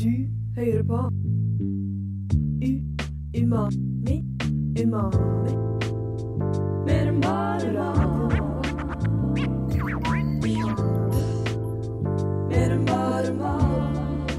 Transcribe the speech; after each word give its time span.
Du 0.00 0.06
hører 0.56 0.82
på 0.82 0.96
U 2.68 2.72
Umami 3.40 4.16
Umami. 4.82 5.54
Mer 6.86 7.06
enn 7.10 7.20
bare 7.20 7.72
mat. 7.74 8.32
Mer 12.48 12.70
enn 12.72 12.86
bare 12.88 13.34
mat. 13.36 14.32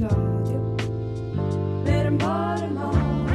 Radio 0.00 0.60
Mer 1.84 2.04
enn 2.08 2.18
bare 2.24 2.68
mat. 2.72 3.30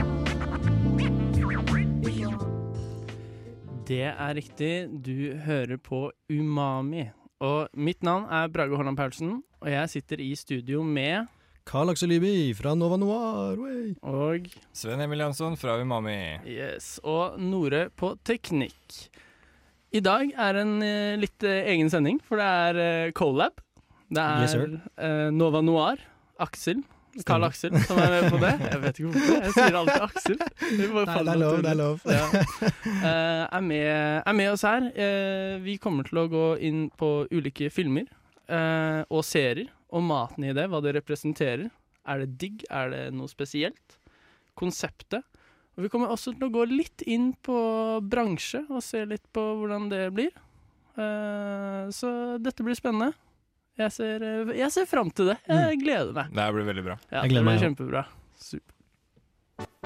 Det 3.87 4.05
er 4.09 4.33
riktig, 4.41 4.89
du 5.05 5.35
hører 5.45 5.77
på 5.77 6.11
Umami. 6.29 7.11
Og 7.41 7.67
mitt 7.75 8.03
navn 8.05 8.27
er 8.31 8.47
Brage 8.53 8.75
Holland 8.77 8.97
Paulsen, 8.97 9.39
og 9.61 9.69
jeg 9.71 9.89
sitter 9.89 10.21
i 10.21 10.31
studio 10.35 10.83
med 10.83 11.27
Karl 11.65 11.89
Aksel 11.93 12.09
Lyby 12.11 12.53
fra 12.55 12.73
Nova 12.75 12.97
Noir. 12.99 13.55
way. 13.59 13.93
og 14.03 14.47
Sven 14.75 14.99
Emil 15.01 15.19
Jansson 15.23 15.55
fra 15.57 15.77
Umami. 15.81 16.39
Yes, 16.45 16.99
og 17.03 17.39
Nore 17.39 17.89
på 17.89 18.13
teknikk. 18.27 19.09
I 19.93 20.01
dag 20.03 20.31
er 20.35 20.57
en 20.59 20.81
eh, 20.83 21.15
litt 21.21 21.43
eh, 21.47 21.67
egen 21.71 21.89
sending, 21.89 22.19
for 22.25 22.37
det 22.41 22.45
er 22.47 22.81
eh, 23.07 23.11
Colab. 23.15 23.61
Det 24.13 24.19
er 24.23 24.41
Yes, 24.43 24.51
sir. 24.51 24.79
eh, 24.97 25.29
Nova 25.31 25.61
Noir. 25.61 26.01
Aksel. 26.41 26.81
Karl 27.21 27.45
Aksel 27.45 27.75
som 27.85 27.99
er 28.01 28.09
med 28.09 28.31
på 28.33 28.39
det. 28.41 28.51
Jeg 28.57 28.79
vet 28.81 28.99
ikke 28.99 29.09
hvorfor. 29.11 29.35
Jeg 29.45 29.53
sier 29.53 29.75
alltid 29.77 30.05
Aksel. 30.07 30.37
Det, 30.39 30.87
Nei, 30.89 31.03
det 31.05 31.33
er 31.33 31.39
lov, 31.39 31.57
det 31.61 31.69
er 31.69 31.77
lov. 31.77 32.07
Ja. 32.09 32.25
Uh, 32.81 33.43
er, 33.45 33.63
med, 33.67 33.89
er 34.25 34.37
med 34.39 34.49
oss 34.49 34.63
her. 34.65 34.87
Uh, 34.97 35.53
vi 35.61 35.77
kommer 35.81 36.07
til 36.09 36.23
å 36.23 36.25
gå 36.31 36.45
inn 36.65 36.87
på 36.97 37.11
ulike 37.29 37.69
filmer 37.73 38.07
uh, 38.49 39.05
og 39.13 39.21
serier, 39.27 39.69
og 39.93 40.05
maten 40.07 40.47
i 40.47 40.55
det, 40.57 40.65
hva 40.71 40.81
det 40.81 40.95
representerer. 40.97 41.67
Er 42.09 42.23
det 42.23 42.33
digg? 42.41 42.65
Er 42.73 42.89
det 42.95 43.03
noe 43.13 43.29
spesielt? 43.31 43.99
Konseptet. 44.57 45.21
Og 45.77 45.85
vi 45.85 45.91
kommer 45.93 46.13
også 46.13 46.33
til 46.33 46.49
å 46.49 46.53
gå 46.53 46.65
litt 46.69 47.05
inn 47.05 47.31
på 47.45 47.57
bransje 48.05 48.63
og 48.69 48.81
se 48.85 49.05
litt 49.09 49.25
på 49.33 49.41
hvordan 49.61 49.87
det 49.89 50.03
blir. 50.13 50.33
Så 50.93 52.09
dette 52.37 52.61
blir 52.61 52.77
spennende. 52.77 53.15
Jeg 53.77 53.89
ser, 53.91 54.21
eh, 54.21 54.51
jeg 54.59 54.69
ser 54.71 54.85
fram 54.85 55.09
til 55.09 55.31
det. 55.31 55.37
Jeg 55.49 55.79
gleder 55.81 56.13
meg. 56.13 56.27
Det 56.33 56.43
blir 56.53 56.65
veldig 56.67 56.83
bra. 56.85 56.97
Ja, 57.11 57.21
Jeg 57.23 57.29
gleder 57.31 57.41
det 57.41 57.45
meg, 57.47 57.57
blir 57.57 57.67
kjempebra. 57.69 58.03
Super. 58.37 58.73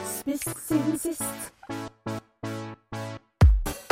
Spist 0.04 0.52
siden 0.68 0.98
sist. 1.00 1.24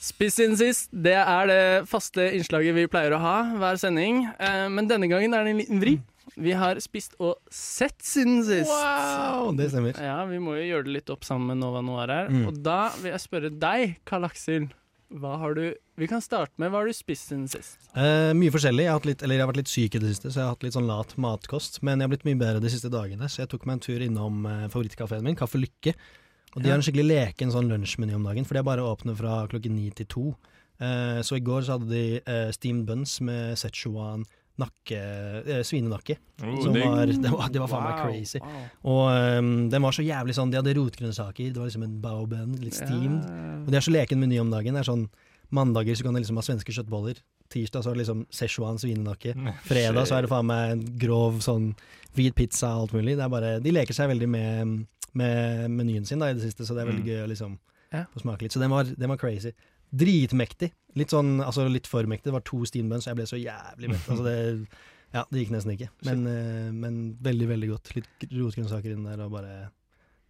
Spiss 0.08 0.34
siden 0.38 0.56
sist, 0.62 0.88
det 0.92 1.16
er 1.18 1.50
det 1.50 1.88
faste 1.90 2.30
innslaget 2.38 2.74
vi 2.78 2.86
pleier 2.94 3.12
å 3.18 3.20
ha 3.22 3.36
hver 3.58 3.74
sending. 3.82 4.22
Eh, 4.38 4.68
men 4.70 4.86
denne 4.86 5.10
gangen 5.10 5.34
er 5.34 5.42
det 5.42 5.50
en 5.56 5.60
liten 5.64 5.82
vri. 5.82 5.96
Vi 6.38 6.52
har 6.54 6.78
spist 6.84 7.16
og 7.18 7.38
sett 7.50 7.98
siden 8.06 8.42
sist. 8.46 8.70
Wow, 8.70 9.50
det 9.58 9.70
stemmer. 9.72 9.96
Ja, 9.98 10.20
vi 10.30 10.38
må 10.42 10.54
jo 10.58 10.66
gjøre 10.68 10.86
det 10.86 10.92
litt 11.00 11.10
opp 11.10 11.24
sammen 11.26 11.50
med 11.50 11.58
Nova 11.64 11.80
Noir 11.82 12.12
her. 12.12 12.28
Mm. 12.30 12.44
Og 12.50 12.60
da 12.62 12.80
vil 13.00 13.10
jeg 13.10 13.22
spørre 13.24 13.50
deg, 13.50 13.96
Karl 14.08 14.28
Aksel. 14.28 14.68
Hva 15.08 15.38
har 15.40 15.54
du 15.56 15.62
Vi 15.96 16.06
kan 16.06 16.20
starte 16.20 16.52
med 16.60 16.68
hva 16.70 16.82
har 16.82 16.86
du 16.86 16.92
spist 16.92 17.30
siden 17.30 17.46
sist? 17.48 17.78
Eh, 17.96 18.34
mye 18.36 18.52
forskjellig. 18.52 18.84
Jeg 18.84 18.92
har, 18.92 19.06
litt, 19.08 19.22
eller 19.24 19.34
jeg 19.38 19.42
har 19.42 19.50
vært 19.50 19.60
litt 19.62 19.72
syk 19.72 19.96
i 19.96 20.02
det 20.02 20.10
siste, 20.12 20.30
så 20.30 20.38
jeg 20.38 20.44
har 20.46 20.52
hatt 20.54 20.66
litt 20.66 20.76
sånn 20.76 20.86
lat 20.86 21.14
matkost. 21.18 21.80
Men 21.82 21.98
jeg 21.98 22.06
har 22.06 22.12
blitt 22.12 22.26
mye 22.28 22.38
bedre 22.38 22.60
de 22.62 22.70
siste 22.70 22.90
dagene, 22.92 23.26
så 23.32 23.40
jeg 23.42 23.50
tok 23.54 23.64
meg 23.66 23.78
en 23.78 23.84
tur 23.88 24.04
innom 24.04 24.44
eh, 24.46 24.66
favorittkafeen 24.70 25.24
min, 25.26 25.38
Kaffe 25.40 25.58
Lykke. 25.58 25.94
Og 26.54 26.62
de 26.62 26.68
Ja. 26.68 26.74
har 26.74 26.78
en 26.78 26.84
skikkelig 26.86 27.08
leken 27.08 27.50
sånn 27.50 27.72
lunsjmeny 27.72 28.14
om 28.14 28.22
dagen, 28.28 28.44
for 28.46 28.54
de 28.54 28.60
er 28.62 28.68
bare 28.68 28.84
åpne 28.84 29.16
fra 29.18 29.40
klokken 29.50 29.74
ni 29.74 29.88
til 29.90 30.06
to. 30.06 30.26
Eh, 30.78 31.18
så 31.26 31.36
i 31.40 31.42
går 31.42 31.64
så 31.66 31.78
hadde 31.78 31.88
de 31.90 32.04
eh, 32.22 32.50
steamed 32.54 32.86
buns 32.86 33.18
med 33.20 33.56
Szechuan 33.58 34.22
nakke, 34.58 34.98
eh, 35.46 35.62
svinenakke. 35.62 36.16
Oh, 36.42 36.56
som 36.64 36.74
var, 36.74 37.06
det 37.06 37.30
var, 37.30 37.48
det 37.54 37.60
var 37.62 37.68
faen 37.70 37.84
meg 37.86 37.94
Wow, 37.94 38.04
crazy. 38.08 38.40
wow. 38.42 38.66
Og 38.90 39.38
um, 39.38 39.50
den 39.70 39.82
var 39.86 39.92
så 39.94 40.02
jævlig 40.02 40.34
sånn, 40.34 40.50
de 40.50 40.58
hadde 40.58 40.74
rotgrønnsaker, 40.78 41.52
det 41.54 41.56
var 41.62 41.68
liksom 41.70 41.84
en 41.86 42.00
bao 42.02 42.26
litt 42.58 42.74
steamed. 42.74 43.22
Og 43.64 43.70
de 43.70 43.78
har 43.78 43.86
så 43.86 43.94
leken 43.94 44.18
meny 44.20 44.40
om 44.42 44.50
dagen. 44.50 44.74
Det 44.74 44.82
er 44.84 44.90
sånn 44.92 45.08
Mandager 45.50 45.94
så 45.96 46.04
kan 46.04 46.12
du 46.12 46.20
liksom 46.20 46.36
ha 46.36 46.42
svenske 46.44 46.74
kjøttboller. 46.76 47.16
Tirsdag 47.48 47.80
så 47.80 47.88
er 47.88 47.94
det 47.96 48.02
liksom 48.02 48.26
Szechuan 48.28 48.76
svinenakke. 48.82 49.32
Fredag 49.64 50.04
så 50.10 50.18
er 50.18 50.26
det 50.26 50.28
faen 50.34 50.44
meg 50.50 50.72
en 50.74 50.82
grov 51.00 51.38
sånn 51.40 51.70
hvit 52.18 52.34
pizza 52.36 52.74
og 52.76 52.82
alt 52.90 52.92
mulig. 52.98 53.14
Det 53.16 53.24
er 53.24 53.32
bare, 53.32 53.54
de 53.64 53.72
leker 53.72 53.96
seg 53.96 54.10
veldig 54.10 54.28
med, 54.28 54.74
med 55.16 55.70
menyen 55.72 56.04
sin 56.04 56.20
da 56.20 56.28
i 56.28 56.36
det 56.36 56.44
siste, 56.44 56.66
så 56.68 56.74
det 56.76 56.82
er 56.84 56.90
veldig 56.90 57.00
Mm. 57.06 57.08
gøy 57.08 57.22
å 57.24 57.30
liksom 57.32 57.56
Ja. 57.94 58.04
få 58.12 58.20
smake 58.20 58.42
litt. 58.44 58.52
Så 58.52 58.60
den 58.60 58.68
var, 58.68 58.84
den 58.84 59.08
var 59.08 59.16
crazy. 59.16 59.54
Dritmektig. 59.94 60.70
Litt 60.98 61.14
sånn, 61.14 61.38
altså 61.44 61.66
litt 61.70 61.88
for 61.90 62.06
mektig. 62.10 62.28
Det 62.30 62.36
var 62.36 62.46
to 62.48 62.62
steambuns, 62.68 63.06
og 63.06 63.12
jeg 63.12 63.20
ble 63.20 63.26
så 63.30 63.40
jævlig 63.40 63.92
mett. 63.94 64.06
Altså 64.10 64.26
det, 64.26 64.36
ja, 65.14 65.24
det 65.30 65.42
gikk 65.44 65.54
nesten 65.54 65.74
ikke. 65.76 65.90
Men, 66.08 66.26
eh, 66.28 66.68
men 66.74 67.00
veldig, 67.24 67.48
veldig 67.54 67.72
godt. 67.74 67.92
Litt 67.96 68.28
rotgrønnsaker 68.34 68.94
inn 68.94 69.06
der, 69.08 69.22
og 69.24 69.34
bare 69.38 69.58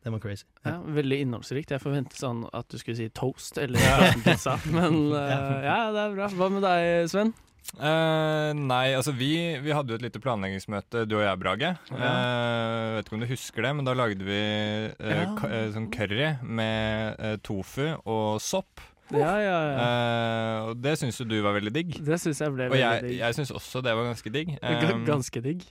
det 0.04 0.12
var 0.14 0.20
crazy. 0.22 0.46
Ja, 0.62 0.76
veldig 0.94 1.18
innholdsrikt. 1.24 1.72
Jeg 1.74 1.82
forventet 1.82 2.20
sånn 2.20 2.44
at 2.54 2.68
du 2.70 2.78
skulle 2.78 2.96
si 3.00 3.08
toast 3.12 3.58
eller 3.60 3.82
pizza, 4.24 4.54
men 4.70 5.08
uh, 5.16 5.58
ja, 5.64 5.78
det 5.92 6.04
er 6.04 6.14
bra. 6.14 6.28
Hva 6.38 6.48
med 6.54 6.64
deg, 6.64 7.08
Sven? 7.10 7.32
Uh, 7.76 8.54
nei, 8.56 8.94
altså 8.96 9.12
vi, 9.12 9.32
vi 9.60 9.74
hadde 9.76 9.92
jo 9.92 9.98
et 9.98 10.04
lite 10.06 10.22
planleggingsmøte, 10.24 11.02
du 11.10 11.18
og 11.18 11.24
jeg, 11.26 11.40
Brage. 11.42 11.72
Eh, 11.92 12.84
vet 12.94 13.10
ikke 13.10 13.18
om 13.18 13.24
du 13.26 13.28
husker 13.28 13.66
det, 13.66 13.72
men 13.76 13.90
da 13.90 13.96
lagde 13.98 14.24
vi 14.24 14.38
Ja. 15.10 15.26
sånn 15.74 15.90
curry 15.92 16.30
med 16.46 17.42
tofu 17.44 17.90
og 17.98 18.38
sopp. 18.40 18.80
Ja, 19.14 19.34
ja, 19.40 19.58
ja. 19.72 19.74
Uh, 19.82 20.70
og 20.70 20.80
det 20.84 20.96
syns 21.00 21.20
jo 21.20 21.24
du 21.28 21.38
var 21.44 21.56
veldig 21.56 21.72
digg. 21.74 21.98
Det 22.04 22.18
syns 22.20 22.42
jeg 22.44 22.52
ble 22.54 22.68
Og 22.68 22.74
veldig 22.76 22.84
jeg, 22.84 23.04
digg. 23.06 23.18
jeg 23.22 23.38
syns 23.38 23.52
også 23.56 23.84
det 23.84 23.94
var 23.96 24.10
ganske 24.10 24.32
digg. 24.34 24.56
Eh, 24.60 24.90
Ganske 25.08 25.44
digg. 25.44 25.62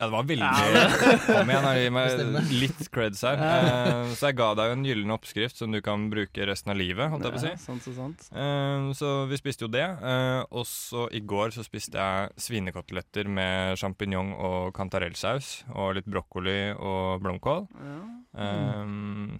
Ja, 0.00 0.06
det 0.08 0.14
var 0.14 0.24
veldig 0.24 0.46
Ja, 0.48 0.84
Kom 1.26 1.50
igjen, 1.52 1.66
gi 1.76 1.88
meg 1.92 2.46
litt 2.56 2.86
creds 2.94 3.20
her. 3.26 3.42
Eh, 3.44 4.14
så 4.16 4.30
jeg 4.30 4.38
ga 4.38 4.46
deg 4.56 4.70
jo 4.70 4.76
en 4.78 4.86
gyllen 4.86 5.12
oppskrift 5.12 5.58
som 5.60 5.74
du 5.74 5.82
kan 5.84 6.06
bruke 6.12 6.46
resten 6.48 6.72
av 6.72 6.78
livet, 6.80 7.10
holdt 7.12 7.26
jeg 7.28 7.34
på 7.34 7.40
å 7.40 7.44
si. 7.44 7.52
Sant 7.66 7.84
så, 7.84 7.92
sant. 7.98 8.24
Uh, 8.32 8.94
så 8.96 9.10
vi 9.28 9.36
spiste 9.42 9.66
jo 9.66 9.70
det. 9.74 9.84
Uh, 10.00 10.40
og 10.56 10.64
så 10.70 11.04
i 11.12 11.20
går 11.20 11.52
så 11.52 11.66
spiste 11.66 12.00
jeg 12.00 12.32
svinekoteletter 12.46 13.28
med 13.28 13.76
sjampinjong 13.82 14.32
og 14.38 14.70
kantarellsaus. 14.78 15.66
Og 15.74 15.98
litt 15.98 16.08
brokkoli 16.08 16.58
og 16.78 17.20
blomkål. 17.26 17.66
Ja. 17.84 18.00
Eh, 18.46 19.38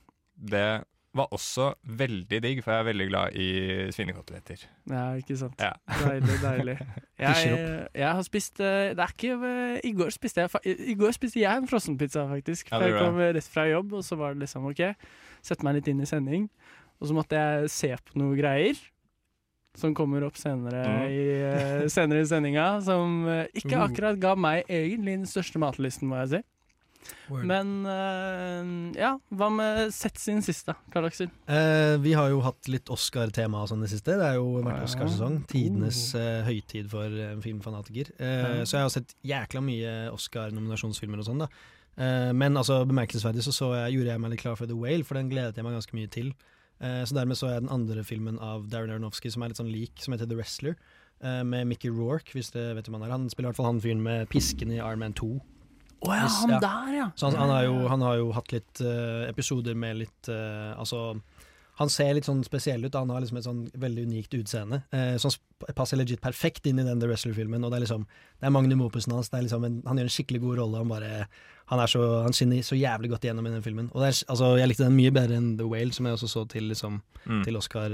det 0.52 0.68
var 1.14 1.26
også 1.34 1.72
veldig 1.82 2.38
digg, 2.42 2.60
for 2.62 2.70
jeg 2.70 2.80
er 2.80 2.86
veldig 2.86 3.06
glad 3.10 3.32
i 3.34 3.46
svinekoteletter. 3.90 4.60
ja, 4.90 5.04
ikke 5.18 5.36
sant. 5.40 5.58
Ja. 5.58 5.72
Deilig, 6.04 6.36
deilig. 6.42 6.76
Jeg, 7.20 7.88
jeg 7.94 8.08
har 8.16 8.22
spist 8.24 8.60
eh, 8.64 8.94
Det 8.96 9.02
er 9.04 9.10
ikke 9.12 9.34
eh, 9.44 9.80
I 9.84 9.90
går 9.92 10.08
spiste 10.14 10.40
jeg 10.40 10.76
I 10.88 10.94
går 10.96 11.10
spiste 11.12 11.40
jeg 11.42 11.58
en 11.60 11.66
frossenpizza, 11.68 12.22
faktisk. 12.30 12.70
For 12.72 12.80
jeg 12.86 12.94
kom 12.96 13.18
rett 13.20 13.44
fra 13.52 13.66
jobb, 13.68 13.92
og 13.98 14.04
så 14.06 14.16
var 14.16 14.32
det 14.32 14.46
liksom 14.46 14.64
OK, 14.70 14.80
sette 15.44 15.66
meg 15.66 15.76
litt 15.76 15.90
inn 15.92 16.00
i 16.00 16.08
sending. 16.08 16.46
Og 17.00 17.10
så 17.10 17.16
måtte 17.18 17.36
jeg 17.36 17.68
se 17.74 17.90
på 18.06 18.16
noe 18.22 18.38
greier. 18.38 18.80
Som 19.76 19.92
kommer 19.94 20.24
opp 20.26 20.38
senere, 20.40 20.80
Mm. 20.86 21.12
i, 21.12 21.20
eh, 21.50 21.84
senere 21.92 22.24
i 22.24 22.30
sendinga. 22.30 22.80
Som 22.82 23.20
ikke 23.54 23.76
Uh. 23.76 23.84
akkurat 23.84 24.18
ga 24.18 24.32
meg 24.34 24.64
egentlig 24.66 25.18
den 25.20 25.26
største 25.28 25.60
matlisten, 25.60 26.08
må 26.08 26.16
jeg 26.24 26.28
si. 26.38 26.40
Men 27.30 27.72
uh, 27.86 28.90
ja, 28.98 29.14
hva 29.34 29.48
med 29.54 29.92
sett 29.94 30.18
sin 30.20 30.42
siste, 30.44 30.74
Karl 30.92 31.08
Aksel? 31.08 31.30
Eh, 31.50 31.96
vi 32.02 32.14
har 32.18 32.30
jo 32.32 32.42
hatt 32.44 32.68
litt 32.70 32.90
Oscar-tema 32.92 33.62
og 33.62 33.70
sånn 33.70 33.82
i 33.82 33.88
det 33.88 33.92
siste. 33.94 34.18
Det 34.18 34.26
er 34.26 34.38
jo 34.38 34.60
vært 34.60 34.82
Ja. 34.82 34.86
Oscarsesong. 34.88 35.40
Tidenes 35.50 36.02
uh, 36.18 36.42
høytid 36.46 36.90
for 36.92 37.06
eh, 37.06 37.36
filmfanatiker. 37.44 38.12
Så 38.66 38.76
jeg 38.76 38.86
har 38.86 38.92
sett 38.92 39.14
jækla 39.26 39.62
mye 39.64 39.92
Oscar-nominasjonsfilmer 40.14 41.22
og 41.22 41.28
sånn, 41.28 41.44
da. 41.44 41.50
Men 42.00 42.56
altså, 42.56 42.78
bemerkelsesverdig 42.88 43.42
så, 43.44 43.52
så 43.52 43.66
jeg, 43.74 43.98
gjorde 43.98 44.14
jeg 44.14 44.22
meg 44.22 44.32
litt 44.32 44.40
klar 44.40 44.56
for 44.56 44.70
The 44.70 44.76
Whale, 44.78 45.04
for 45.04 45.18
den 45.18 45.28
gledet 45.28 45.58
jeg 45.58 45.66
meg 45.66 45.74
ganske 45.76 45.96
mye 45.98 46.08
til. 46.12 46.30
Så 46.80 47.12
dermed 47.12 47.36
så 47.36 47.50
jeg 47.50 47.64
den 47.66 47.72
andre 47.74 48.04
filmen 48.06 48.38
av 48.40 48.70
Darren 48.72 48.94
Aronofsky 48.94 49.28
som 49.34 49.44
er 49.44 49.52
litt 49.52 49.60
sånn 49.60 49.72
lik, 49.72 50.00
som 50.00 50.14
heter 50.14 50.30
The 50.30 50.38
Wrestler. 50.38 50.78
med 51.20 51.68
Mickey 51.68 51.92
Rourke, 51.92 52.32
hvis 52.32 52.48
dere 52.54 52.78
vet 52.78 52.88
hvem 52.88 52.96
han 52.96 53.04
er. 53.04 53.12
Han 53.12 53.28
spiller 53.28 53.50
i 53.50 53.50
hvert 53.50 53.60
fall 53.60 53.68
han 53.68 53.82
fyren 53.84 54.00
med 54.06 54.30
pisken 54.32 54.72
i 54.72 54.78
Iron 54.78 55.02
Man 55.02 55.16
2. 55.18 55.34
Å 56.00 56.14
ja, 56.16 56.26
han 56.32 56.54
der, 56.62 56.92
ja! 56.96 57.06
Så 57.16 57.28
han, 57.28 57.36
han, 57.36 57.50
har, 57.52 57.64
jo, 57.68 57.76
han 57.92 58.00
har 58.06 58.16
jo 58.16 58.30
hatt 58.32 58.52
litt 58.54 58.80
uh, 58.80 59.26
episoder 59.28 59.74
med 59.76 59.98
litt 60.00 60.30
uh, 60.32 60.72
Altså 60.80 61.20
Han 61.80 61.88
ser 61.92 62.14
litt 62.16 62.24
sånn 62.28 62.42
spesiell 62.44 62.84
ut. 62.84 62.96
Han 62.96 63.08
har 63.12 63.20
liksom 63.20 63.38
et 63.40 63.44
sånn 63.46 63.60
veldig 63.80 64.06
unikt 64.08 64.34
utseende. 64.36 64.82
uh, 64.92 65.16
som 65.20 65.30
passer 65.76 65.96
legit 66.00 66.20
perfekt 66.20 66.66
inn 66.68 66.80
i 66.80 66.84
den 66.84 67.00
The 67.00 67.08
Wrestler-filmen. 67.08 67.64
Og 67.64 67.70
det 67.72 67.78
er 67.80 67.84
liksom 67.86 68.06
Det 68.40 68.48
er 68.48 68.52
Magnum 68.56 68.82
Opusen 68.86 69.12
hans. 69.16 69.28
Det 69.32 69.38
er 69.38 69.46
liksom 69.46 69.64
en, 69.68 69.78
han 69.86 69.96
gjør 70.00 70.08
en 70.10 70.16
skikkelig 70.16 70.40
god 70.44 70.58
rolle. 70.62 70.82
Han 70.82 70.88
bare 70.92 71.26
Han 71.70 71.80
er 71.84 71.86
så 71.92 72.02
Han 72.24 72.32
skinner 72.36 72.64
så 72.66 72.76
jævlig 72.80 73.10
godt 73.12 73.24
igjennom 73.28 73.46
i 73.46 73.54
den 73.54 73.62
filmen. 73.64 73.88
Og 73.94 74.00
det 74.02 74.08
er, 74.12 74.18
altså 74.32 74.50
Jeg 74.60 74.68
likte 74.72 74.88
den 74.88 74.96
mye 74.96 75.12
bedre 75.14 75.36
enn 75.40 75.52
The 75.60 75.68
Whale, 75.68 75.92
som 75.96 76.06
jeg 76.08 76.16
også 76.18 76.28
så 76.36 76.46
til 76.48 76.68
liksom 76.72 77.00
Mm. 77.20 77.42
til 77.44 77.56
Oscar, 77.58 77.92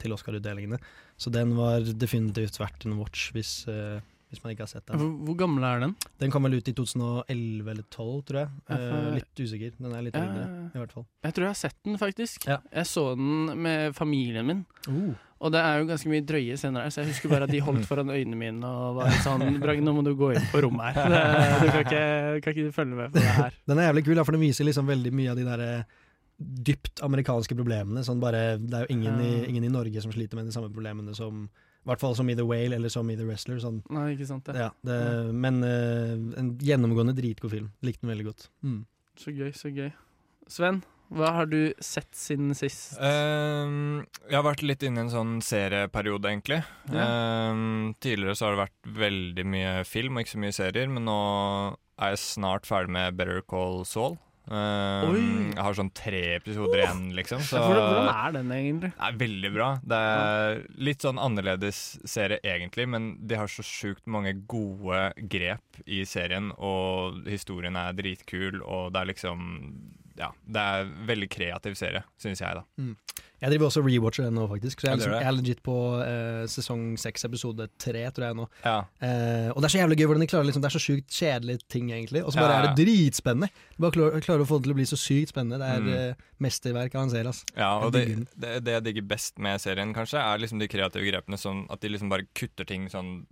til 0.00 0.12
Oscar-utdelingene. 0.16 0.78
Så 1.20 1.28
den 1.30 1.50
var 1.54 1.84
definitivt 1.84 2.56
verdt 2.58 2.86
en 2.88 2.94
watch 2.96 3.26
hvis, 3.36 3.68
eh, 3.68 4.00
hvis 4.34 4.44
man 4.44 4.54
ikke 4.54 4.66
har 4.66 4.72
sett 4.74 4.86
den. 4.90 5.00
Hvor, 5.00 5.12
hvor 5.28 5.38
gammel 5.44 5.66
er 5.68 5.84
den? 5.86 5.94
Den 6.22 6.34
kom 6.34 6.46
vel 6.46 6.58
ut 6.58 6.70
i 6.70 6.74
2011 6.76 7.70
eller 7.72 7.86
2012, 7.94 8.24
tror 8.28 8.40
jeg. 8.42 8.64
Eh, 8.76 9.10
litt 9.18 9.44
usikker. 9.44 9.76
Den 9.78 9.94
er 9.94 10.08
litt 10.08 10.18
Ja, 10.18 10.24
ja. 10.26 10.48
i 10.68 10.82
hvert 10.82 10.96
fall. 10.96 11.06
Jeg 11.24 11.36
tror 11.36 11.46
jeg 11.46 11.54
har 11.54 11.60
sett 11.62 11.78
den, 11.86 12.00
faktisk. 12.00 12.48
Ja. 12.50 12.58
Jeg 12.74 12.90
så 12.90 13.06
den 13.18 13.54
med 13.64 13.96
familien 13.96 14.50
min. 14.50 14.66
Uh. 14.88 15.14
Og 15.44 15.52
det 15.52 15.60
er 15.60 15.80
jo 15.80 15.88
ganske 15.90 16.08
mye 16.08 16.24
drøye 16.24 16.54
scener 16.56 16.86
her, 16.86 16.92
så 16.94 17.02
jeg 17.02 17.10
husker 17.10 17.28
bare 17.32 17.44
at 17.44 17.52
de 17.52 17.58
holdt 17.60 17.84
foran 17.88 18.12
øynene 18.12 18.38
mine 18.38 18.68
og 18.68 19.00
var 19.00 19.16
sånn 19.24 19.58
Bragg, 19.60 19.82
nå 19.84 19.92
må 19.92 20.04
du 20.06 20.14
gå 20.16 20.30
inn 20.32 20.46
på 20.48 20.62
rommet 20.64 20.96
her. 20.96 21.16
Du 21.64 21.66
kan 21.68 21.82
ikke, 21.82 22.06
kan 22.44 22.54
ikke 22.54 22.72
følge 22.72 22.96
med 22.96 23.12
på 23.12 23.20
det 23.20 23.34
her. 23.36 23.58
Den 23.68 23.80
er 23.82 23.90
jævlig 23.90 24.06
kul, 24.06 24.22
for 24.22 24.36
den 24.36 24.44
viser 24.44 24.68
liksom 24.68 24.88
veldig 24.88 25.12
mye 25.12 25.34
av 25.34 25.40
de 25.40 25.44
der 25.44 25.64
eh, 25.66 26.00
dypt 26.70 27.02
amerikanske 27.04 27.56
problemene. 27.58 28.06
Sånn 28.06 28.22
bare, 28.22 28.56
det 28.62 28.78
er 28.78 28.86
jo 28.86 28.96
ingen, 28.96 29.20
i, 29.20 29.32
ingen 29.50 29.68
i 29.68 29.72
Norge 29.74 30.02
som 30.04 30.14
sliter 30.14 30.38
med 30.38 30.48
de 30.48 30.54
samme 30.54 30.72
problemene 30.72 31.12
som 31.18 31.44
i 31.84 31.90
hvert 31.90 32.00
fall 32.00 32.14
som 32.16 32.28
i 32.32 32.36
The 32.38 32.46
Whale 32.48 32.78
eller 32.78 32.88
som 32.92 33.10
i 33.12 33.16
The 33.18 33.26
Wrestler. 33.28 33.58
Sånn. 33.60 33.82
Nei, 33.92 34.14
ikke 34.14 34.28
sant 34.30 34.48
det. 34.48 34.56
Ja, 34.56 34.70
det, 34.88 34.96
men 35.36 35.60
uh, 35.60 36.16
en 36.40 36.54
gjennomgående 36.64 37.12
dritgod 37.16 37.52
film. 37.52 37.68
Likte 37.84 38.06
den 38.06 38.14
veldig 38.14 38.28
godt. 38.30 38.48
Mm. 38.64 38.80
Så 39.20 39.34
gøy, 39.36 39.52
så 39.54 39.68
gøy. 39.68 39.90
Sven, 40.50 40.80
hva 41.14 41.30
har 41.36 41.48
du 41.50 41.74
sett 41.84 42.10
siden 42.16 42.54
sist? 42.56 42.96
Ehm, 42.98 44.02
jeg 44.26 44.38
har 44.38 44.46
vært 44.46 44.64
litt 44.64 44.82
inne 44.86 45.02
i 45.02 45.04
en 45.04 45.12
sånn 45.12 45.34
serieperiode, 45.44 46.30
egentlig. 46.32 46.62
Ehm, 46.90 47.94
tidligere 48.02 48.34
så 48.38 48.48
har 48.48 48.56
det 48.56 48.62
vært 48.64 48.92
veldig 49.04 49.46
mye 49.52 49.74
film 49.88 50.16
og 50.16 50.24
ikke 50.24 50.34
så 50.34 50.42
mye 50.42 50.56
serier, 50.56 50.90
men 50.90 51.06
nå 51.06 51.18
er 52.00 52.14
jeg 52.14 52.22
snart 52.24 52.66
ferdig 52.66 52.96
med 52.96 53.18
Better 53.20 53.44
Call 53.46 53.84
Saul. 53.88 54.16
Oi. 54.44 55.22
jeg 55.54 55.62
har 55.64 55.76
sånn 55.78 55.90
tre 55.96 56.20
episoder 56.36 56.82
igjen, 56.82 57.04
liksom. 57.16 57.40
Så 57.40 57.62
Hvordan, 57.62 57.86
hvordan 57.88 58.10
er 58.12 58.34
den 58.36 58.52
egentlig? 58.52 58.90
det 58.92 59.08
er 59.08 59.18
veldig 59.22 59.50
bra. 59.54 59.68
Det 59.80 60.00
er 60.10 60.60
litt 60.90 61.06
sånn 61.06 61.20
annerledes 61.22 61.80
serie 62.04 62.40
egentlig, 62.44 62.86
men 62.92 63.14
de 63.24 63.38
har 63.40 63.48
så 63.48 63.64
sjukt 63.64 64.04
mange 64.04 64.34
gode 64.50 65.06
grep 65.32 65.80
i 65.86 66.04
serien, 66.08 66.52
og 66.58 67.24
historien 67.28 67.76
er 67.80 67.96
dritkul, 67.96 68.60
og 68.62 68.92
det 68.92 69.00
er 69.00 69.12
liksom 69.14 69.46
Ja, 70.16 70.28
det 70.46 70.62
er 70.62 70.90
veldig 71.08 71.26
kreativ 71.32 71.74
serie, 71.74 72.04
syns 72.22 72.38
jeg, 72.40 72.54
da. 72.54 72.62
Jeg 73.44 73.50
driver 73.50 73.66
også 73.66 73.82
rewatcher 73.84 74.24
den 74.24 74.36
nå, 74.38 74.44
faktisk. 74.48 74.80
Så 74.80 74.86
jeg, 74.86 74.92
er 74.94 74.96
liksom, 75.00 75.14
jeg 75.18 75.26
er 75.28 75.34
legit 75.36 75.58
på 75.66 75.74
eh, 76.00 76.44
sesong 76.48 76.84
seks, 77.02 77.24
episode 77.26 77.66
tre, 77.82 78.04
tror 78.14 78.28
jeg 78.28 78.36
nå. 78.38 78.46
Ja. 78.64 78.76
Eh, 79.04 79.50
og 79.50 79.58
det 79.60 79.68
er 79.68 79.74
så 79.74 79.80
jævlig 79.82 79.98
gøy 80.00 80.06
hvordan 80.08 80.24
de 80.24 80.28
klarer 80.30 80.46
liksom, 80.48 80.62
Det 80.64 80.70
er 80.70 80.76
så 80.78 80.82
sjukt 80.84 81.10
kjedelige 81.18 81.64
ting, 81.74 81.90
egentlig. 81.92 82.22
Og 82.24 82.32
så 82.32 82.40
bare 82.40 82.54
Ja, 82.54 82.62
er 82.62 82.70
det 82.70 82.86
dritspennende. 82.86 83.50
De 83.74 83.84
bare 83.84 83.96
klarer, 83.98 84.24
klarer 84.24 84.46
å 84.46 84.48
få 84.48 84.60
det 84.62 84.68
til 84.68 84.76
å 84.76 84.78
bli 84.78 84.86
så 84.88 85.00
sykt 85.02 85.34
spennende. 85.34 85.58
Det 85.60 85.68
er 85.74 85.84
Mm. 85.84 85.92
eh, 86.14 86.24
mesterverk 86.46 86.94
av 86.94 87.02
en 87.02 87.10
serie, 87.10 87.28
Altså. 87.34 87.44
Ja, 87.58 87.72
og 87.84 87.92
det, 87.92 88.04
det, 88.38 88.54
det 88.64 88.72
jeg 88.78 88.84
digger 88.88 89.08
best 89.12 89.38
med 89.38 89.60
serien, 89.60 89.92
kanskje, 89.92 90.22
er 90.22 90.38
liksom 90.40 90.58
de 90.62 90.68
kreative 90.70 91.04
grepene. 91.10 91.36
Sånn 91.36 91.66
at 91.70 91.80
de 91.84 91.88
liksom 91.92 92.08
bare 92.14 92.24
kutter 92.32 92.64
ting 92.64 92.86
sånn 92.88 93.26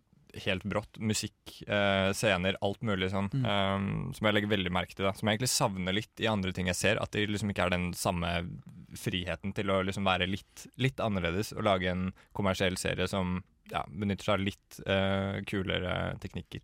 helt 0.45 0.65
brått. 0.65 0.99
Musikk, 0.99 1.63
eh, 1.67 2.11
scener, 2.17 2.57
alt 2.65 2.83
mulig 2.83 3.11
sånn. 3.13 3.29
Mm. 3.33 3.45
Um, 3.45 3.89
som 4.17 4.29
jeg 4.29 4.37
legger 4.37 4.53
veldig 4.53 4.73
merke 4.73 4.97
til. 4.97 5.07
da 5.07 5.13
Som 5.17 5.29
jeg 5.29 5.39
egentlig 5.39 5.53
savner 5.53 5.97
litt 5.97 6.23
i 6.23 6.29
andre 6.31 6.53
ting 6.53 6.71
jeg 6.71 6.79
ser. 6.79 7.03
At 7.03 7.13
det 7.13 7.29
liksom 7.31 7.53
ikke 7.53 7.67
er 7.67 7.75
den 7.75 7.93
samme 7.97 8.33
friheten 8.99 9.55
til 9.57 9.73
å 9.73 9.81
liksom 9.87 10.05
være 10.05 10.29
litt, 10.29 10.67
litt 10.77 11.01
annerledes 11.01 11.55
og 11.57 11.65
lage 11.65 11.89
en 11.91 12.11
kommersiell 12.37 12.77
serie 12.81 13.09
som 13.09 13.41
ja, 13.71 13.85
benytter 13.89 14.27
seg 14.27 14.35
av 14.35 14.45
litt 14.45 14.81
eh, 14.87 15.39
kulere 15.49 15.95
teknikker. 16.23 16.61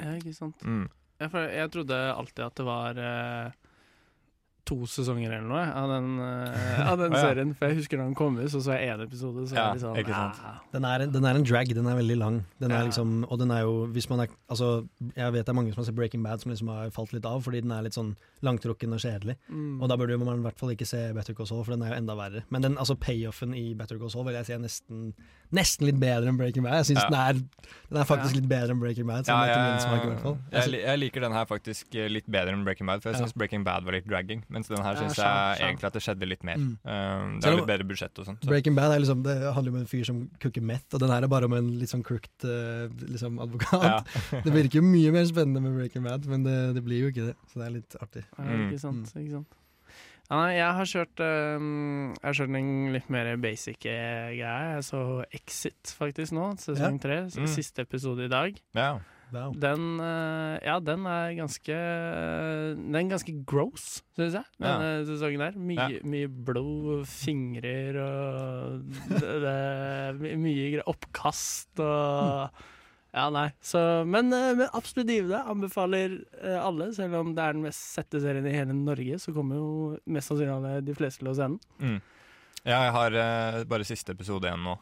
Ja, 0.00 0.16
ikke 0.16 0.34
sant. 0.34 0.64
Mm. 0.66 0.88
Jeg, 1.22 1.30
jeg 1.54 1.70
trodde 1.74 1.98
alltid 2.12 2.44
at 2.48 2.58
det 2.58 2.66
var 2.66 2.98
eh, 2.98 3.60
to 4.72 4.86
sesonger 4.88 5.34
eller 5.36 5.48
noe 5.52 5.64
av 5.82 5.90
den, 5.92 6.08
eh, 6.24 6.80
av 6.88 6.98
den 7.02 7.12
serien. 7.12 7.54
For 7.58 7.68
jeg 7.68 7.76
husker 7.82 8.00
da 8.00 8.04
den 8.08 8.14
kom 8.16 8.38
ut, 8.40 8.48
så 8.52 8.62
så 8.64 8.72
jeg 8.78 8.88
én 8.94 9.02
episode, 9.04 9.44
så 9.50 9.54
Ja, 9.58 9.66
er 9.70 9.74
det 9.76 9.82
sånn 9.84 9.96
ikke 10.00 10.14
sant. 10.16 10.40
ah. 10.48 10.58
Den 10.72 10.84
er, 10.88 11.02
en- 11.04 11.12
den 11.12 11.24
er 11.28 11.34
en 11.36 11.44
drag, 11.44 11.74
den 11.76 11.86
er 11.92 11.96
veldig 12.00 12.16
lang. 12.18 12.38
Den 12.58 12.72
er 12.72 12.78
Ja. 12.80 12.86
liksom, 12.88 13.26
og 13.30 13.38
den 13.38 13.50
er 13.52 13.60
jo, 13.68 13.86
hvis 13.92 14.08
man 14.10 14.20
er 14.24 14.28
Altså, 14.52 14.86
jeg 15.16 15.32
vet 15.32 15.46
det 15.46 15.48
er 15.48 15.54
mange 15.56 15.72
som 15.72 15.80
har 15.80 15.86
sett 15.86 15.94
Breaking 15.96 16.22
Bad 16.22 16.40
som 16.42 16.52
liksom 16.52 16.68
har 16.68 16.90
falt 16.90 17.12
litt 17.14 17.24
av, 17.24 17.42
fordi 17.42 17.62
den 17.62 17.72
er 17.72 17.82
litt 17.82 17.94
sånn 17.96 18.16
langtrukken 18.42 18.92
og 18.92 19.00
kjedelig. 19.00 19.36
Mm. 19.50 19.80
Og 19.82 19.88
da 19.88 19.96
burde 19.96 20.18
man 20.20 20.40
i 20.40 20.42
hvert 20.42 20.58
fall 20.58 20.68
ikke 20.74 20.86
se 20.86 21.12
Better 21.16 21.32
Call 21.34 21.46
Saul, 21.46 21.64
for 21.64 21.72
den 21.76 21.82
er 21.82 21.94
jo 21.94 22.00
enda 22.02 22.14
verre. 22.18 22.42
Men 22.50 22.60
den, 22.62 22.76
altså 22.76 22.94
payoffen 22.98 23.54
i 23.56 23.72
Better 23.74 23.98
Call 23.98 24.10
Saul 24.10 24.24
vil 24.26 24.34
jeg 24.34 24.46
si 24.46 24.52
er 24.52 24.58
nesten, 24.58 25.14
nesten 25.52 25.86
litt 25.88 25.98
bedre 26.00 26.28
enn 26.28 26.36
Breaking 26.36 26.62
Bad. 26.64 26.84
Jeg 26.84 26.96
syns 26.96 27.02
Ja. 27.04 27.08
den, 27.08 27.18
er, 27.18 27.32
den 27.88 27.98
er 28.02 28.04
faktisk 28.04 28.34
Ja. 28.34 28.40
litt 28.40 28.48
bedre 28.48 28.70
enn 28.76 28.80
Breaking 28.80 29.06
Bad, 29.06 29.24
sånn 29.24 29.46
ja, 29.46 30.16
fall. 30.18 30.38
jeg, 30.52 30.82
jeg 30.84 30.98
liker 31.00 31.20
den 31.20 31.32
her 31.32 31.44
faktisk 31.46 31.92
litt 31.94 32.26
bedre 32.30 32.52
enn 32.52 32.64
Breaking 32.64 32.86
Bad, 32.86 33.02
for 33.02 33.10
jeg 33.10 33.20
Ja. 33.20 33.24
syns 33.26 33.34
Breaking 33.34 33.64
Bad 33.64 33.84
var 33.84 33.92
litt 33.92 34.06
dragging. 34.06 34.44
Mens 34.62 34.70
den 34.70 34.84
her 34.86 34.98
syns 35.00 35.18
jeg 35.18 35.60
egentlig 35.66 35.88
at 35.90 35.96
det 35.98 36.02
skjedde 36.06 36.28
litt 36.30 36.44
mer. 36.46 36.60
Mm. 36.62 36.72
Um, 36.86 37.32
det 37.42 37.50
er 37.50 37.56
litt 37.58 37.68
bedre 37.72 37.86
budsjett 37.90 38.20
og 38.22 38.28
sånn. 38.28 38.38
Så. 38.40 38.48
Breaking 38.48 38.76
Bad 38.78 38.94
er 38.94 39.02
liksom, 39.02 39.24
det 39.26 39.34
handler 39.56 39.74
om 39.74 39.80
en 39.82 39.88
fyr 39.90 40.04
som 40.06 40.20
kukker 40.42 40.62
meth, 40.72 40.86
og 40.94 41.02
den 41.02 41.10
her 41.12 41.26
er 41.26 41.32
bare 41.32 41.48
om 41.50 41.56
en 41.58 41.72
litt 41.80 41.90
sånn 41.92 42.04
crooked 42.06 42.46
uh, 42.46 42.86
liksom 43.10 43.40
advokat. 43.42 43.82
Ja. 43.82 43.98
Det 44.46 44.52
virker 44.54 44.78
jo 44.80 44.84
mye 44.86 45.10
mer 45.18 45.26
spennende 45.28 45.60
med 45.64 45.74
Breaking 45.80 46.06
Bad, 46.06 46.24
men 46.30 46.46
det, 46.46 46.54
det 46.78 46.84
blir 46.86 47.02
jo 47.04 47.10
ikke 47.12 47.26
det. 47.32 47.34
Så 47.50 47.58
det 47.60 47.66
er 47.66 47.74
litt 47.80 47.98
artig. 48.00 48.22
Ja, 48.38 48.46
Mm. 48.52 48.68
ikke 48.70 48.80
sant. 48.86 49.12
Ikke 49.18 49.34
sant. 49.40 49.58
Ja, 50.30 50.36
nei, 50.38 50.52
jeg 50.56 50.74
har 50.78 50.88
kjørt 50.88 51.20
eh, 51.20 51.64
Jeg 52.14 52.24
har 52.24 52.36
kjørt 52.38 52.54
en 52.56 52.68
litt 52.94 53.08
mer 53.12 53.28
basic 53.42 53.84
eh, 53.90 54.30
greie. 54.38 54.68
Jeg 54.78 54.84
så 54.86 55.00
Exit 55.34 55.92
faktisk 55.98 56.32
nå, 56.36 56.46
sesong 56.62 56.96
tre. 57.02 57.18
Ja. 57.26 57.42
Mm. 57.42 57.50
Siste 57.52 57.84
episode 57.84 58.24
i 58.28 58.30
dag. 58.32 58.56
Ja. 58.78 58.94
Wow. 59.32 59.54
Den 59.56 59.96
eh, 60.00 60.58
Ja, 60.66 60.76
den 60.84 61.06
er 61.08 61.32
ganske 61.38 61.76
Den 62.76 62.98
er 62.98 63.08
ganske 63.08 63.32
gross, 63.48 64.02
syns 64.16 64.36
jeg, 64.36 64.44
Ja. 64.60 64.74
sesongen 65.08 65.40
der. 65.40 65.56
Mye, 65.56 66.02
mye 66.04 66.28
blod, 66.28 67.06
fingrer 67.08 67.96
og 68.02 68.84
det, 69.08 69.32
det, 69.46 70.36
Mye. 70.42 70.84
Oppkast 70.90 71.80
og 71.80 72.62
Ja, 73.12 73.26
nei. 73.32 73.50
Så, 73.60 73.80
men, 74.08 74.32
eh, 74.32 74.54
men 74.56 74.68
absolutt 74.72 75.10
givende. 75.12 75.42
Anbefaler 75.44 76.14
eh, 76.40 76.56
alle. 76.56 76.92
Selv 76.96 77.18
om 77.18 77.34
det 77.36 77.44
er 77.44 77.56
den 77.56 77.64
mest 77.66 77.90
sette 77.92 78.20
serien 78.24 78.46
i 78.48 78.54
hele 78.54 78.72
Norge, 78.76 79.18
så 79.20 79.34
kommer 79.36 79.58
jo 79.60 79.68
mest 80.06 80.32
sannsynlig 80.32 80.78
de 80.86 80.96
fleste 80.96 81.20
til 81.20 81.32
å 81.32 81.36
se 81.36 81.48
den. 81.48 81.58
Mm. 81.80 81.98
ja, 82.64 82.78
jeg 82.86 82.92
har 82.96 83.18
bare 83.68 83.84
siste 83.88 84.14
episode 84.16 84.48
igjen 84.48 84.64
nå, 84.64 84.78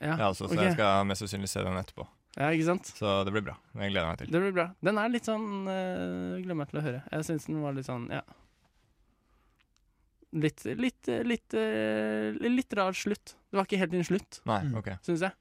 Ja, 0.00 0.16
jeg 0.16 0.26
altså, 0.26 0.44
så 0.46 0.52
okay. 0.54 0.64
jeg 0.70 0.78
skal 0.78 1.06
mest 1.08 1.22
sannsynlig 1.22 1.48
se 1.52 1.62
den 1.62 1.78
etterpå. 1.78 2.06
Ja 2.36 2.48
ikke 2.52 2.66
sant? 2.68 2.90
Så 2.98 3.24
det 3.24 3.32
blir 3.32 3.44
bra. 3.46 3.56
Jeg 3.80 3.92
gleder 3.94 4.06
meg 4.10 4.18
til. 4.18 4.30
Det 4.34 4.40
blir 4.42 4.52
bra. 4.56 4.66
Den 4.84 4.98
er 4.98 5.08
litt 5.08 5.24
sånn 5.28 5.46
øh, 5.68 6.36
Gleder 6.42 6.56
meg 6.60 6.68
til 6.68 6.80
å 6.80 6.84
høre. 6.84 7.02
Jeg 7.12 7.24
syns 7.30 7.46
den 7.48 7.62
var 7.62 7.72
litt 7.76 7.86
sånn, 7.88 8.08
ja 8.12 8.22
Litt 10.36 10.64
litt, 10.76 11.08
litt, 11.24 11.54
eh, 11.56 12.34
litt 12.50 12.74
rar 12.76 12.92
slutt. 12.92 13.36
Det 13.48 13.56
var 13.56 13.64
ikke 13.64 13.78
helt 13.80 13.92
din 13.94 14.04
slutt, 14.04 14.40
Nei, 14.44 14.62
Mm. 14.66 14.74
ok. 14.82 14.88
syns 15.06 15.20
jeg. 15.22 15.32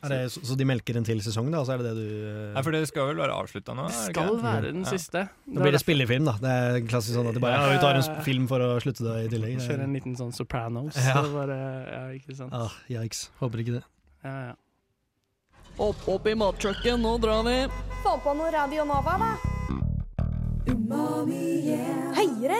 Er 0.00 0.08
det, 0.10 0.30
så, 0.30 0.40
så 0.46 0.54
de 0.56 0.64
melker 0.64 0.96
en 0.96 1.02
til 1.04 1.18
sesong, 1.18 1.50
da? 1.50 1.58
Så 1.66 1.74
er 1.74 1.78
det 1.82 1.90
det 1.90 1.94
du 1.98 2.26
eh, 2.26 2.52
Nei, 2.54 2.62
for 2.62 2.70
det 2.74 2.86
skal 2.86 3.08
vel 3.10 3.16
være 3.18 3.34
avslutta 3.34 3.74
nå? 3.74 3.86
Det 3.90 3.94
er 3.94 4.06
det 4.06 4.14
skal 4.14 4.28
ikke? 4.30 4.42
være 4.46 4.68
den 4.72 4.84
Ja. 4.84 4.90
siste. 4.90 5.22
Da 5.46 5.60
blir 5.60 5.72
det 5.74 5.80
spillefilm, 5.82 6.24
da. 6.24 6.34
Det 6.38 6.50
er 6.54 6.80
klassisk 6.86 7.14
sånn 7.18 7.28
at 7.28 7.34
de 7.34 7.40
bare 7.42 7.52
Ja. 7.58 7.66
ja, 7.66 7.72
vi 7.74 7.80
tar 7.82 7.94
en 7.98 8.02
sp- 8.06 8.22
film 8.22 8.46
for 8.48 8.58
å 8.62 8.78
slutte 8.82 9.02
det 9.06 9.16
i 9.26 9.28
tillegg. 9.36 9.58
Kjøre 9.58 9.82
en 9.86 9.92
liten 9.94 10.14
sånn 10.16 10.32
Sopranos. 10.34 10.94
Ja. 10.96 11.18
Så 11.22 11.32
bare, 11.34 11.58
ja, 11.90 12.02
ikke 12.18 12.34
sant. 12.38 12.52
Ah, 12.54 12.70
yikes. 12.88 13.28
Håper 13.40 13.58
ikke 13.58 13.74
det. 13.78 13.84
Ja, 14.24 14.34
ja. 14.50 14.54
Opp, 15.78 16.08
opp 16.08 16.26
i 16.26 16.34
mattrucken, 16.34 17.02
nå 17.02 17.18
drar 17.18 17.42
vi. 17.46 17.68
Få 18.02 18.16
på 18.18 18.32
noe 18.34 18.50
Radio 18.50 18.82
Nova, 18.88 19.12
da. 19.20 19.28
Høyere! 22.16 22.58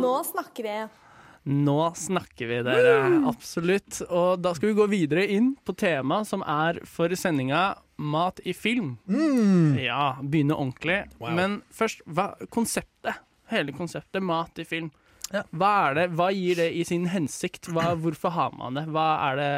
Nå 0.00 0.14
snakker 0.24 0.64
vi. 0.64 0.76
Nå 1.48 1.76
snakker 1.96 2.48
vi, 2.48 2.62
dere. 2.64 2.94
Absolutt. 3.28 4.00
Og 4.08 4.40
da 4.40 4.54
skal 4.56 4.70
vi 4.70 4.78
gå 4.80 4.86
videre 4.88 5.26
inn 5.28 5.52
på 5.60 5.76
temaet 5.76 6.30
som 6.30 6.40
er 6.48 6.80
for 6.88 7.12
sendinga 7.12 7.74
Mat 7.98 8.40
i 8.48 8.54
film. 8.56 8.94
Ja, 9.76 10.16
begynne 10.22 10.56
ordentlig. 10.56 11.02
Wow. 11.18 11.34
Men 11.34 11.60
først, 11.74 12.00
hva, 12.06 12.30
konseptet. 12.48 13.20
Hele 13.52 13.76
konseptet 13.76 14.22
mat 14.24 14.60
i 14.62 14.64
film. 14.68 14.88
Ja. 15.34 15.42
Hva 15.52 15.94
det? 15.98 16.06
Hva 16.16 16.30
gir 16.32 16.56
det 16.56 16.70
i 16.78 16.84
sin 16.88 17.06
hensikt? 17.12 17.68
Hva, 17.74 17.92
hvorfor 18.00 18.32
har 18.32 18.54
man 18.56 18.74
det? 18.78 18.86
Hva 18.94 19.08
er 19.32 19.36
det? 19.42 19.50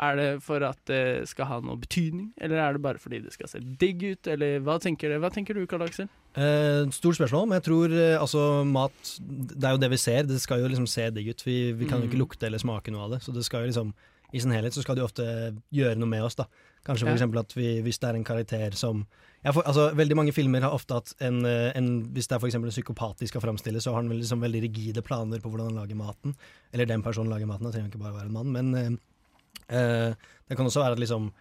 Er 0.00 0.14
det 0.16 0.28
for 0.40 0.62
at 0.64 0.78
det 0.88 1.28
skal 1.28 1.44
ha 1.44 1.58
noe 1.60 1.76
betydning, 1.76 2.30
eller 2.40 2.56
er 2.56 2.72
det 2.72 2.80
bare 2.80 2.96
fordi 3.02 3.18
det 3.20 3.34
skal 3.34 3.50
se 3.52 3.58
digg 3.60 4.00
ut? 4.06 4.30
Eller 4.32 4.62
hva 4.64 4.78
tenker, 4.80 5.12
du? 5.12 5.18
hva 5.20 5.28
tenker 5.34 5.52
du, 5.58 5.66
Karl 5.68 5.82
Aksel? 5.84 6.06
Eh, 6.40 6.86
stort 6.96 7.18
spørsmål, 7.18 7.48
men 7.50 7.58
jeg 7.58 7.66
tror 7.66 7.92
eh, 7.92 8.14
altså 8.16 8.64
mat 8.64 8.94
Det 9.20 9.60
er 9.66 9.74
jo 9.74 9.82
det 9.82 9.90
vi 9.92 9.98
ser. 10.00 10.22
Det 10.24 10.38
skal 10.40 10.62
jo 10.62 10.70
liksom 10.72 10.86
se 10.88 11.10
digg 11.12 11.28
ut. 11.34 11.44
Vi, 11.44 11.58
vi 11.76 11.84
kan 11.90 12.00
jo 12.00 12.08
ikke 12.08 12.16
Mm. 12.16 12.22
lukte 12.24 12.46
eller 12.48 12.62
smake 12.62 12.88
noe 12.94 13.04
av 13.04 13.10
det. 13.16 13.20
Så 13.26 13.34
det 13.36 13.44
skal 13.44 13.66
jo 13.66 13.72
liksom 13.74 13.92
i 14.32 14.40
sin 14.40 14.52
helhet 14.54 14.72
så 14.72 14.80
skal 14.84 14.94
det 14.96 15.02
jo 15.02 15.08
ofte 15.10 15.26
gjøre 15.74 15.98
noe 15.98 16.08
med 16.08 16.22
oss. 16.24 16.36
da 16.38 16.46
Kanskje 16.86 17.04
for 17.04 17.10
Ja. 17.10 17.16
eksempel 17.18 17.38
at 17.40 17.52
vi, 17.56 17.80
hvis 17.82 17.98
det 18.00 18.08
er 18.08 18.14
en 18.16 18.24
karakter 18.24 18.74
som 18.74 19.06
får, 19.44 19.62
altså, 19.66 19.94
Veldig 19.94 20.16
mange 20.16 20.32
filmer 20.32 20.60
har 20.62 20.70
ofte 20.72 20.94
hatt 20.94 21.14
en, 21.20 21.44
eh, 21.44 21.72
en 21.76 22.06
Hvis 22.12 22.26
det 22.28 22.36
er 22.36 22.38
for 22.38 22.46
en 22.48 22.70
psykopat 22.70 23.18
de 23.18 23.26
skal 23.26 23.40
framstille, 23.40 23.80
så 23.80 23.92
har 23.92 24.02
han 24.02 24.08
liksom 24.08 24.40
veldig 24.40 24.62
rigide 24.62 25.02
planer 25.02 25.40
på 25.40 25.50
hvordan 25.50 25.68
han 25.74 25.76
lager 25.76 25.94
maten. 25.96 26.34
Eller 26.72 26.86
den 26.86 27.02
personen 27.02 27.30
lager 27.30 27.46
maten. 27.46 27.64
Det 27.66 27.74
trenger 27.74 27.90
ikke 27.90 28.02
bare 28.02 28.14
være 28.14 28.26
en 28.26 28.32
mann. 28.32 28.52
Men 28.52 28.74
eh, 28.74 29.76
eh, 29.76 30.14
det 30.48 30.56
kan 30.56 30.66
også 30.66 30.80
være 30.82 30.92
at 30.92 30.98
liksom 30.98 31.32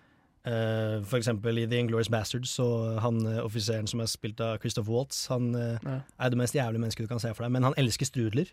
Uh, 0.48 1.03
For 1.03 1.17
eksempel 1.19 1.58
i 1.60 1.65
The 1.67 1.77
Inglorious 1.77 2.08
Bastards, 2.10 2.50
så 2.50 2.98
han 3.03 3.19
uh, 3.27 3.43
offiseren 3.43 3.86
som 3.88 4.00
er 4.00 4.05
spilt 4.08 4.39
av 4.39 4.58
Christoph 4.63 4.88
Waltz, 4.88 5.27
han 5.27 5.53
uh, 5.53 5.77
Ja. 5.84 6.00
er 6.17 6.29
det 6.29 6.38
mest 6.39 6.55
jævlige 6.55 6.79
mennesket 6.79 7.03
du 7.03 7.08
kan 7.12 7.19
se 7.19 7.34
for 7.36 7.43
deg, 7.43 7.51
men 7.51 7.63
han 7.67 7.74
elsker 7.77 8.05
strudler. 8.08 8.48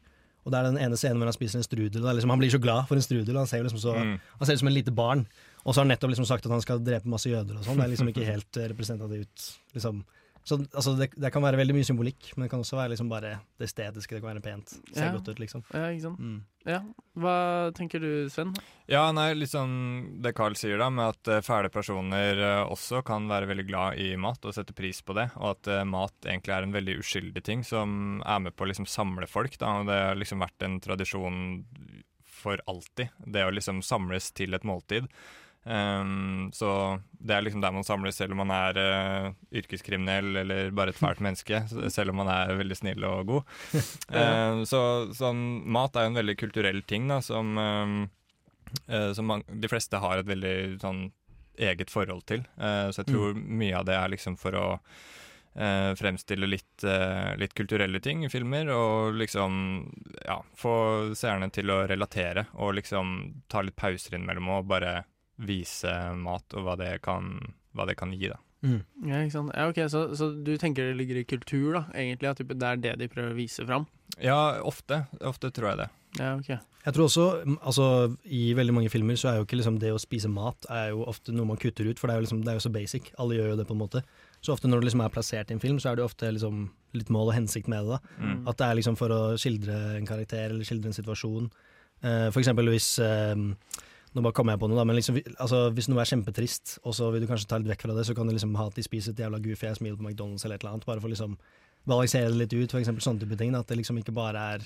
Og 0.44 0.52
det 0.52 0.58
er 0.58 0.64
den 0.72 0.78
ene 0.82 0.96
scenen 0.98 1.18
hvor 1.22 1.30
han 1.30 1.32
spiser 1.32 1.58
en 1.58 1.62
strudel. 1.62 2.02
Og 2.04 2.14
liksom, 2.18 2.30
han 2.30 2.38
blir 2.42 2.50
så 2.50 2.58
glad 2.60 2.88
for 2.88 2.96
en 2.98 3.02
strudel. 3.06 3.36
Han 3.38 3.46
ser 3.46 3.62
liksom 3.62 3.78
så 3.78 3.94
Mm. 3.94 4.18
Han 4.38 4.46
ser 4.46 4.52
ut 4.54 4.58
som 4.58 4.68
en 4.68 4.74
lite 4.74 4.90
barn. 4.94 5.26
Og 5.66 5.74
så 5.74 5.80
har 5.80 5.84
han 5.84 5.90
nettopp 5.94 6.12
liksom 6.14 6.28
sagt 6.28 6.46
at 6.46 6.54
han 6.54 6.62
skal 6.62 6.84
drepe 6.86 7.10
masse 7.10 7.30
jøder 7.30 7.58
og 7.58 7.66
sånn. 7.66 7.80
Det 7.80 7.88
er 7.88 7.94
liksom 7.96 8.12
ikke 8.12 8.28
helt 8.32 8.60
eh, 8.60 8.70
representativt. 8.70 9.48
Liksom. 9.74 10.04
Så 10.46 10.60
altså, 10.62 10.92
det, 10.94 11.08
det 11.18 11.32
kan 11.34 11.42
være 11.42 11.58
veldig 11.58 11.74
mye 11.74 11.86
symbolikk, 11.88 12.28
men 12.36 12.44
det 12.44 12.52
kan 12.52 12.60
også 12.62 12.76
være 12.78 12.92
liksom 12.92 13.08
bare 13.10 13.32
det 13.58 13.66
estetiske. 13.66 14.14
Det 14.14 14.20
kan 14.22 14.30
være 14.30 14.44
pent. 14.44 14.76
Ser 14.94 15.08
Ja. 15.08 15.14
godt 15.16 15.32
ut, 15.32 15.40
liksom. 15.42 15.64
Ja, 15.74 15.88
ikke 15.90 16.04
sant? 16.04 16.20
Mm. 16.22 16.36
Ja. 16.70 16.76
Hva 17.18 17.34
tenker 17.74 17.98
du, 18.02 18.28
Sven? 18.30 18.52
Ja, 18.86 19.08
nei, 19.10 19.32
sånn 19.50 19.74
det 20.22 20.36
Carl 20.38 20.54
sier 20.54 20.78
da, 20.78 20.86
med 20.94 21.16
at 21.16 21.30
eh, 21.34 21.42
fæle 21.42 21.70
personer 21.74 22.38
eh, 22.38 22.62
også 22.62 23.02
kan 23.06 23.26
være 23.26 23.48
veldig 23.50 23.64
glad 23.66 23.98
i 23.98 24.12
mat 24.22 24.46
og 24.46 24.54
sette 24.54 24.76
pris 24.78 25.02
på 25.02 25.16
det, 25.18 25.32
og 25.34 25.56
at 25.56 25.72
uh, 25.72 25.82
mat 25.82 26.14
egentlig 26.30 26.54
er 26.54 26.68
en 26.68 26.76
veldig 26.78 26.94
uskyldig 27.02 27.42
ting 27.42 27.66
som 27.66 28.20
er 28.22 28.44
med 28.46 28.54
på 28.54 28.68
å 28.68 28.70
liksom 28.70 28.86
samle 28.86 29.26
folk. 29.26 29.58
da, 29.58 29.80
og 29.80 29.90
Det 29.90 29.98
har 29.98 30.20
liksom 30.22 30.46
vært 30.46 30.62
en 30.68 30.78
tradisjon 30.86 31.40
for 32.36 32.62
alltid, 32.70 33.10
det 33.26 33.42
å 33.42 33.50
liksom 33.50 33.82
samles 33.82 34.30
til 34.36 34.54
et 34.54 34.62
måltid. 34.68 35.10
Ehm, 35.66 36.52
så 36.54 37.00
det 37.10 37.34
er 37.34 37.42
liksom 37.42 37.62
der 37.64 37.74
man 37.74 37.84
samles 37.86 38.18
selv 38.20 38.36
om 38.36 38.42
man 38.44 38.52
er 38.54 38.78
uh, 38.78 39.32
yrkeskriminell 39.58 40.42
eller 40.44 40.70
bare 40.76 40.94
et 40.94 41.00
fælt 41.00 41.22
menneske, 41.24 41.64
selv 41.90 42.12
om 42.12 42.20
man 42.22 42.30
er 42.30 42.54
veldig 42.60 42.78
snill 42.78 43.06
og 43.08 43.32
god. 43.32 43.56
Ehm, 44.16 44.62
så 44.68 44.80
sånn, 45.16 45.42
mat 45.66 45.96
er 45.96 46.06
jo 46.06 46.14
en 46.14 46.20
veldig 46.20 46.38
kulturell 46.38 46.82
ting 46.86 47.10
da, 47.10 47.18
som, 47.24 47.58
eh, 47.58 49.10
som 49.16 49.26
man, 49.32 49.42
de 49.50 49.70
fleste 49.70 49.98
har 50.02 50.22
et 50.22 50.30
veldig 50.30 50.56
sånn 50.82 51.08
eget 51.58 51.90
forhold 51.90 52.26
til. 52.28 52.44
Eh, 52.60 52.86
så 52.92 53.02
jeg 53.02 53.10
tror 53.10 53.34
mye 53.34 53.74
av 53.80 53.86
det 53.88 53.98
er 53.98 54.14
liksom 54.14 54.38
for 54.40 54.58
å 54.58 54.66
fremstille 55.56 56.44
litt, 56.44 56.84
litt 57.40 57.54
kulturelle 57.56 57.96
ting 58.04 58.26
i 58.26 58.28
filmer, 58.28 58.68
og 58.76 59.14
liksom 59.16 59.54
ja, 60.26 60.34
få 60.52 60.74
seerne 61.16 61.48
til 61.48 61.72
å 61.72 61.78
relatere, 61.88 62.42
og 62.60 62.74
liksom 62.76 63.14
ta 63.48 63.62
litt 63.64 63.78
pauser 63.80 64.18
innimellom 64.18 64.50
og 64.52 64.68
bare 64.68 64.98
vise 65.36 65.92
mat 66.16 66.56
og 66.56 66.66
hva 66.66 66.76
det 66.80 66.92
kan, 67.04 67.36
hva 67.76 67.86
det 67.88 67.98
kan 68.00 68.14
gi, 68.16 68.30
da. 68.32 68.40
Mm. 68.64 68.80
Ja, 69.04 69.20
ikke 69.20 69.34
sant? 69.34 69.52
Ja, 69.54 69.68
ok, 69.70 69.82
så, 69.92 70.06
så 70.16 70.30
du 70.32 70.54
tenker 70.60 70.88
det 70.88 70.96
ligger 70.98 71.20
i 71.20 71.26
kultur, 71.28 71.76
da, 71.76 71.84
egentlig? 71.94 72.32
At 72.32 72.40
det 72.40 72.70
er 72.70 72.80
det 72.82 72.94
de 73.02 73.10
prøver 73.12 73.34
å 73.34 73.38
vise 73.38 73.66
fram? 73.68 73.86
Ja, 74.22 74.58
ofte. 74.64 75.04
Ofte 75.20 75.52
tror 75.54 75.72
jeg 75.72 75.82
det. 75.84 75.88
Ja, 76.16 76.32
okay. 76.38 76.56
Jeg 76.86 76.94
tror 76.96 77.08
også, 77.08 77.24
mm, 77.44 77.56
altså 77.66 77.86
I 78.30 78.54
veldig 78.56 78.74
mange 78.76 78.90
filmer 78.90 79.18
så 79.20 79.28
er 79.28 79.38
jo 79.38 79.44
ikke 79.44 79.58
liksom 79.58 79.76
det 79.82 79.90
å 79.92 80.00
spise 80.00 80.30
mat 80.32 80.68
er 80.72 80.92
jo 80.94 81.02
ofte 81.10 81.34
noe 81.34 81.48
man 81.48 81.60
kutter 81.60 81.88
ut, 81.88 82.00
for 82.00 82.08
det 82.08 82.14
er 82.14 82.20
jo, 82.20 82.26
liksom, 82.28 82.42
det 82.46 82.52
er 82.52 82.58
jo 82.58 82.64
så 82.64 82.72
basic. 82.72 83.10
Alle 83.20 83.36
gjør 83.36 83.52
jo 83.52 83.58
det, 83.60 83.66
på 83.68 83.76
en 83.76 83.82
måte. 83.82 84.02
Så 84.40 84.54
ofte 84.54 84.70
når 84.70 84.80
det 84.80 84.90
liksom 84.90 85.02
er 85.04 85.14
plassert 85.14 85.50
i 85.50 85.56
en 85.56 85.62
film, 85.62 85.80
så 85.82 85.90
er 85.90 85.98
det 85.98 86.04
jo 86.04 86.10
ofte 86.10 86.30
liksom 86.32 86.68
litt 86.96 87.10
mål 87.12 87.32
og 87.32 87.36
hensikt 87.36 87.68
med 87.72 87.84
det. 87.84 87.98
da. 87.98 88.22
Mm. 88.22 88.38
At 88.46 88.60
det 88.60 88.68
er 88.68 88.78
liksom 88.80 88.96
for 88.98 89.12
å 89.12 89.22
skildre 89.40 89.80
en 89.98 90.08
karakter 90.08 90.48
eller 90.48 90.68
skildre 90.68 90.92
en 90.92 90.96
situasjon. 90.96 91.50
Uh, 92.04 92.28
for 92.28 92.42
eksempel 92.42 92.68
hvis 92.68 92.90
eh, 93.00 93.32
Nå 94.16 94.22
bare 94.24 94.32
kommer 94.32 94.54
jeg 94.54 94.62
på 94.62 94.68
noe, 94.70 94.78
da, 94.78 94.86
men 94.88 94.96
liksom, 94.96 95.18
altså, 95.44 95.58
hvis 95.76 95.90
noe 95.92 96.00
er 96.00 96.08
kjempetrist, 96.08 96.78
og 96.88 96.94
så 96.96 97.10
vil 97.12 97.20
du 97.20 97.28
kanskje 97.28 97.50
ta 97.50 97.58
litt 97.60 97.68
vekk 97.68 97.82
fra 97.84 97.96
det, 97.98 98.06
så 98.08 98.14
kan 98.16 98.24
du 98.24 98.32
liksom 98.32 98.54
ha 98.56 98.64
at 98.70 98.78
de 98.78 98.84
spiser 98.86 99.12
et 99.12 99.20
jævla 99.20 99.42
goofy 99.44 99.72
smil 99.76 99.98
på 99.98 100.06
McDonald's 100.06 100.46
eller 100.46 100.56
et 100.56 100.64
eller 100.64 100.72
annet, 100.72 100.86
bare 100.88 101.02
for 101.04 101.12
liksom 101.12 101.34
balansere 101.86 102.30
det 102.32 102.40
litt 102.40 102.54
ut, 102.56 102.76
eksempel 102.80 103.04
sånne 103.04 103.22
type 103.22 103.36
ting. 103.36 103.52
Da, 103.52 103.60
at 103.60 103.68
det 103.68 103.76
liksom 103.82 104.00
ikke 104.00 104.14
bare 104.16 104.46
er 104.56 104.64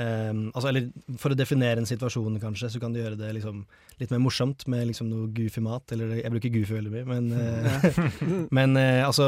ehm, 0.00 0.46
altså, 0.52 0.68
eller 0.70 0.88
For 1.20 1.34
å 1.34 1.38
definere 1.38 1.82
en 1.82 1.88
situasjon, 1.88 2.38
kanskje, 2.42 2.70
så 2.74 2.80
kan 2.82 2.94
du 2.94 3.00
gjøre 3.00 3.18
det 3.20 3.32
liksom 3.36 3.62
litt 4.00 4.12
mer 4.12 4.22
morsomt 4.22 4.66
med 4.70 4.88
liksom 4.90 5.10
noe 5.10 5.30
goofy 5.34 5.62
mat. 5.64 5.94
Eller 5.94 6.16
jeg 6.18 6.32
bruker 6.34 6.54
goofy 6.54 6.78
veldig 6.78 6.94
mye, 6.94 7.04
men, 7.08 7.28
uh, 7.34 8.00
men 8.58 8.78
uh, 8.78 9.04
altså 9.06 9.26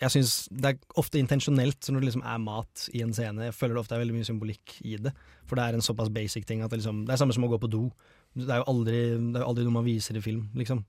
Jeg 0.00 0.12
syns 0.16 0.34
det 0.52 0.74
er 0.74 0.98
ofte 1.00 1.20
intensjonelt 1.22 1.90
når 1.90 2.02
det 2.02 2.10
liksom 2.10 2.26
er 2.34 2.42
mat 2.44 2.88
i 2.92 3.04
en 3.06 3.14
scene. 3.16 3.48
Jeg 3.50 3.56
føler 3.56 3.76
det 3.76 3.84
ofte 3.84 3.98
er 3.98 4.04
veldig 4.04 4.18
mye 4.18 4.28
symbolikk 4.28 4.76
i 4.84 4.98
det. 5.06 5.14
For 5.48 5.60
det 5.60 5.68
er 5.68 5.78
en 5.78 5.84
såpass 5.84 6.12
basic 6.12 6.48
ting 6.48 6.64
at 6.64 6.72
det, 6.72 6.82
liksom, 6.82 7.04
det 7.08 7.14
er 7.14 7.20
samme 7.20 7.36
som 7.36 7.46
å 7.46 7.52
gå 7.52 7.60
på 7.62 7.72
do. 7.72 7.86
Det 8.34 8.50
er 8.50 8.62
jo 8.62 8.70
aldri, 8.72 9.00
det 9.32 9.40
er 9.40 9.46
aldri 9.46 9.66
noe 9.66 9.78
man 9.78 9.86
viser 9.86 10.18
i 10.18 10.24
film, 10.24 10.48
liksom. 10.58 10.82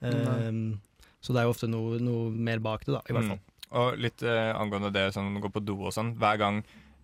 Um, 0.00 0.80
så 1.20 1.32
det 1.32 1.42
er 1.42 1.48
jo 1.48 1.54
ofte 1.54 1.68
noe, 1.68 1.98
noe 2.00 2.28
mer 2.32 2.60
bak 2.64 2.84
det, 2.86 2.94
da, 2.96 3.00
i 3.08 3.16
hvert 3.16 3.32
fall. 3.32 3.40
Mm. 3.40 3.56
Og 3.80 3.98
litt 4.02 4.22
uh, 4.26 4.52
angående 4.58 4.90
det 4.94 5.10
sånn 5.14 5.36
gå 5.42 5.50
på 5.52 5.62
do 5.62 5.76
og 5.78 5.94
sånn. 5.94 6.14
Hver 6.18 6.40
gang 6.40 6.62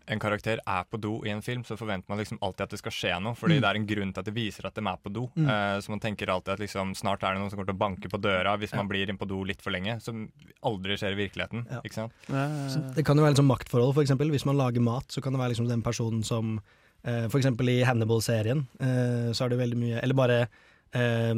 en 0.08 0.20
karakter 0.22 0.60
er 0.66 0.84
på 0.90 1.00
do 1.02 1.16
i 1.26 1.30
en 1.30 1.42
film, 1.42 1.64
så 1.66 1.76
forventer 1.76 2.08
man 2.08 2.18
liksom 2.20 2.38
alltid 2.40 2.62
at 2.66 2.70
det 2.70 2.78
skal 2.78 2.92
skje 2.94 3.14
noe. 3.22 3.34
Fordi 3.34 3.56
Mm. 3.56 3.60
det 3.60 3.68
er 3.70 3.74
en 3.80 3.86
grunn 3.86 4.12
til 4.14 4.20
at 4.20 4.24
det 4.28 4.34
viser 4.34 4.66
at 4.66 4.74
de 4.74 4.80
er 4.86 4.96
på 5.02 5.12
do. 5.12 5.24
Mm. 5.36 5.46
Uh, 5.48 5.78
så 5.82 5.88
man 5.90 6.00
tenker 6.00 6.30
alltid 6.30 6.52
at 6.54 6.60
liksom, 6.60 6.94
snart 6.94 7.22
er 7.24 7.34
det 7.34 7.40
noen 7.42 7.50
som 7.50 7.58
kommer 7.58 7.70
til 7.72 7.76
å 7.76 7.84
banke 7.84 8.08
på 8.12 8.20
døra 8.20 8.56
hvis 8.58 8.70
Ja. 8.72 8.76
man 8.78 8.88
blir 8.88 9.08
inn 9.08 9.18
på 9.18 9.26
do 9.26 9.42
litt 9.44 9.60
for 9.62 9.70
lenge. 9.72 10.00
Som 10.00 10.30
aldri 10.62 10.94
skjer 10.96 11.12
i 11.12 11.26
virkeligheten. 11.26 11.66
Ja. 11.70 11.80
Ikke 11.82 11.94
sant? 11.94 12.12
Så 12.28 12.94
det 12.94 13.04
kan 13.04 13.16
jo 13.16 13.24
være 13.24 13.36
sånn 13.36 13.50
maktforhold, 13.50 13.94
for 13.94 14.02
eksempel. 14.02 14.30
Hvis 14.30 14.46
man 14.46 14.56
lager 14.56 14.80
mat, 14.80 15.08
så 15.08 15.20
kan 15.22 15.32
det 15.32 15.40
være 15.40 15.54
liksom 15.54 15.68
den 15.68 15.82
personen 15.82 16.22
som 16.24 16.60
uh, 17.06 17.28
For 17.28 17.38
eksempel 17.38 17.68
i 17.68 17.82
Hannibal-serien, 17.84 18.66
uh, 18.80 19.30
så 19.32 19.44
er 19.44 19.48
det 19.50 19.58
veldig 19.58 19.76
mye 19.78 20.02
Eller 20.02 20.14
bare 20.14 20.48
eh, 20.94 21.34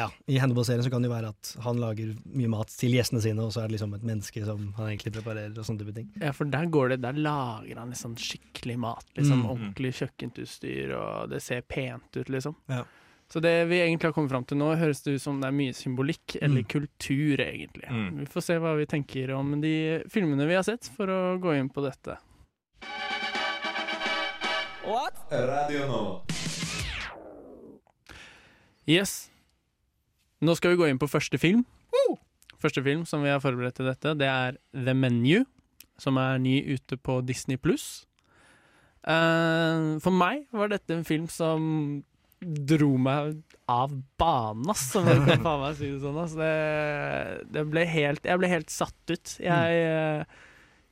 Ja, 0.00 0.06
i 0.32 0.38
Hannibal-serien 0.40 0.82
så 0.86 0.90
kan 0.92 1.02
det 1.04 1.10
jo 1.10 1.14
være 1.14 1.30
at 1.34 1.50
han 1.64 1.80
lager 1.82 2.14
mye 2.32 2.48
mat 2.52 2.72
til 2.72 2.94
gjestene 2.96 3.20
sine, 3.24 3.42
og 3.44 3.52
så 3.52 3.62
er 3.64 3.68
det 3.68 3.76
liksom 3.76 3.92
et 3.98 4.06
menneske 4.08 4.44
som 4.46 4.62
han 4.78 4.88
egentlig 4.94 5.12
preparerer, 5.18 5.52
og 5.60 5.66
sånne 5.68 5.82
type 5.84 5.94
ting. 5.98 6.08
Ja, 6.22 6.30
for 6.36 6.48
der 6.48 6.66
går 6.72 6.94
det 6.94 7.00
Der 7.04 7.18
lager 7.20 7.78
han 7.82 7.92
liksom 7.92 8.16
skikkelig 8.16 8.78
mat. 8.80 9.04
Liksom 9.18 9.42
Mm. 9.44 9.50
Ordentlig 9.50 9.92
kjøkkenutstyr, 10.00 10.94
og 10.96 11.30
det 11.30 11.42
ser 11.42 11.60
pent 11.62 12.16
ut, 12.16 12.28
liksom. 12.32 12.56
Ja. 12.68 12.82
Så 13.30 13.38
det 13.40 13.68
vi 13.70 13.76
egentlig 13.78 14.08
har 14.08 14.12
kommet 14.16 14.30
fram 14.32 14.44
til 14.44 14.58
nå, 14.58 14.72
høres 14.76 15.02
det 15.04 15.14
ut 15.14 15.22
som 15.22 15.36
det 15.40 15.46
er 15.46 15.54
mye 15.54 15.72
symbolikk, 15.72 16.34
eller 16.42 16.62
Mm. 16.64 16.68
kultur, 16.72 17.36
egentlig. 17.44 17.86
Mm. 17.90 18.18
Vi 18.18 18.26
får 18.26 18.42
se 18.42 18.56
hva 18.58 18.72
vi 18.76 18.86
tenker 18.86 19.30
om 19.36 19.60
de 19.60 20.02
filmene 20.10 20.48
vi 20.48 20.54
har 20.58 20.64
sett, 20.66 20.90
for 20.96 21.06
å 21.06 21.38
gå 21.38 21.54
inn 21.58 21.68
på 21.70 21.84
dette. 21.84 22.16
What? 24.84 25.14
Radio 25.30 25.86
No. 25.86 26.22
Yes. 28.86 29.30
Nå 30.40 30.54
skal 30.56 30.72
vi 30.74 30.80
gå 30.80 30.88
inn 30.88 30.98
på 31.00 31.08
første 31.10 31.38
film. 31.40 31.64
Første 32.60 32.82
film 32.84 33.06
som 33.08 33.22
vi 33.24 33.30
har 33.32 33.40
forberedt 33.40 33.78
til 33.78 33.86
dette, 33.88 34.12
det 34.20 34.26
er 34.28 34.56
The 34.76 34.92
Menu, 34.92 35.46
som 36.00 36.18
er 36.20 36.36
ny 36.40 36.58
ute 36.74 36.96
på 37.00 37.20
Disney 37.24 37.56
pluss. 37.56 38.06
for 39.04 40.12
meg 40.12 40.46
var 40.52 40.68
dette 40.68 40.92
en 40.92 41.04
film 41.08 41.26
som 41.32 42.02
dro 42.40 42.94
meg 43.00 43.42
av 43.68 43.92
banen, 44.20 44.68
ass, 44.72 44.94
om 44.96 45.06
jeg 45.08 45.20
kan 45.26 45.42
faen 45.46 45.60
meg 45.64 45.74
si 45.78 45.88
det 45.92 46.00
sånn. 46.04 46.20
Ass. 46.20 46.36
Det, 46.36 46.52
det 47.52 47.64
ble 47.72 47.84
helt, 47.88 48.24
jeg 48.24 48.38
ble 48.40 48.48
helt 48.52 48.70
satt 48.72 49.12
ut. 49.12 49.34
Jeg, 49.40 49.82
eh, 49.88 50.24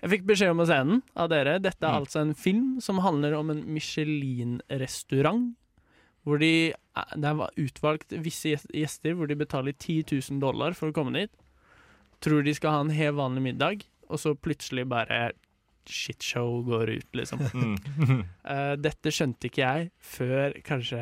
jeg 0.02 0.10
fikk 0.14 0.26
beskjed 0.28 0.52
om 0.52 0.60
å 0.64 0.68
se 0.68 0.76
den 0.88 1.00
av 1.16 1.28
dere. 1.32 1.58
Dette 1.60 1.84
er 1.84 1.96
Mm. 1.96 2.00
altså 2.04 2.20
en 2.24 2.34
film 2.36 2.80
som 2.84 3.00
handler 3.04 3.34
om 3.36 3.50
en 3.50 3.64
Michelin-restaurant. 3.76 5.54
Hvor 6.24 6.38
de, 6.40 6.72
eh, 6.72 6.76
det 7.16 7.34
var 7.38 7.60
utvalgt 7.60 8.14
visse 8.24 8.56
gjester 8.74 9.16
hvor 9.16 9.30
de 9.30 9.38
betaler 9.38 9.76
10 9.76 10.08
000 10.30 10.40
dollar 10.42 10.76
for 10.78 10.90
å 10.90 10.96
komme 10.96 11.16
dit. 11.16 11.34
Tror 12.24 12.42
de 12.42 12.54
skal 12.56 12.74
ha 12.74 12.80
en 12.84 12.94
helt 12.94 13.18
vanlig 13.18 13.44
middag, 13.52 13.84
og 14.08 14.18
så 14.22 14.34
plutselig 14.34 14.86
bare 14.90 15.28
shitshow 15.88 16.62
går 16.66 16.90
ut, 16.98 17.08
liksom. 17.16 17.44
Mm. 17.58 18.24
Eh, 18.48 18.74
dette 18.80 19.10
skjønte 19.12 19.50
ikke 19.50 19.60
jeg 19.60 19.88
før 20.00 20.54
kanskje 20.64 20.98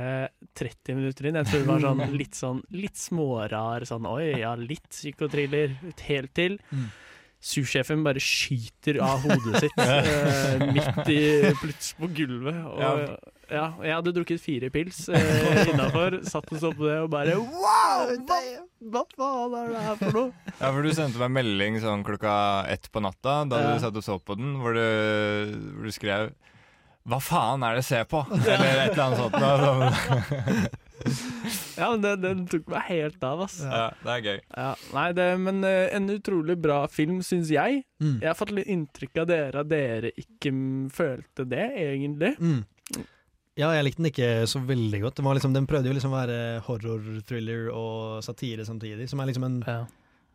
30 0.58 0.96
minutter 0.98 1.28
inn. 1.28 1.36
Jeg 1.38 1.46
tror 1.46 1.60
det 1.62 1.68
var 1.68 1.84
sånn 1.84 2.00
litt 2.20 2.34
sånn 2.38 2.62
litt 2.74 2.98
smårar 2.98 3.86
sånn 3.86 4.08
Oi, 4.10 4.32
ja, 4.40 4.56
litt 4.58 4.88
psykotriller. 4.90 5.76
Helt 6.08 6.32
til. 6.34 6.56
Mm. 6.74 6.88
Sursjefen 7.46 8.02
bare 8.02 8.22
skyter 8.22 8.98
av 9.04 9.22
hodet 9.22 9.62
sitt 9.62 9.78
uh, 9.78 10.64
midt 10.72 11.12
i 11.12 11.22
plutselig 11.60 12.00
på 12.00 12.10
gulvet. 12.18 12.58
Og, 12.72 12.82
ja. 12.82 13.35
Ja. 13.46 13.66
jeg 13.84 13.94
hadde 13.94 14.12
drukket 14.16 14.40
fire 14.42 14.70
pils 14.74 15.04
eh, 15.08 15.68
innafor, 15.70 16.16
satt 16.26 16.48
og 16.50 16.58
så 16.58 16.72
på 16.74 16.88
det 16.88 16.96
og 17.04 17.10
bare 17.12 17.36
Wow! 17.38 18.10
Hva, 18.26 18.40
hva 18.90 19.02
faen 19.14 19.54
er 19.60 19.70
det 19.70 19.84
her 19.86 20.00
for 20.00 20.16
noe? 20.18 20.32
Ja, 20.60 20.70
for 20.72 20.82
du 20.82 20.90
sendte 20.96 21.20
meg 21.22 21.30
melding 21.36 21.78
sånn 21.84 22.02
klokka 22.06 22.32
ett 22.72 22.90
på 22.90 23.02
natta 23.04 23.44
da 23.46 23.60
Ja. 23.62 23.70
du 23.76 23.84
satt 23.86 23.96
og 24.00 24.04
så 24.06 24.18
på 24.18 24.34
den, 24.40 24.56
hvor 24.62 24.74
du, 24.74 24.82
hvor 25.76 25.86
du 25.86 25.94
skrev 25.94 26.32
Hva 27.06 27.20
faen 27.22 27.62
er 27.62 27.76
det 27.78 27.84
jeg 27.84 27.88
ser 27.92 28.08
på? 28.10 28.24
Eller 28.50 28.82
et 28.88 28.96
eller 28.96 29.04
annet 29.06 29.20
sånt. 29.22 29.38
sånn. 29.62 30.82
Ja, 31.76 31.90
men 31.92 32.00
den, 32.02 32.22
den 32.24 32.38
tok 32.50 32.66
meg 32.72 32.86
helt 32.88 33.22
av, 33.28 33.42
ass. 33.44 33.58
Ja, 33.62 33.84
det 34.02 34.14
er 34.16 34.22
gøy. 34.24 34.38
Ja, 34.56 34.70
nei, 34.96 35.04
det, 35.14 35.26
men 35.38 35.60
eh, 35.68 35.84
en 35.94 36.08
utrolig 36.10 36.56
bra 36.58 36.80
film, 36.90 37.20
syns 37.22 37.52
jeg. 37.52 37.82
Mm. 38.02 38.16
Jeg 38.24 38.26
har 38.32 38.38
fått 38.38 38.50
litt 38.56 38.66
inntrykk 38.72 39.20
av 39.22 39.28
dere 39.30 39.62
at 39.62 39.70
dere 39.70 40.10
ikke 40.18 40.50
følte 40.96 41.46
det, 41.52 41.66
egentlig. 41.84 42.32
Mm. 42.40 42.64
Ja, 43.56 43.70
jeg 43.72 43.86
likte 43.86 44.02
den 44.02 44.10
ikke 44.10 44.30
så 44.50 44.60
veldig 44.60 45.00
godt. 45.06 45.22
Liksom, 45.24 45.54
den 45.56 45.66
prøvde 45.68 45.88
jo 45.88 45.96
liksom 45.96 46.12
å 46.12 46.18
være 46.18 46.40
horror, 46.66 47.06
thriller 47.24 47.70
og 47.72 48.24
satire 48.24 48.66
samtidig. 48.68 49.08
Som 49.08 49.20
er 49.20 49.30
liksom 49.30 49.48
en 49.48 49.62
Ja. 49.66 49.84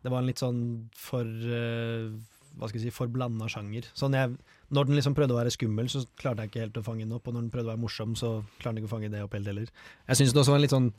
Det 0.02 0.10
var 0.10 0.18
en 0.18 0.26
litt 0.26 0.40
sånn 0.42 0.62
for 0.98 1.22
eh, 1.22 2.10
Hva 2.58 2.68
skal 2.68 2.80
jeg 2.80 2.90
si, 2.90 2.92
for 2.92 3.08
blanda 3.08 3.46
sjanger. 3.48 3.86
Sånn 3.96 4.12
jeg, 4.12 4.34
når 4.74 4.88
den 4.88 4.98
liksom 4.98 5.14
prøvde 5.14 5.32
å 5.32 5.38
være 5.38 5.52
skummel, 5.54 5.86
så 5.88 6.02
klarte 6.18 6.42
jeg 6.42 6.50
ikke 6.50 6.64
helt 6.66 6.80
å 6.82 6.84
fange 6.84 7.06
den 7.06 7.14
opp. 7.16 7.28
Og 7.30 7.36
når 7.36 7.46
den 7.46 7.52
prøvde 7.54 7.70
å 7.70 7.72
være 7.72 7.80
morsom, 7.80 8.16
så 8.18 8.42
klarte 8.58 8.74
den 8.74 8.82
ikke 8.82 8.90
å 8.90 8.96
fange 8.96 9.12
det 9.14 9.22
opp 9.24 9.32
helt 9.38 9.48
heller. 9.48 9.70
Jeg 10.10 10.18
syns 10.18 10.34
det 10.34 10.42
også 10.42 10.52
var 10.52 10.60
en 10.60 10.66
litt 10.66 10.74
sånn 10.74 10.90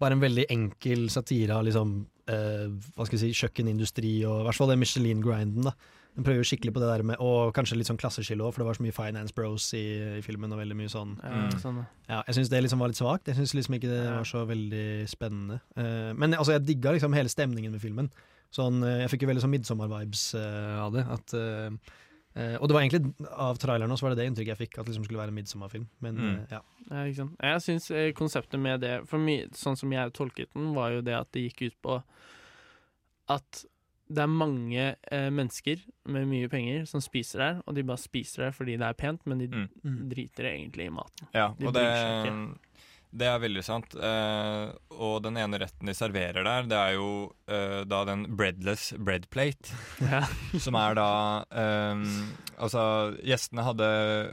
bare 0.00 0.16
en 0.16 0.22
veldig 0.22 0.46
enkel 0.50 1.10
satire 1.12 1.58
av 1.58 1.66
liksom 1.66 1.92
eh, 2.32 2.70
hva 2.96 3.04
skal 3.06 3.18
jeg 3.18 3.26
si, 3.26 3.42
kjøkkenindustri 3.42 4.14
og 4.24 4.40
i 4.40 4.46
hvert 4.46 4.58
fall 4.58 4.72
det 4.72 4.78
Michelin-grinden. 4.80 5.68
da 5.68 5.74
Den 6.12 6.24
prøver 6.26 6.42
jo 6.42 6.44
skikkelig 6.44 6.74
på 6.74 6.80
det 6.82 6.88
der 6.90 7.02
med 7.08 7.16
Og 7.24 7.54
kanskje 7.56 7.76
litt 7.78 7.88
sånn 7.88 7.96
klasseskille 7.96 8.44
òg, 8.44 8.52
for 8.52 8.60
det 8.60 8.66
var 8.68 8.74
så 8.76 8.84
mye 8.84 8.92
finance 8.92 9.32
bros 9.32 9.70
i, 9.72 9.80
i 10.18 10.20
filmen. 10.20 10.52
Og 10.52 10.58
veldig 10.60 10.76
mye 10.76 10.90
sånn 10.92 11.14
Mm. 11.22 11.54
sånn, 11.62 11.78
ja. 12.08 12.22
Jeg 12.28 12.34
syns 12.36 12.50
det 12.52 12.62
liksom 12.62 12.78
var 12.84 12.88
litt 12.92 13.00
svakt. 13.00 13.26
Jeg 13.30 13.36
syns 13.36 13.54
liksom 13.54 13.74
ikke 13.78 13.88
det 13.88 14.02
var 14.10 14.24
så 14.28 14.44
veldig 14.46 15.08
spennende. 15.08 15.60
Uh, 15.76 16.12
men 16.12 16.34
altså, 16.34 16.52
jeg 16.58 16.66
digga 16.66 16.92
liksom 16.92 17.14
hele 17.16 17.28
stemningen 17.32 17.72
med 17.72 17.80
filmen. 17.80 18.10
Sånn, 18.52 18.82
eh, 18.84 18.98
jeg 19.06 19.08
fikk 19.14 19.22
jo 19.24 19.28
veldig 19.32 19.40
sånn 19.46 19.54
midtsommer-vibes 19.56 20.34
uh, 20.36 20.84
av 20.84 20.92
det. 20.92 21.06
At, 21.08 21.32
uh, 21.32 21.70
eh, 22.36 22.56
og 22.60 22.68
det 22.68 22.74
var 22.76 22.82
egentlig 22.82 23.14
av 23.32 23.56
traileren 23.56 23.90
også, 23.90 24.04
var 24.04 24.12
det 24.12 24.18
det 24.20 24.26
inntrykket 24.28 24.52
jeg 24.52 24.68
fikk, 24.68 24.76
at 24.78 24.84
det 24.84 24.92
liksom 24.92 25.06
skulle 25.08 25.22
være 25.22 25.32
en 25.32 25.38
midtsommerfilm. 25.40 25.86
Men 26.04 26.14
Mm. 26.20 26.46
ja. 26.50 26.60
Ja, 26.90 27.04
ikke 27.08 27.16
sant? 27.16 27.36
Jeg 27.40 27.62
syns 27.64 27.88
konseptet 28.14 28.60
med 28.60 28.80
det, 28.84 29.08
for 29.08 29.16
my, 29.16 29.46
sånn 29.56 29.78
som 29.80 29.90
jeg 29.90 30.12
tolket 30.12 30.52
den, 30.52 30.74
var 30.74 30.90
jo 30.92 31.00
det 31.00 31.14
at 31.16 31.32
det 31.32 31.48
gikk 31.48 31.62
ut 31.72 31.76
på 31.82 32.02
at 33.32 33.64
det 34.12 34.22
er 34.22 34.30
mange 34.30 34.94
eh, 35.12 35.28
mennesker 35.32 35.80
med 36.12 36.26
mye 36.28 36.48
penger 36.52 36.84
som 36.90 37.00
spiser 37.00 37.38
der, 37.42 37.62
og 37.66 37.74
de 37.76 37.84
bare 37.88 37.98
spiser 38.00 38.44
der 38.46 38.50
fordi 38.56 38.76
det 38.76 38.86
er 38.88 38.92
pent, 38.98 39.26
men 39.26 39.40
de 39.40 39.46
Mm. 39.52 39.68
Mm. 39.84 40.10
driter 40.10 40.44
egentlig 40.52 40.86
i 40.86 40.94
maten. 40.94 41.28
Ja, 41.34 41.48
De 41.58 41.66
og 41.66 41.74
det, 41.74 41.86
det 43.12 43.28
er 43.28 43.40
veldig 43.42 43.62
sant. 43.64 43.92
Uh, 43.92 44.72
og 44.96 45.18
den 45.24 45.36
ene 45.40 45.60
retten 45.60 45.88
de 45.88 45.94
serverer 45.96 46.46
der, 46.46 46.68
det 46.70 46.78
er 46.78 46.94
jo 46.96 47.08
uh, 47.50 47.82
da 47.88 48.02
den 48.08 48.24
breadless 48.38 48.92
bread 48.96 49.28
plate. 49.32 49.72
Ja. 50.12 50.24
Som 50.60 50.74
er 50.76 50.96
da 50.98 51.10
um, 51.48 52.02
Altså, 52.62 52.82
gjestene 53.24 53.64
hadde 53.64 53.86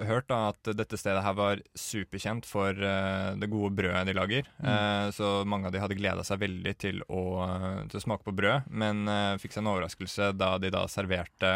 hørt 0.10 0.28
da 0.32 0.40
at 0.50 0.70
dette 0.76 0.98
stedet 1.00 1.22
her 1.24 1.36
var 1.38 1.62
superkjent 1.78 2.48
for 2.50 2.74
uh, 2.74 3.36
det 3.40 3.50
gode 3.52 3.72
brødet 3.78 4.06
de 4.10 4.16
lager. 4.18 4.50
Eh, 4.60 5.10
så 5.16 5.30
mange 5.50 5.70
av 5.70 5.74
de 5.74 5.82
hadde 5.82 5.98
gleda 5.98 6.26
seg 6.28 6.42
veldig 6.42 6.74
til 6.82 7.02
å, 7.08 7.22
til 7.90 8.00
å 8.00 8.04
smake 8.04 8.26
på 8.28 8.36
brød, 8.36 8.70
men 8.70 9.10
fikk 9.42 9.56
seg 9.56 9.64
en 9.64 9.72
overraskelse 9.74 10.32
da 10.38 10.52
de 10.62 10.72
da 10.74 10.84
serverte 10.92 11.56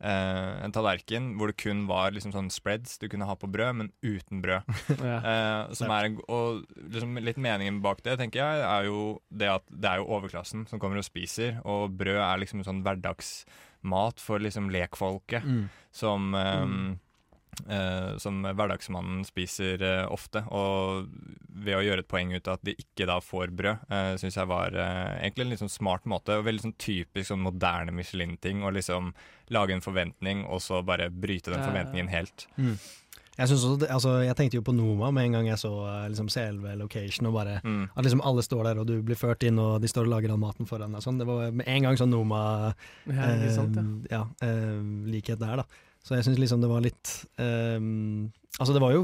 eh, 0.00 0.64
en 0.64 0.72
tallerken 0.74 1.32
hvor 1.38 1.50
det 1.50 1.56
kun 1.60 1.86
var 1.88 2.12
liksom 2.14 2.32
sånn 2.34 2.50
spreads 2.54 2.98
du 3.02 3.08
kunne 3.08 3.26
ha 3.28 3.34
på 3.38 3.48
brød, 3.50 3.74
men 3.80 3.90
uten 4.02 4.42
brød. 4.44 4.62
Som 5.78 5.90
er 5.94 6.08
en, 6.10 6.18
og 6.28 6.64
liksom 6.92 7.18
litt 7.24 7.36
meningen 7.42 7.80
bak 7.84 8.02
det, 8.06 8.18
tenker 8.20 8.40
jeg, 8.42 8.62
er 8.68 8.88
jo 8.88 9.20
det 9.30 9.48
at 9.58 9.64
det 9.70 9.90
er 9.90 10.02
jo 10.02 10.08
overklassen 10.18 10.66
som 10.70 10.78
kommer 10.82 11.00
og 11.00 11.06
spiser, 11.06 11.58
og 11.64 11.96
brød 11.98 12.20
er 12.22 12.42
liksom 12.44 12.62
en 12.62 12.68
sånn 12.70 12.82
hverdagsmat 12.86 14.20
for 14.22 14.38
liksom 14.42 14.70
lekfolket 14.74 15.44
Mm. 15.44 15.68
som 15.92 16.34
eh, 16.34 16.66
eh, 17.68 18.16
som 18.22 18.42
hverdagsmannen 18.42 19.24
spiser 19.26 19.82
uh, 19.82 20.06
ofte. 20.12 20.44
Og 20.54 21.08
ved 21.48 21.74
å 21.78 21.82
gjøre 21.82 22.04
et 22.04 22.08
poeng 22.10 22.34
ut 22.36 22.46
av 22.48 22.58
at 22.60 22.64
de 22.68 22.74
ikke 22.78 23.06
da 23.10 23.18
får 23.24 23.50
brød, 23.58 23.88
uh, 23.90 24.12
syns 24.20 24.36
jeg 24.38 24.50
var 24.50 24.76
uh, 24.76 25.16
egentlig 25.22 25.46
en 25.46 25.50
litt 25.54 25.64
sånn 25.64 25.72
smart 25.78 26.06
måte. 26.06 26.38
Og 26.38 26.46
veldig 26.46 26.66
sånn 26.68 26.76
typisk 26.78 27.32
sånn 27.32 27.42
moderne 27.44 27.92
Michelin-ting. 27.96 28.62
Å 28.62 28.72
liksom 28.74 29.12
lage 29.50 29.72
en 29.74 29.84
forventning, 29.84 30.44
og 30.46 30.60
så 30.60 30.82
bare 30.84 31.10
bryte 31.10 31.50
den 31.54 31.64
forventningen 31.64 32.08
helt. 32.12 32.48
Jeg, 33.38 33.46
synes 33.52 33.62
også, 33.62 33.78
det- 33.78 33.88
altså, 33.94 34.12
jeg 34.26 34.34
tenkte 34.34 34.56
jo 34.58 34.62
på 34.66 34.72
Noma 34.74 35.12
med 35.14 35.28
en 35.28 35.32
gang 35.36 35.46
jeg 35.46 35.60
så 35.62 35.70
eh, 35.86 36.08
liksom, 36.10 36.26
selve 36.28 36.72
location, 36.76 37.28
og 37.30 37.34
bare 37.36 37.60
Mm. 37.62 37.84
at 37.94 38.02
liksom 38.04 38.20
alle 38.26 38.42
står 38.42 38.64
der, 38.66 38.78
og 38.82 38.86
du 38.88 38.96
blir 39.00 39.14
ført 39.16 39.44
inn, 39.46 39.58
og 39.62 39.80
de 39.80 39.86
står 39.86 40.08
og 40.08 40.10
lager 40.10 40.32
all 40.34 40.38
maten 40.42 40.66
foran 40.66 40.90
deg. 40.92 41.00
Sånn. 41.04 41.18
Det 41.22 41.26
var 41.28 41.52
med 41.54 41.68
en 41.70 41.82
gang 41.86 41.96
sånn 41.96 42.10
Noma-likhet 42.10 43.76
ja. 43.76 43.82
eh, 43.82 44.10
ja, 44.10 44.22
eh, 44.42 44.80
likhet 45.12 45.38
der, 45.38 45.62
da. 45.62 45.64
Så 46.08 46.16
jeg 46.16 46.24
syns 46.24 46.38
liksom 46.40 46.62
det 46.64 46.70
var 46.70 46.80
litt 46.80 47.10
eh, 47.36 47.76
Altså, 48.58 48.74
det 48.74 48.80
var 48.82 48.92
jo 48.92 49.02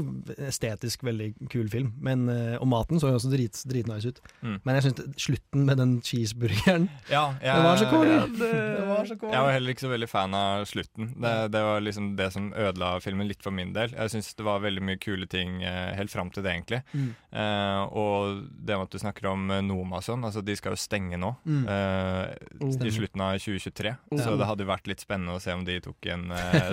estetisk 0.49 1.03
veldig 1.07 1.29
kul 1.49 1.69
film, 1.71 1.93
men, 2.03 2.27
eh, 2.29 2.57
og 2.59 2.67
maten 2.67 2.99
så 2.99 3.07
jo 3.11 3.15
også 3.19 3.29
drit, 3.31 3.61
dritnice 3.69 4.09
ut. 4.11 4.19
Mm. 4.43 4.57
Men 4.65 4.75
jeg 4.75 4.83
syns 4.89 5.21
slutten 5.25 5.65
med 5.65 5.77
den 5.79 5.93
cheeseburgeren 6.03 6.89
Ja, 7.09 7.33
jeg, 7.39 7.55
Det 7.55 7.63
var 7.63 7.77
så 7.79 7.89
cool! 7.89 8.07
jeg- 8.07 8.35
Det 8.39 8.87
var 8.91 9.05
så 9.05 9.15
Jeg 9.15 9.41
var 9.45 9.51
heller 9.55 9.69
ikke 9.75 9.85
så 9.85 9.91
veldig 9.93 10.09
fan 10.11 10.33
av 10.35 10.65
slutten. 10.65 11.13
Det, 11.21 11.33
det 11.51 11.61
var 11.63 11.79
liksom 11.81 12.15
det 12.19 12.27
som 12.33 12.51
ødela 12.53 12.99
filmen 13.01 13.27
litt 13.27 13.41
for 13.41 13.51
min 13.55 13.71
del. 13.73 13.89
Jeg 13.95 14.09
syns 14.11 14.33
det 14.35 14.43
var 14.45 14.59
veldig 14.59 14.83
mye 14.83 14.99
kule 14.99 15.27
ting 15.31 15.63
eh, 15.63 15.93
helt 15.95 16.11
fram 16.11 16.29
til 16.35 16.43
det, 16.43 16.51
egentlig. 16.51 16.81
Mm. 16.93 17.15
Eh, 17.31 17.81
og 17.95 18.43
det 18.59 18.75
med 18.75 18.87
at 18.89 18.91
du 18.91 18.99
snakker 18.99 19.29
om 19.31 19.47
Noma 19.67 19.97
og 20.01 20.03
sånn, 20.03 20.23
altså 20.27 20.43
de 20.43 20.55
skal 20.59 20.75
jo 20.75 20.81
stenge 20.83 21.17
nå. 21.17 21.35
Mm. 21.45 21.63
eh, 21.67 22.35
Oh. 22.61 22.71
I 22.85 22.89
slutten 22.91 23.21
av 23.21 23.35
2023. 23.39 23.91
Oh. 24.11 24.17
Så 24.19 24.35
det 24.39 24.45
hadde 24.47 24.63
jo 24.63 24.69
vært 24.69 24.87
litt 24.87 25.01
spennende 25.03 25.35
å 25.35 25.41
se 25.43 25.53
om 25.53 25.63
de 25.67 25.75
tok 25.83 26.05
en 26.11 26.23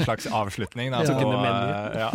slags 0.04 0.26
avslutning. 0.30 0.90
Da, 0.90 1.02
Ja. 1.12 1.18
på, 1.18 1.32
ja, 1.98 2.10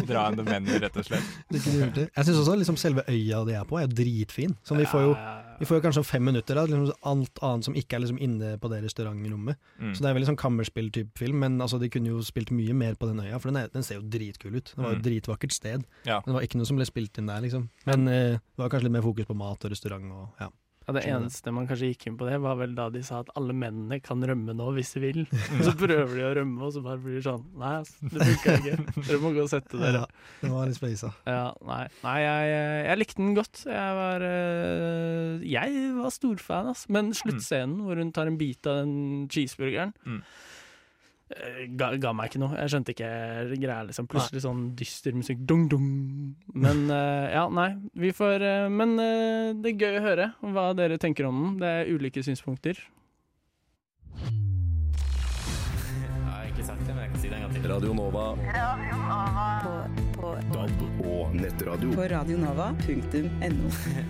dra 0.09 0.27
en 0.31 0.37
The 0.41 0.79
rett 0.83 0.97
og 0.97 1.05
slett. 1.07 1.29
Jeg 1.51 2.25
syns 2.25 2.39
også 2.41 2.55
liksom 2.59 2.77
selve 2.79 3.03
øya 3.09 3.43
de 3.47 3.55
er 3.59 3.65
på, 3.69 3.79
er 3.81 3.87
dritfin. 3.91 4.55
Sånn, 4.67 4.79
vi, 4.81 4.85
får 4.89 5.03
jo, 5.05 5.11
vi 5.61 5.67
får 5.69 5.77
jo 5.79 5.83
kanskje 5.85 6.03
fem 6.07 6.23
minutter 6.25 6.57
av 6.61 6.67
liksom 6.71 6.91
alt 7.11 7.41
annet 7.45 7.67
som 7.67 7.75
ikke 7.77 7.97
er 7.97 8.03
liksom 8.05 8.19
inne 8.23 8.53
på 8.61 8.71
det 8.71 8.81
restaurantrommet. 8.85 9.59
Mm. 9.79 9.91
Så 9.95 10.03
det 10.03 10.09
er 10.11 10.17
veldig 10.17 10.29
sånn 10.31 10.39
kammerspill-type 10.41 11.17
film, 11.19 11.39
men 11.45 11.59
altså, 11.61 11.79
de 11.81 11.89
kunne 11.93 12.11
jo 12.13 12.21
spilt 12.25 12.51
mye 12.55 12.73
mer 12.77 12.95
på 12.99 13.09
den 13.09 13.19
øya, 13.23 13.39
for 13.39 13.51
den, 13.51 13.61
er, 13.63 13.71
den 13.73 13.83
ser 13.87 13.99
jo 13.99 14.07
dritkul 14.11 14.55
ut. 14.59 14.73
Det 14.73 14.77
var 14.81 14.91
jo 14.93 14.97
et 14.97 15.01
Mm. 15.01 15.07
dritvakkert 15.09 15.53
sted. 15.55 15.85
Ja. 16.05 16.21
Men 16.21 16.31
det 16.33 16.37
var 16.39 16.45
ikke 16.47 16.57
noe 16.61 16.69
som 16.69 16.77
ble 16.77 16.85
spilt 16.89 17.17
inn 17.17 17.27
der, 17.31 17.41
liksom. 17.41 17.69
Men 17.89 18.07
eh, 18.07 18.37
det 18.41 18.61
var 18.61 18.69
kanskje 18.69 18.87
litt 18.89 18.97
mer 18.99 19.05
fokus 19.05 19.25
på 19.29 19.35
mat 19.37 19.65
og 19.65 19.71
restaurant 19.73 20.11
og 20.11 20.29
ja. 20.43 20.49
Ja, 20.87 20.93
det 20.97 21.03
eneste 21.05 21.51
man 21.53 21.67
kanskje 21.69 21.91
gikk 21.91 22.07
inn 22.09 22.15
på 22.17 22.25
det, 22.25 22.39
var 22.41 22.55
vel 22.57 22.71
da 22.75 22.87
de 22.89 23.03
sa 23.05 23.19
at 23.21 23.29
alle 23.37 23.53
mennene 23.53 23.99
kan 24.01 24.17
rømme 24.25 24.55
nå 24.57 24.71
hvis 24.75 24.93
de 24.95 25.01
vil. 25.03 25.19
Mm. 25.51 25.59
Og 25.59 25.65
så 25.67 25.73
prøver 25.77 26.13
de 26.17 26.23
å 26.25 26.31
rømme, 26.39 26.57
og 26.65 26.71
så 26.73 26.81
bare 26.83 26.97
blir 27.03 27.17
det 27.19 27.23
sånn 27.27 27.43
Nei, 27.59 27.73
det 28.01 28.27
funka 28.27 28.55
ikke. 28.57 28.77
Dere 29.07 29.19
må 29.21 29.31
gå 29.35 29.43
og 29.45 29.49
sette 29.51 29.77
dere. 29.81 30.01
ja. 30.01 30.27
Det 30.41 30.51
var 30.53 30.69
litt 30.71 30.79
speisa. 30.79 31.11
Ja, 31.27 31.43
nei, 31.67 31.81
nei 32.05 32.15
jeg, 32.23 32.53
jeg 32.87 32.99
likte 33.01 33.19
den 33.21 33.35
godt. 33.37 33.63
Jeg 33.67 33.97
var, 34.01 34.25
øh, 34.25 35.43
jeg 35.45 35.83
var 35.99 36.13
storfan, 36.15 36.71
ass. 36.73 36.85
Men 36.91 37.11
sluttscenen 37.17 37.81
hvor 37.85 37.99
hun 38.01 38.11
tar 38.15 38.31
en 38.31 38.39
bit 38.41 38.65
av 38.71 38.81
den 38.83 39.27
cheeseburgeren, 39.31 39.93
Mm. 40.07 40.21
Ga, 41.77 41.91
ga 42.01 42.13
meg 42.15 42.31
ikke 42.31 42.41
noe. 42.43 42.55
Jeg 42.59 42.73
skjønte 42.73 42.95
ikke 42.95 43.09
greia, 43.55 43.81
liksom. 43.87 44.07
Plutselig 44.11 44.43
sånn 44.45 44.63
dyster 44.79 45.15
musikk. 45.17 45.43
Dung, 45.47 45.67
dung. 45.71 45.89
Men 46.53 46.85
uh, 46.91 47.27
ja, 47.37 47.45
nei. 47.51 47.73
Vi 47.97 48.13
får 48.15 48.45
uh, 48.45 48.69
Men 48.71 48.97
uh, 48.99 49.51
det 49.57 49.75
er 49.75 49.85
gøy 49.85 49.99
å 49.99 50.07
høre 50.07 50.31
hva 50.53 50.71
dere 50.77 50.99
tenker 51.01 51.29
om 51.29 51.43
den. 51.43 51.59
Det 51.63 51.75
er 51.81 51.93
ulike 51.95 52.25
synspunkter. 52.25 52.81
Radio 57.71 57.93
Nova. 57.93 58.35
På, 59.63 59.71
på, 60.21 60.31
DAB 60.53 60.81
og 61.07 61.35
nettradio. 61.35 61.93
på 61.95 62.01
radionova.no. 62.01 62.89
Jeg 63.13 63.29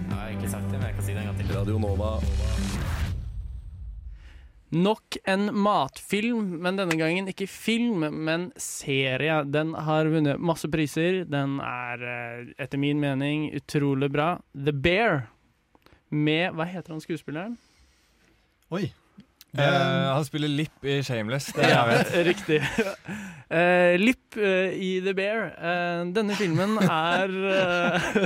har 0.09 0.29
ikke 0.29 0.49
sagt 0.49 0.71
det, 0.71 0.79
men 0.79 0.87
jeg 0.87 0.95
kan 0.95 1.03
si 1.03 1.13
det 1.13 1.27
en 1.27 1.55
Radio 1.55 1.77
Nova. 1.77 2.15
Nok 4.71 5.17
en 5.27 5.49
matfilm, 5.51 6.53
men 6.63 6.77
denne 6.79 6.95
gangen 6.95 7.27
ikke 7.27 7.47
film, 7.51 8.05
men 8.23 8.47
serie. 8.55 9.41
Den 9.43 9.73
har 9.75 10.07
vunnet 10.07 10.39
masse 10.39 10.69
priser. 10.71 11.25
Den 11.27 11.57
er 11.59 12.05
eh, 12.07 12.53
etter 12.63 12.79
min 12.79 13.01
mening 13.03 13.49
utrolig 13.57 14.07
bra. 14.13 14.37
The 14.55 14.71
Bear 14.71 15.25
med 16.11 16.55
Hva 16.55 16.67
heter 16.71 16.95
han 16.95 17.03
skuespilleren? 17.03 17.57
Oi. 18.71 18.93
Uh, 19.51 20.15
han 20.15 20.23
spiller 20.23 20.47
Lipp 20.47 20.85
i 20.87 21.01
Shameless, 21.03 21.49
det 21.51 21.67
jeg 21.67 21.87
vet. 21.89 22.13
riktig. 22.29 22.59
Uh, 23.51 23.99
Lipp 23.99 24.39
uh, 24.39 24.71
i 24.71 24.93
The 25.03 25.15
Bear. 25.17 25.49
Denne 26.15 26.39
filmen 26.39 26.79
er 26.85 27.35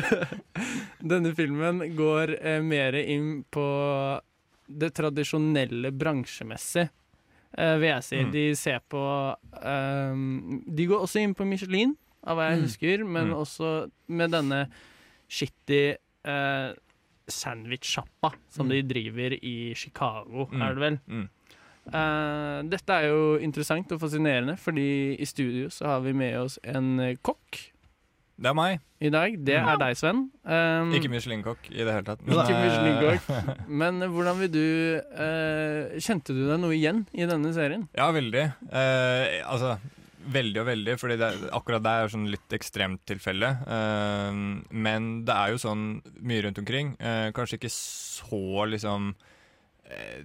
Denne 1.16 1.34
filmen 1.38 1.82
går 1.98 2.38
mer 2.62 3.02
inn 3.02 3.40
på 3.50 3.66
det 4.68 4.94
tradisjonelle 4.94 5.92
bransjemessig, 5.92 6.90
uh, 7.58 7.76
vil 7.78 7.90
jeg 7.90 8.04
si. 8.04 8.16
Mm. 8.24 8.32
De 8.32 8.46
ser 8.56 8.80
på 8.90 9.02
um, 9.64 10.64
De 10.68 10.86
går 10.88 11.02
også 11.06 11.22
inn 11.24 11.36
på 11.36 11.46
Michelin, 11.48 11.96
av 12.26 12.38
hva 12.38 12.50
jeg 12.52 12.58
Mm. 12.60 12.66
husker, 12.66 13.06
men 13.06 13.28
Mm. 13.30 13.36
også 13.38 13.92
med 14.08 14.32
denne 14.32 14.70
shitty 15.30 15.96
uh, 16.26 16.74
sandwich-sjappa 17.28 18.34
som 18.50 18.68
Mm. 18.68 18.70
de 18.70 18.82
driver 18.94 19.34
i 19.44 19.74
Chicago, 19.76 20.48
Mm. 20.52 20.62
er 20.62 20.74
det 20.74 20.80
vel. 20.80 21.30
Eh, 21.94 22.64
dette 22.64 22.90
er 22.90 23.08
jo 23.10 23.38
interessant 23.38 23.92
og 23.92 24.00
fascinerende, 24.00 24.58
fordi 24.58 25.20
i 25.20 25.26
studio 25.26 25.68
så 25.70 25.86
har 25.86 26.00
vi 26.02 26.14
med 26.14 26.36
oss 26.36 26.58
en 26.64 26.98
kokk 27.22 27.72
Det 28.36 28.50
er 28.52 28.56
meg. 28.58 28.82
i 29.00 29.10
dag. 29.14 29.36
Det 29.48 29.56
er 29.56 29.78
deg, 29.80 29.96
Sven. 29.96 30.26
Um, 30.44 30.90
Ikke 30.98 31.12
Michelin-kokk 31.12 31.70
i 31.72 31.78
det 31.84 31.92
hele 31.94 32.06
tatt. 32.08 32.24
Ikke 32.26 32.52
eh, 32.52 32.64
Michelin-kokk. 32.66 33.28
Men 33.82 34.02
hvordan 34.12 34.40
vil 34.42 34.52
du 34.52 34.66
uh, 35.00 35.94
Kjente 36.04 36.36
du 36.36 36.42
deg 36.50 36.60
noe 36.60 36.76
igjen 36.76 37.06
i 37.16 37.28
denne 37.30 37.54
serien? 37.56 37.86
Ja, 37.96 38.10
veldig. 38.16 38.48
Uh, 38.72 39.40
altså 39.46 39.78
Veldig 40.26 40.58
og 40.58 40.66
veldig, 40.66 40.94
fordi 40.98 41.20
det, 41.22 41.28
akkurat 41.54 41.84
det 41.86 41.92
er 41.94 42.10
sånn 42.10 42.24
litt 42.34 42.54
ekstremt 42.58 43.04
tilfelle. 43.06 43.52
Uh, 43.70 44.34
men 44.74 45.12
det 45.28 45.36
er 45.38 45.54
jo 45.54 45.60
sånn 45.62 45.84
mye 46.26 46.48
rundt 46.48 46.62
omkring. 46.64 46.96
Eh, 46.98 47.28
kanskje 47.38 47.60
ikke 47.60 47.70
så 47.70 48.66
liksom 48.72 49.12
eh, 49.86 50.24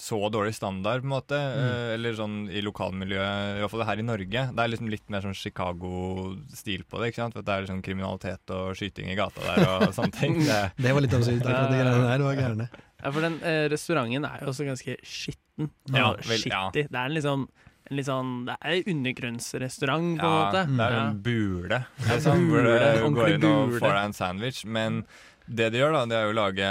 Så 0.00 0.16
dårlig 0.32 0.54
standard, 0.56 1.02
på 1.02 1.08
en 1.10 1.12
måte. 1.12 1.36
Mm. 1.36 1.90
eller 1.94 2.14
sånn 2.16 2.36
i 2.48 2.62
lokalmiljøet, 2.64 3.58
i 3.58 3.60
hvert 3.60 3.72
fall 3.74 3.82
her 3.84 4.00
i 4.00 4.06
Norge. 4.08 4.44
Det 4.56 4.62
er 4.64 4.70
liksom 4.72 4.88
litt 4.88 5.10
mer 5.12 5.20
sånn 5.26 5.36
Chicago-stil 5.36 6.84
på 6.88 7.00
det. 7.02 7.10
ikke 7.10 7.20
sant? 7.20 7.34
For 7.36 7.44
det 7.44 7.52
er 7.56 7.68
sånn 7.68 7.82
kriminalitet 7.84 8.52
og 8.56 8.70
skyting 8.78 9.10
i 9.12 9.16
gata 9.18 9.44
der 9.44 9.66
og 9.68 9.90
sånne 9.98 10.16
ting. 10.16 10.38
Det, 10.46 10.60
Det 10.86 10.94
var 10.96 11.04
litt 11.04 11.16
absurd, 11.18 11.42
akkurat 11.44 11.68
de 11.74 11.80
greiene 11.82 12.06
der. 12.06 12.16
Det 12.22 12.28
var 12.30 12.40
gærne. 12.40 12.68
Ja, 13.00 13.10
for 13.12 13.24
den 13.24 13.36
eh, 13.48 13.64
restauranten 13.72 14.26
er 14.28 14.42
jo 14.44 14.48
også 14.54 14.66
ganske 14.68 14.96
skitten. 15.04 15.68
Ja, 15.92 16.10
vel, 16.28 16.46
ja. 16.48 16.62
Det 16.72 16.86
er 16.88 17.02
en 17.04 17.14
liksom 17.16 17.44
litt 17.90 18.06
sånn 18.06 18.28
Det 18.46 18.54
er 18.60 18.74
en 18.78 18.90
undergrunnsrestaurant, 18.94 20.10
på 20.20 20.24
en 20.24 20.32
Ja, 20.32 20.40
måte. 20.46 20.64
det 20.78 20.84
er 20.86 20.96
en 21.00 21.20
bule, 21.24 21.78
Ja, 22.06 22.14
liksom, 22.14 22.44
hvor 22.52 22.64
du 22.64 23.16
går 23.20 23.32
inn 23.36 23.46
og 23.50 23.76
får 23.80 23.88
deg 23.96 24.02
en 24.06 24.16
sandwich. 24.16 24.64
Men 24.64 25.02
det 25.50 25.72
de 25.74 25.80
gjør, 25.82 25.96
da, 25.96 26.02
det 26.06 26.16
er 26.20 26.28
jo 26.28 26.34
å 26.34 26.38
lage 26.40 26.68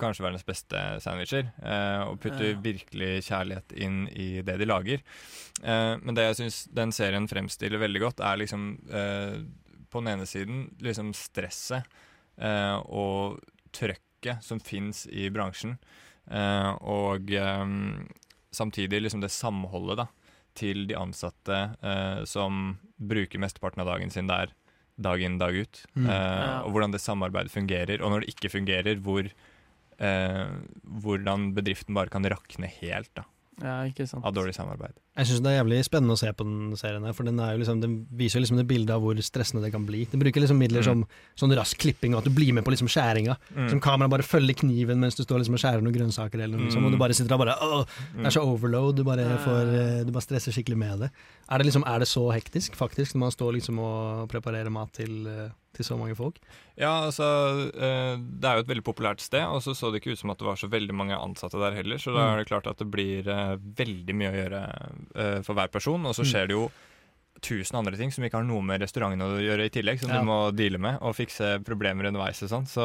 kanskje 0.00 0.24
verdens 0.24 0.46
beste 0.46 0.80
sandwicher. 1.04 1.50
Eh, 1.62 2.02
og 2.08 2.18
putter 2.22 2.52
Ja. 2.52 2.60
virkelig 2.64 3.24
kjærlighet 3.28 3.72
inn 3.76 4.08
i 4.08 4.42
det 4.42 4.58
de 4.58 4.68
lager. 4.68 5.02
Eh, 5.62 5.94
men 6.02 6.14
det 6.14 6.28
jeg 6.28 6.38
syns 6.40 6.68
den 6.72 6.92
serien 6.92 7.28
fremstiller 7.28 7.78
veldig 7.78 8.00
godt, 8.00 8.20
er 8.20 8.40
liksom 8.40 8.68
eh, 8.90 9.38
på 9.90 10.02
den 10.02 10.12
ene 10.14 10.26
siden 10.26 10.76
liksom 10.80 11.12
stresset 11.16 11.84
eh, 12.38 12.76
og 12.86 13.40
trøkket 13.72 14.44
som 14.44 14.60
fins 14.60 15.06
i 15.06 15.28
bransjen. 15.30 15.78
Eh, 16.30 16.70
og 16.82 17.30
samtidig 18.52 19.02
liksom 19.02 19.20
det 19.20 19.32
samholdet 19.32 20.02
da 20.02 20.08
til 20.58 20.86
de 20.90 20.96
ansatte 20.98 21.58
eh, 21.80 22.24
som 22.26 22.78
bruker 22.98 23.38
mesteparten 23.38 23.84
av 23.84 23.92
dagen 23.92 24.10
sin 24.10 24.26
der 24.30 24.52
dag 24.98 25.22
inn, 25.22 25.38
dag 25.38 25.54
ut. 25.54 25.84
Mm. 25.94 26.08
Uh. 26.10 26.66
Og 26.66 26.74
hvordan 26.74 26.94
det 26.94 27.02
samarbeidet 27.02 27.54
fungerer. 27.54 28.02
Og 28.02 28.10
når 28.12 28.24
det 28.24 28.34
ikke 28.34 28.50
fungerer, 28.50 28.98
hvor 28.98 29.28
eh, 29.98 30.46
hvordan 31.02 31.50
bedriften 31.56 31.94
bare 31.98 32.08
kan 32.12 32.24
rakne 32.24 32.70
helt 32.80 33.10
da, 33.18 33.24
ja, 33.58 33.80
ikke 33.90 34.06
sant. 34.06 34.22
av 34.24 34.32
dårlig 34.36 34.54
samarbeid. 34.54 34.94
Jeg 35.18 35.26
syns 35.26 35.40
det 35.42 35.50
er 35.50 35.56
jævlig 35.64 35.78
spennende 35.82 36.14
å 36.14 36.18
se 36.20 36.30
på 36.30 36.44
den 36.46 36.76
serien 36.78 37.02
her, 37.02 37.12
for 37.12 37.26
den, 37.26 37.40
er 37.42 37.56
jo 37.56 37.58
liksom, 37.64 37.80
den 37.82 37.94
viser 38.14 38.38
jo 38.38 38.44
liksom 38.44 38.60
det 38.60 38.68
bildet 38.70 38.92
av 38.94 39.02
hvor 39.02 39.18
stressende 39.18 39.64
det 39.64 39.72
kan 39.74 39.82
bli. 39.88 40.04
Den 40.12 40.20
bruker 40.22 40.38
liksom 40.44 40.60
midler 40.62 40.78
Mm. 40.78 40.86
som 40.86 41.02
sånn 41.50 41.56
rask 41.58 41.76
klipping, 41.82 42.14
og 42.14 42.20
at 42.22 42.28
du 42.28 42.30
blir 42.30 42.52
med 42.54 42.62
på 42.62 42.70
liksom 42.70 42.86
skjæringa. 42.86 43.34
Mm. 43.56 43.68
Som 43.72 43.80
kamera 43.82 44.06
bare 44.08 44.22
følger 44.22 44.54
kniven 44.54 45.00
mens 45.02 45.16
du 45.18 45.24
står 45.24 45.42
liksom 45.42 45.54
og 45.58 45.62
skjærer 45.64 45.82
noen 45.82 45.96
grønnsaker, 45.96 46.38
eller 46.38 46.54
noe, 46.56 46.68
liksom, 46.70 46.84
og 46.86 46.92
Mm. 46.92 46.94
du 46.94 46.98
bare 47.02 47.14
sitter 47.18 47.34
og 47.34 47.40
bare 47.42 47.56
Åh, 47.58 47.84
det 48.14 48.26
er 48.26 48.30
så 48.38 48.46
overload, 48.46 48.94
du 48.94 49.02
bare, 49.02 49.26
får, 49.42 49.74
eh, 49.74 50.04
du 50.04 50.12
bare 50.12 50.22
stresser 50.22 50.52
skikkelig 50.54 50.76
med 50.78 50.98
det. 51.00 51.10
Er 51.50 51.58
det, 51.58 51.66
liksom, 51.66 51.82
er 51.84 51.98
det 51.98 52.06
så 52.06 52.30
hektisk, 52.32 52.76
faktisk, 52.78 53.14
når 53.14 53.18
man 53.26 53.30
står 53.34 53.52
liksom 53.58 53.78
og 53.80 54.28
preparerer 54.30 54.70
mat 54.70 54.92
til, 54.92 55.26
eh, 55.26 55.50
til 55.78 55.86
så 55.86 55.96
mange 55.98 56.16
folk? 56.18 56.36
Ja, 56.76 56.90
altså 57.08 57.26
eh, 57.72 58.18
Det 58.18 58.44
er 58.50 58.58
jo 58.58 58.64
et 58.66 58.70
veldig 58.72 58.84
populært 58.86 59.22
sted, 59.24 59.46
og 59.46 59.62
så 59.64 59.74
så 59.78 59.90
det 59.94 60.02
ikke 60.02 60.12
ut 60.16 60.20
som 60.20 60.30
at 60.34 60.38
det 60.42 60.46
var 60.50 60.58
så 60.60 60.68
veldig 60.70 60.94
mange 60.98 61.16
ansatte 61.16 61.58
der 61.62 61.78
heller, 61.78 61.96
så 62.02 62.12
da 62.12 62.26
Mm. 62.26 62.32
er 62.34 62.36
det 62.42 62.48
klart 62.50 62.66
at 62.70 62.78
det 62.82 62.90
blir 62.90 63.28
eh, 63.30 63.56
veldig 63.78 64.14
mye 64.18 64.30
å 64.34 64.38
gjøre 64.42 64.62
eh, 65.14 65.40
for 65.46 65.54
hver 65.54 65.70
person. 65.72 66.04
Og 66.06 66.14
så 66.18 66.22
Mm. 66.26 66.30
skjer 66.34 66.46
det 66.50 66.56
jo 66.58 66.68
tusen 67.40 67.76
andre 67.78 67.96
ting 67.96 68.10
som 68.12 68.24
ikke 68.24 68.38
har 68.40 68.44
noe 68.44 68.62
med 68.62 68.80
restauranten 68.82 69.22
å 69.22 69.38
gjøre 69.40 69.66
i 69.66 69.70
tillegg, 69.70 70.00
som 70.00 70.10
Ja. 70.10 70.20
du 70.20 70.26
må 70.26 70.38
deale 70.56 70.78
med 70.78 70.98
og 71.02 71.14
fikse 71.16 71.62
problemer 71.64 72.06
underveis 72.08 72.42
og 72.42 72.48
sånn. 72.50 72.66
Så 72.66 72.82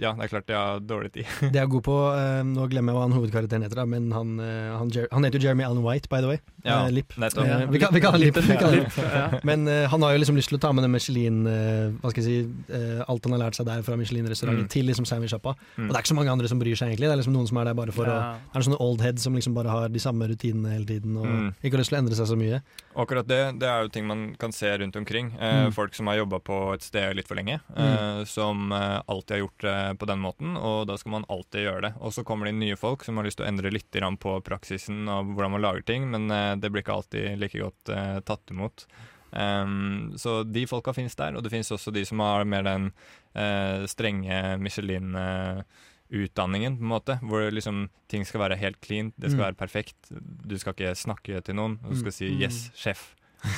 ja, 0.00 0.12
det 0.12 0.24
er 0.24 0.28
klart 0.28 0.46
jeg 0.48 0.56
har 0.56 0.80
dårlig 0.80 1.12
tid. 1.12 1.26
Det 1.54 1.60
er 1.62 1.66
god 1.66 1.82
på 1.86 1.96
eh, 2.16 2.42
Nå 2.44 2.68
glemmer 2.70 2.92
jeg 2.92 2.98
hva 2.98 3.04
han 3.08 3.16
hovedkarakteren 3.16 3.62
heter, 3.66 3.76
da, 3.82 3.86
men 3.86 4.10
han, 4.12 4.34
eh, 4.40 4.72
han, 4.78 4.90
Jer 4.94 5.08
han 5.12 5.24
heter 5.24 5.38
jo 5.40 5.48
Jeremy 5.48 5.64
Allen 5.64 5.82
White, 5.84 6.08
by 6.08 6.20
the 6.20 6.28
way. 6.28 6.38
Ja, 6.64 6.84
Eh, 6.86 6.90
Lipp. 6.92 7.12
nettopp. 7.20 7.44
Eh, 7.46 7.66
vi, 7.70 7.78
kan, 7.78 7.92
vi 7.94 8.00
kan 8.00 8.12
ha 8.12 8.18
Lipp. 8.18 9.44
Men 9.44 9.68
eh, 9.68 9.86
han 9.88 10.02
har 10.02 10.12
jo 10.12 10.18
liksom 10.22 10.36
lyst 10.36 10.48
til 10.52 10.58
å 10.58 10.60
ta 10.60 10.72
med 10.72 10.84
den 10.84 10.92
Michelin 10.92 11.46
eh, 11.46 11.90
Hva 12.02 12.10
skal 12.12 12.22
jeg 12.24 12.28
si 12.28 12.74
eh, 12.74 13.02
Alt 13.08 13.24
han 13.28 13.34
har 13.36 13.42
lært 13.46 13.58
seg 13.58 13.66
der 13.68 13.82
fra 13.86 13.96
Michelin-restauranten 14.00 14.64
Mm. 14.64 14.68
til 14.70 14.86
liksom 14.86 15.04
sandwichsjappa. 15.08 15.54
Mm. 15.76 15.88
Og 15.88 15.90
det 15.90 15.96
er 15.98 16.02
ikke 16.04 16.12
så 16.12 16.16
mange 16.16 16.30
andre 16.32 16.48
som 16.48 16.58
bryr 16.60 16.76
seg, 16.78 16.88
egentlig. 16.92 17.08
Det 17.08 17.14
er 17.14 17.20
liksom 17.20 17.34
noen 17.34 17.48
som 17.48 17.58
er 17.58 17.64
der 17.68 17.74
bare 17.74 17.92
for 17.92 18.06
å 18.06 18.14
Det 18.52 18.60
er 18.60 18.64
sånne 18.68 18.80
old 18.80 19.00
heads 19.02 19.22
som 19.26 19.34
liksom 19.34 19.54
bare 19.56 19.68
har 19.72 19.88
de 19.88 19.98
samme 20.02 20.28
rutinene 20.30 20.72
hele 20.76 20.86
tiden 20.88 21.16
og 21.18 21.26
Mm. 21.26 21.48
ikke 21.64 21.72
har 21.74 21.80
lyst 21.82 21.90
til 21.90 21.98
å 21.98 22.02
endre 22.02 22.14
seg 22.14 22.26
så 22.30 22.36
mye. 22.38 22.60
Akkurat 22.96 23.26
det 23.26 23.53
det 23.58 23.68
er 23.68 23.82
jo 23.82 23.88
ting 23.94 24.06
man 24.06 24.34
kan 24.38 24.52
se 24.52 24.78
rundt 24.78 24.96
omkring. 24.96 25.32
Eh, 25.40 25.64
Mm. 25.66 25.72
Folk 25.72 25.94
som 25.94 26.06
har 26.06 26.16
jobba 26.16 26.38
på 26.40 26.74
et 26.74 26.82
sted 26.82 27.14
litt 27.16 27.28
for 27.28 27.34
lenge, 27.36 27.60
eh, 27.76 28.24
som 28.24 28.72
eh, 28.72 29.00
alltid 29.08 29.30
har 29.36 29.40
gjort 29.46 29.58
det 29.60 29.98
på 29.98 30.06
den 30.06 30.18
måten, 30.20 30.56
og 30.56 30.86
da 30.88 30.96
skal 30.96 31.10
man 31.12 31.24
alltid 31.28 31.60
gjøre 31.66 31.80
det. 31.82 31.94
Og 32.00 32.12
så 32.12 32.22
kommer 32.24 32.44
det 32.46 32.50
inn 32.54 32.60
nye 32.60 32.76
folk 32.76 33.04
som 33.04 33.16
har 33.16 33.24
lyst 33.24 33.36
til 33.38 33.46
å 33.46 33.48
endre 33.48 33.70
litt 33.70 33.90
på 34.20 34.40
praksisen 34.42 35.08
og 35.08 35.26
hvordan 35.34 35.50
man 35.52 35.60
lager 35.62 35.82
ting, 35.86 36.10
men 36.10 36.28
det 36.60 36.70
blir 36.70 36.82
ikke 36.82 36.94
alltid 36.94 37.38
like 37.38 37.58
godt 37.58 37.84
tatt 38.24 38.50
imot. 38.50 38.86
Um, 39.36 40.12
så 40.16 40.44
de 40.46 40.64
folka 40.66 40.92
finnes 40.94 41.14
der, 41.16 41.34
og 41.34 41.42
det 41.42 41.50
finnes 41.50 41.70
også 41.74 41.90
de 41.92 42.04
som 42.06 42.20
har 42.20 42.44
mer 42.44 42.62
den 42.62 42.92
eh, 43.34 43.84
strenge 43.90 44.58
Michelin-utdanningen, 44.62 46.76
på 46.78 46.82
en 46.84 46.88
måte, 46.92 47.16
hvor 47.22 47.48
liksom 47.50 47.88
ting 48.10 48.24
skal 48.26 48.40
være 48.44 48.56
helt 48.60 48.78
clean, 48.84 49.12
det 49.16 49.30
skal 49.32 49.40
Mm. 49.40 49.46
være 49.48 49.58
perfekt. 49.58 49.96
Du 50.46 50.56
skal 50.58 50.72
ikke 50.74 50.94
snakke 50.94 51.40
til 51.44 51.54
noen, 51.54 51.78
du 51.82 51.94
skal 51.96 52.12
si 52.12 52.28
Mm. 52.30 52.38
'yes, 52.40 52.70
sjef' 52.76 53.14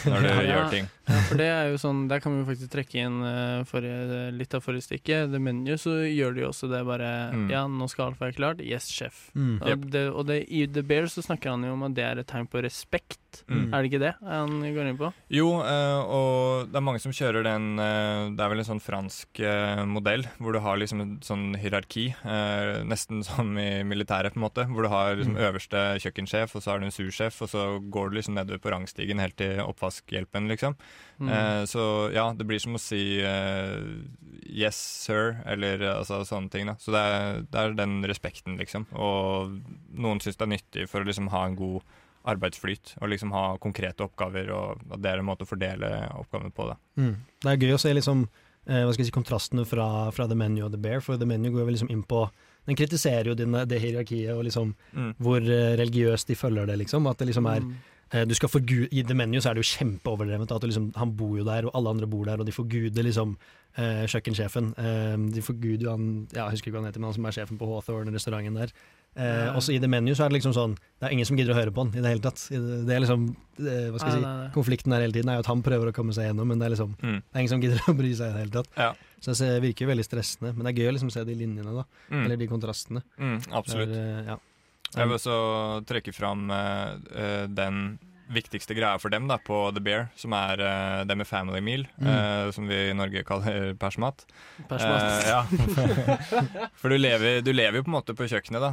når 0.07 0.23
du 0.23 0.29
Ja. 0.29 0.41
gjør 0.51 0.71
ting. 0.73 0.87
Ja, 1.07 1.21
for 1.29 1.39
det 1.39 1.47
er 1.47 1.69
jo 1.71 1.77
sånn 1.79 2.09
Der 2.11 2.19
kan 2.19 2.33
vi 2.35 2.41
jo 2.43 2.47
faktisk 2.49 2.71
trekke 2.73 2.97
inn 2.99 3.21
eh, 3.23 3.61
forrige, 3.69 4.25
litt 4.35 4.55
av 4.59 4.65
forrige 4.65 4.83
stykke. 4.89 5.19
The 5.31 5.39
Menu, 5.39 5.75
så 5.79 5.95
gjør 6.11 6.35
de 6.35 6.43
jo 6.43 6.49
også 6.51 6.71
det 6.73 6.81
bare 6.89 7.11
Mm. 7.37 7.51
Ja, 7.51 7.67
nå 7.71 7.87
skal 7.91 8.11
alt 8.13 8.19
være 8.21 8.35
klart. 8.35 8.61
Yes, 8.65 8.89
sjef. 8.91 9.31
Mm. 9.37 9.61
Og, 9.63 9.87
det, 9.91 10.03
og 10.13 10.27
det, 10.27 10.41
i 10.51 10.67
The 10.67 10.83
Bear 10.83 11.07
så 11.13 11.23
snakker 11.23 11.51
han 11.55 11.63
jo 11.67 11.73
om 11.77 11.83
at 11.87 11.95
det 11.95 12.05
er 12.05 12.19
et 12.23 12.27
tegn 12.31 12.49
på 12.51 12.63
respekt. 12.65 13.19
Mm. 13.49 13.67
Er 13.75 13.83
det 13.85 13.91
ikke 13.91 14.01
det 14.03 14.13
han 14.25 14.55
går 14.75 14.89
inn 14.91 14.99
på? 15.01 15.11
Jo, 15.35 15.49
eh, 15.63 16.01
og 16.17 16.71
det 16.73 16.79
er 16.81 16.85
mange 16.87 17.01
som 17.03 17.13
kjører 17.15 17.45
den 17.47 17.67
eh, 17.83 18.31
Det 18.37 18.43
er 18.45 18.53
vel 18.53 18.63
en 18.63 18.69
sånn 18.69 18.83
fransk 18.83 19.41
eh, 19.45 19.83
modell, 19.87 20.25
hvor 20.41 20.57
du 20.57 20.61
har 20.65 20.81
liksom 20.81 21.03
en 21.05 21.15
sånn 21.25 21.45
hierarki, 21.61 22.09
nesten 22.89 23.23
som 23.29 23.53
i 23.61 23.83
militæret, 23.87 24.33
på 24.35 24.41
en 24.41 24.47
måte. 24.47 24.67
Hvor 24.71 24.87
du 24.87 24.91
har 24.93 25.15
liksom 25.17 25.37
Mm. 25.37 25.43
øverste 25.51 25.81
kjøkkensjef, 26.01 26.55
og 26.57 26.63
så 26.63 26.71
har 26.71 26.79
du 26.81 26.87
en 26.87 26.95
sursjef, 26.95 27.43
og 27.43 27.49
så 27.51 27.63
går 27.93 28.11
du 28.11 28.17
liksom 28.17 28.35
nedover 28.39 28.61
på 28.63 28.71
rangstigen 28.73 29.19
helt 29.21 29.37
til 29.37 29.59
oppvaskhjelpen, 29.61 30.47
liksom. 30.49 30.77
Mm. 31.21 31.29
Eh, 31.29 31.63
så 31.69 31.83
ja, 32.15 32.29
det 32.33 32.47
blir 32.47 32.61
som 32.63 32.77
å 32.79 32.81
si 32.81 33.19
yes, 34.47 34.77
sir, 35.07 35.37
eller 35.47 35.83
altså 35.97 36.23
sånne 36.27 36.51
ting, 36.53 36.67
da. 36.71 36.77
Så 36.81 36.95
det 36.95 37.03
er, 37.03 37.41
det 37.51 37.61
er 37.63 37.77
den 37.79 37.99
respekten, 38.09 38.57
liksom. 38.61 38.87
Og 38.95 39.57
noen 39.97 40.21
syns 40.23 40.39
det 40.39 40.47
er 40.47 40.53
nyttig 40.55 40.89
for 40.91 41.03
å 41.03 41.09
liksom 41.09 41.31
ha 41.35 41.45
en 41.49 41.57
god 41.59 41.83
arbeidsflyt, 42.27 42.97
og 43.01 43.09
liksom 43.13 43.33
ha 43.33 43.45
konkrete 43.63 44.05
oppgaver, 44.07 44.51
og 44.55 44.83
at 44.93 45.01
det 45.03 45.13
er 45.13 45.23
en 45.23 45.29
måte 45.29 45.47
å 45.47 45.51
fordele 45.51 45.93
oppgavene 46.19 46.53
på, 46.57 46.67
da. 46.73 46.77
Mm. 47.01 47.15
Det 47.45 47.53
er 47.53 47.63
gøy 47.67 47.75
å 47.77 47.81
se 47.81 47.95
liksom 47.95 48.27
eh, 48.67 48.83
hva 48.85 48.93
skal 48.93 49.05
jeg 49.05 49.11
si, 49.13 49.17
kontrastene 49.17 49.65
fra, 49.69 49.89
fra 50.13 50.27
The 50.31 50.35
Menu 50.39 50.65
og 50.67 50.73
The 50.75 50.81
Bear, 50.83 51.01
for 51.01 51.17
The 51.21 51.27
Menu 51.29 51.51
går 51.55 51.65
jo 51.67 51.73
liksom 51.77 51.91
inn 51.95 52.03
på 52.07 52.27
Den 52.67 52.75
kritiserer 52.75 53.29
jo 53.31 53.35
din, 53.39 53.53
det 53.71 53.79
hierarkiet 53.79 54.33
og 54.35 54.43
liksom 54.43 54.73
Mm. 54.93 55.13
hvor 55.23 55.39
eh, 55.39 55.77
religiøst 55.79 56.27
de 56.27 56.35
følger 56.35 56.67
det, 56.67 56.79
liksom. 56.81 57.07
At 57.07 57.19
det 57.19 57.29
liksom 57.29 57.47
er 57.47 57.61
Mm. 57.63 57.75
eh, 58.11 58.25
du 58.27 58.35
skal 58.35 58.49
forgude, 58.49 58.89
I 58.91 59.03
The 59.07 59.15
Menu 59.15 59.39
så 59.39 59.51
er 59.51 59.55
det 59.55 59.63
jo 59.63 59.71
kjempeoverdrevent. 59.79 60.51
At 60.51 60.63
liksom, 60.67 60.89
han 60.97 61.13
bor 61.17 61.37
jo 61.39 61.45
der, 61.45 61.67
og 61.67 61.71
alle 61.79 61.91
andre 61.95 62.07
bor 62.11 62.25
der, 62.27 62.41
og 62.41 62.47
de 62.47 62.51
forguder 62.53 63.05
liksom 63.07 63.37
eh, 63.79 64.03
kjøkkensjefen. 64.11 64.73
Eh, 64.79 65.17
de 65.31 65.43
forguder 65.43 65.85
jo 65.87 65.91
han 65.91 66.27
ja, 66.35 66.49
Jeg 66.49 66.57
husker 66.57 66.71
ikke 66.71 66.75
hva 66.79 66.83
han 66.83 66.91
heter, 66.91 66.99
men 67.01 67.09
han 67.13 67.15
som 67.15 67.27
er 67.27 67.37
sjefen 67.39 67.59
på 67.61 67.67
Hawthorne, 67.71 68.11
restauranten 68.15 68.55
der. 68.59 68.73
Eh, 69.17 69.57
Også 69.57 69.73
i 69.73 69.79
The 69.81 69.89
Menu 69.89 70.11
så 70.13 70.27
er 70.27 70.29
det 70.29 70.37
liksom 70.43 70.53
sånn 70.53 70.75
Det 70.77 71.07
er 71.09 71.13
ingen 71.15 71.25
som 71.25 71.39
gidder 71.39 71.55
å 71.55 71.57
høre 71.57 71.73
på 71.73 71.81
han 71.87 71.89
i 71.97 72.03
det 72.05 72.11
hele 72.13 72.21
tatt. 72.21 72.37
Det, 72.53 72.93
er 72.93 73.01
liksom 73.01 73.23
det, 73.57 73.77
Hva 73.95 73.99
skal 74.03 74.11
jeg 74.11 74.17
si 74.19 74.21
Nei, 74.21 74.29
nei, 74.29 74.43
nei. 74.43 74.51
Konflikten 74.53 74.93
der 74.93 75.01
hele 75.07 75.17
tiden 75.17 75.31
er 75.33 75.39
jo 75.39 75.45
at 75.47 75.49
han 75.49 75.63
prøver 75.65 75.89
å 75.89 75.95
komme 75.97 76.13
seg 76.13 76.29
gjennom, 76.29 76.47
men 76.53 76.59
det 76.61 76.67
er 76.67 76.75
liksom 76.77 76.93
Mm. 77.01 77.23
det 77.25 77.33
er 77.33 77.41
ingen 77.41 77.53
som 77.55 77.63
gidder 77.65 77.81
å 77.93 77.97
bry 77.97 78.11
seg 78.13 78.29
i 78.29 78.33
det 78.37 78.43
hele 78.45 78.55
tatt. 78.59 78.69
Ja. 78.77 78.91
Så 79.21 79.33
det 79.33 79.37
ser- 79.41 79.61
virker 79.65 79.87
jo 79.87 79.91
veldig 79.95 80.05
stressende. 80.05 80.53
Men 80.55 80.67
det 80.69 80.75
er 80.75 80.83
gøy 80.83 80.91
å 80.91 80.95
liksom 80.99 81.11
se 81.17 81.25
de 81.25 81.35
linjene, 81.35 81.73
da. 81.79 81.85
Mm. 82.13 82.25
Eller 82.27 82.37
de 82.37 82.47
kontrastene. 82.51 83.03
Mm, 83.17 83.39
absolutt. 83.57 83.89
Det 83.89 83.97
er, 84.05 84.21
eh, 84.21 84.27
ja. 84.35 84.37
Jeg 84.97 85.09
vil 85.09 85.17
også 85.17 85.39
trekke 85.89 86.13
fram 86.15 86.51
eh, 86.51 86.93
eh, 87.17 87.47
den 87.49 87.99
viktigste 88.33 88.75
greia 88.75 88.99
for 88.99 89.13
dem 89.13 89.29
da, 89.31 89.37
på 89.39 89.59
The 89.77 89.81
Bear, 89.81 90.09
som 90.19 90.33
er 90.37 90.61
uh, 90.63 91.05
det 91.07 91.17
med 91.17 91.27
family 91.29 91.61
meal, 91.63 91.85
Mm. 91.97 92.09
uh, 92.09 92.51
som 92.53 92.67
vi 92.69 92.79
i 92.91 92.95
Norge 92.97 93.23
kaller 93.25 93.75
persmat. 93.83 94.25
Persmat. 94.69 95.03
Eh, 95.03 95.29
ja. 95.31 95.43
For 96.81 96.91
du 96.93 96.97
lever, 96.99 97.41
du 97.47 97.53
lever 97.53 97.79
jo 97.81 97.85
på 97.87 97.91
en 97.93 97.97
måte 97.97 98.15
på 98.19 98.27
kjøkkenet 98.29 98.63
da, 98.63 98.71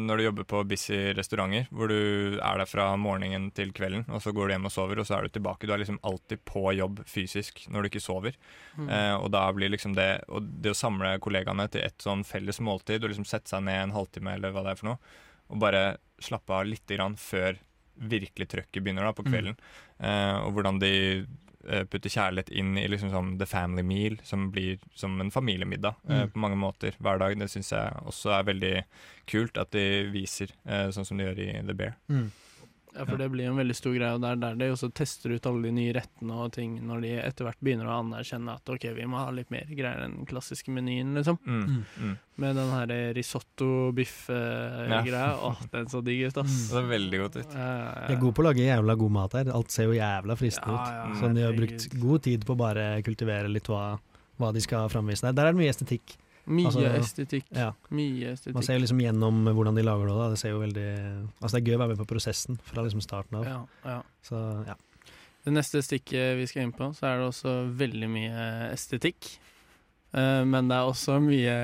når 0.00 0.18
du 0.20 0.24
jobber 0.26 0.46
på 0.50 0.62
busy 0.68 0.98
restauranter, 1.16 1.68
hvor 1.70 1.88
du 1.90 2.38
er 2.38 2.58
der 2.60 2.68
fra 2.68 2.88
morgenen 3.00 3.48
til 3.56 3.72
kvelden, 3.76 4.04
og 4.12 4.20
så 4.24 4.32
går 4.36 4.48
du 4.50 4.54
hjem 4.56 4.68
og 4.68 4.74
sover, 4.74 5.00
og 5.02 5.08
så 5.08 5.18
er 5.18 5.28
du 5.28 5.34
tilbake. 5.38 5.66
Du 5.68 5.72
er 5.74 5.80
liksom 5.82 6.00
alltid 6.06 6.42
på 6.48 6.66
jobb 6.76 7.00
fysisk 7.08 7.64
når 7.72 7.86
du 7.86 7.90
ikke 7.92 8.04
sover. 8.04 8.36
Mm. 8.76 8.88
Eh, 8.90 9.14
og 9.18 9.30
da 9.34 9.46
blir 9.56 9.72
liksom 9.72 9.94
det 9.96 10.08
Og 10.28 10.42
det 10.62 10.70
å 10.74 10.76
samle 10.78 11.16
kollegaene 11.22 11.64
til 11.72 11.82
et 11.86 11.96
sånn 12.02 12.24
felles 12.26 12.60
måltid, 12.64 13.02
og 13.02 13.10
liksom 13.12 13.26
sette 13.28 13.50
seg 13.50 13.64
ned 13.66 13.82
en 13.88 13.96
halvtime 13.96 14.34
eller 14.36 14.52
hva 14.54 14.62
det 14.66 14.74
er 14.74 14.80
for 14.82 14.92
noe, 14.92 15.16
og 15.48 15.62
bare 15.62 15.82
slappe 16.20 16.52
av 16.52 16.66
litt 16.68 16.86
grann 16.90 17.14
før 17.16 17.56
virkelig 18.00 18.48
trøkket 18.48 18.82
begynner 18.84 19.02
da 19.08 19.12
på 19.12 19.24
Mm. 19.26 19.32
kvelden. 19.32 19.56
Eh, 20.00 20.36
og 20.46 20.52
hvordan 20.54 20.78
de 20.80 21.26
uh, 21.68 21.84
putter 21.84 22.08
kjærlighet 22.08 22.48
inn 22.56 22.78
i 22.78 22.86
liksom 22.88 23.10
sånn 23.10 23.38
the 23.38 23.44
family 23.46 23.82
meal, 23.82 24.16
som 24.22 24.50
blir 24.50 24.78
som 24.94 25.20
en 25.20 25.30
familiemiddag 25.30 25.94
Mm. 26.08 26.30
på 26.32 26.38
mange 26.40 26.56
måter 26.56 26.92
hver 27.00 27.18
dag. 27.18 27.38
Det 27.38 27.50
syns 27.50 27.70
jeg 27.70 27.92
også 28.06 28.38
er 28.38 28.44
veldig 28.44 28.84
kult 29.26 29.58
at 29.58 29.70
de 29.72 30.08
viser, 30.10 30.48
sånn 30.66 31.04
som 31.04 31.18
de 31.18 31.24
gjør 31.24 31.38
i 31.38 31.66
The 31.66 31.74
Bear. 31.74 31.96
Mm. 32.08 32.30
Ja, 32.94 33.04
for 33.04 33.20
det 33.20 33.28
blir 33.32 33.46
jo 33.46 33.52
en 33.52 33.60
veldig 33.60 33.76
stor 33.76 33.94
greie, 33.94 34.14
og 34.16 34.22
det 34.22 34.30
er 34.32 34.38
der 34.42 34.56
de 34.58 34.68
også 34.72 34.88
tester 34.96 35.34
ut 35.34 35.46
alle 35.48 35.68
de 35.68 35.72
nye 35.76 35.92
rettene 35.96 36.38
og 36.44 36.52
ting, 36.56 36.78
når 36.88 37.02
de 37.04 37.10
etter 37.20 37.46
hvert 37.46 37.60
begynner 37.64 37.88
å 37.90 37.98
anerkjenne 38.00 38.54
at 38.58 38.72
ok, 38.74 38.86
vi 38.96 39.06
må 39.10 39.20
ha 39.20 39.28
litt 39.34 39.52
mer 39.54 39.68
greier 39.68 40.04
enn 40.06 40.16
den 40.20 40.28
klassiske 40.28 40.72
menyen, 40.74 41.12
liksom. 41.18 41.38
Mm. 41.44 41.60
Mm. 41.68 41.82
Mm. 42.02 42.14
Med 42.44 42.58
den 42.60 42.72
her 42.72 42.94
risotto-biff-greia. 43.18 45.08
Ja. 45.12 45.26
Åh, 45.50 45.62
den 45.72 45.88
så 45.92 46.00
digg 46.04 46.22
ut, 46.28 46.40
ass. 46.42 46.58
Det 46.72 46.78
er 46.80 46.88
veldig 46.92 47.22
godt 47.24 47.40
ut. 47.40 47.54
Ja, 47.54 47.66
ja, 47.68 48.06
De 48.06 48.16
er 48.16 48.22
gode 48.22 48.36
på 48.38 48.44
å 48.44 48.48
lage 48.48 48.64
jævla 48.66 48.98
god 49.02 49.14
mat 49.18 49.36
her. 49.40 49.52
Alt 49.58 49.74
ser 49.74 49.90
jo 49.90 49.98
jævla 49.98 50.38
fristende 50.38 50.78
ut. 50.78 51.18
Sånn 51.20 51.36
de 51.38 51.44
har 51.46 51.56
brukt 51.58 51.88
god 51.98 52.24
tid 52.28 52.46
på 52.48 52.54
å 52.56 52.62
bare 52.62 52.88
kultivere 53.06 53.50
litt 53.52 53.68
hva, 53.70 53.84
hva 54.38 54.52
de 54.54 54.62
skal 54.64 54.90
framvise 54.92 55.28
der. 55.28 55.36
Der 55.38 55.50
er 55.50 55.56
det 55.56 55.62
mye 55.62 55.74
estetikk. 55.74 56.16
Mye 56.48 56.66
Altså, 56.70 56.84
estetikk. 56.98 57.46
Ja. 57.52 57.70
Mye 57.92 58.34
Man 58.54 58.62
ser 58.64 58.78
jo 58.78 58.82
liksom 58.86 59.00
gjennom 59.04 59.42
hvordan 59.52 59.76
de 59.76 59.82
lager 59.84 60.08
det. 60.08 60.14
Da. 60.16 60.28
Det 60.32 60.38
ser 60.40 60.54
jo 60.54 60.60
veldig 60.62 60.86
Altså 61.42 61.50
det 61.56 61.60
er 61.60 61.66
gøy 61.68 61.76
å 61.76 61.82
være 61.82 61.92
med 61.94 62.00
på 62.02 62.08
prosessen 62.14 62.58
fra 62.64 62.84
liksom 62.86 63.02
starten 63.04 63.36
av. 63.40 63.44
Ja, 63.48 63.58
ja. 63.84 63.98
Så 64.24 64.40
ja. 64.68 64.76
Det 65.44 65.52
neste 65.54 65.80
stikket 65.84 66.34
vi 66.40 66.46
skal 66.50 66.66
inn 66.66 66.72
på, 66.76 66.88
så 66.96 67.06
er 67.08 67.20
det 67.22 67.28
også 67.30 67.52
veldig 67.78 68.08
mye 68.12 68.48
estetikk. 68.72 69.28
Eh, 70.16 70.42
men 70.48 70.68
det 70.68 70.76
er 70.76 70.88
også 70.90 71.18
mye, 71.20 71.54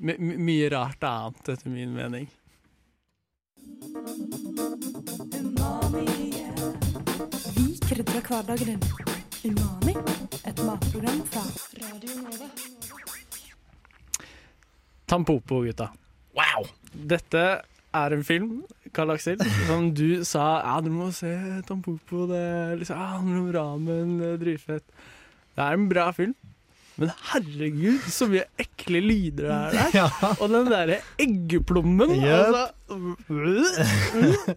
my, 0.00 0.14
my- 0.20 0.38
mye 0.50 0.70
rart 0.72 1.04
annet, 1.08 1.48
etter 1.56 1.72
min 1.72 1.92
mening. 1.96 2.28
Vi 7.56 7.78
krydrer 7.88 8.20
hverdagen 8.28 8.66
din. 8.66 8.80
Umami, 9.44 9.94
et 10.44 10.60
matprogram 10.64 11.22
fra 11.32 11.42
Radio 11.80 12.20
Nova. 12.20 12.48
Tampopo, 15.14 15.60
gutta. 15.62 15.92
Wow! 16.34 16.64
Dette 16.90 17.42
er 17.94 18.14
en 18.16 18.24
film, 18.26 18.54
Karl 18.94 19.12
Aksel, 19.14 19.38
som 19.68 19.92
du 19.94 20.24
sa 20.26 20.58
Ja, 20.58 20.80
du 20.82 20.90
må 20.90 21.12
se 21.14 21.30
Tampopo. 21.68 22.24
Det 22.26 22.40
er 22.40 22.80
liksom, 22.80 22.98
ja, 22.98 23.20
om 23.20 23.52
ramen, 23.54 24.16
dritfett. 24.42 24.82
Det 25.54 25.62
er 25.62 25.78
en 25.78 25.86
bra 25.90 26.08
film. 26.16 26.34
Men 27.00 27.10
herregud, 27.32 28.04
så 28.06 28.28
mye 28.30 28.44
ekle 28.62 29.00
lyder 29.02 29.48
det 29.48 29.54
er 29.54 29.72
der. 29.74 29.94
ja. 30.00 30.08
Og 30.38 30.46
den 30.52 30.68
derre 30.70 31.00
eggeplommen 31.18 32.12
Yep. 32.14 32.54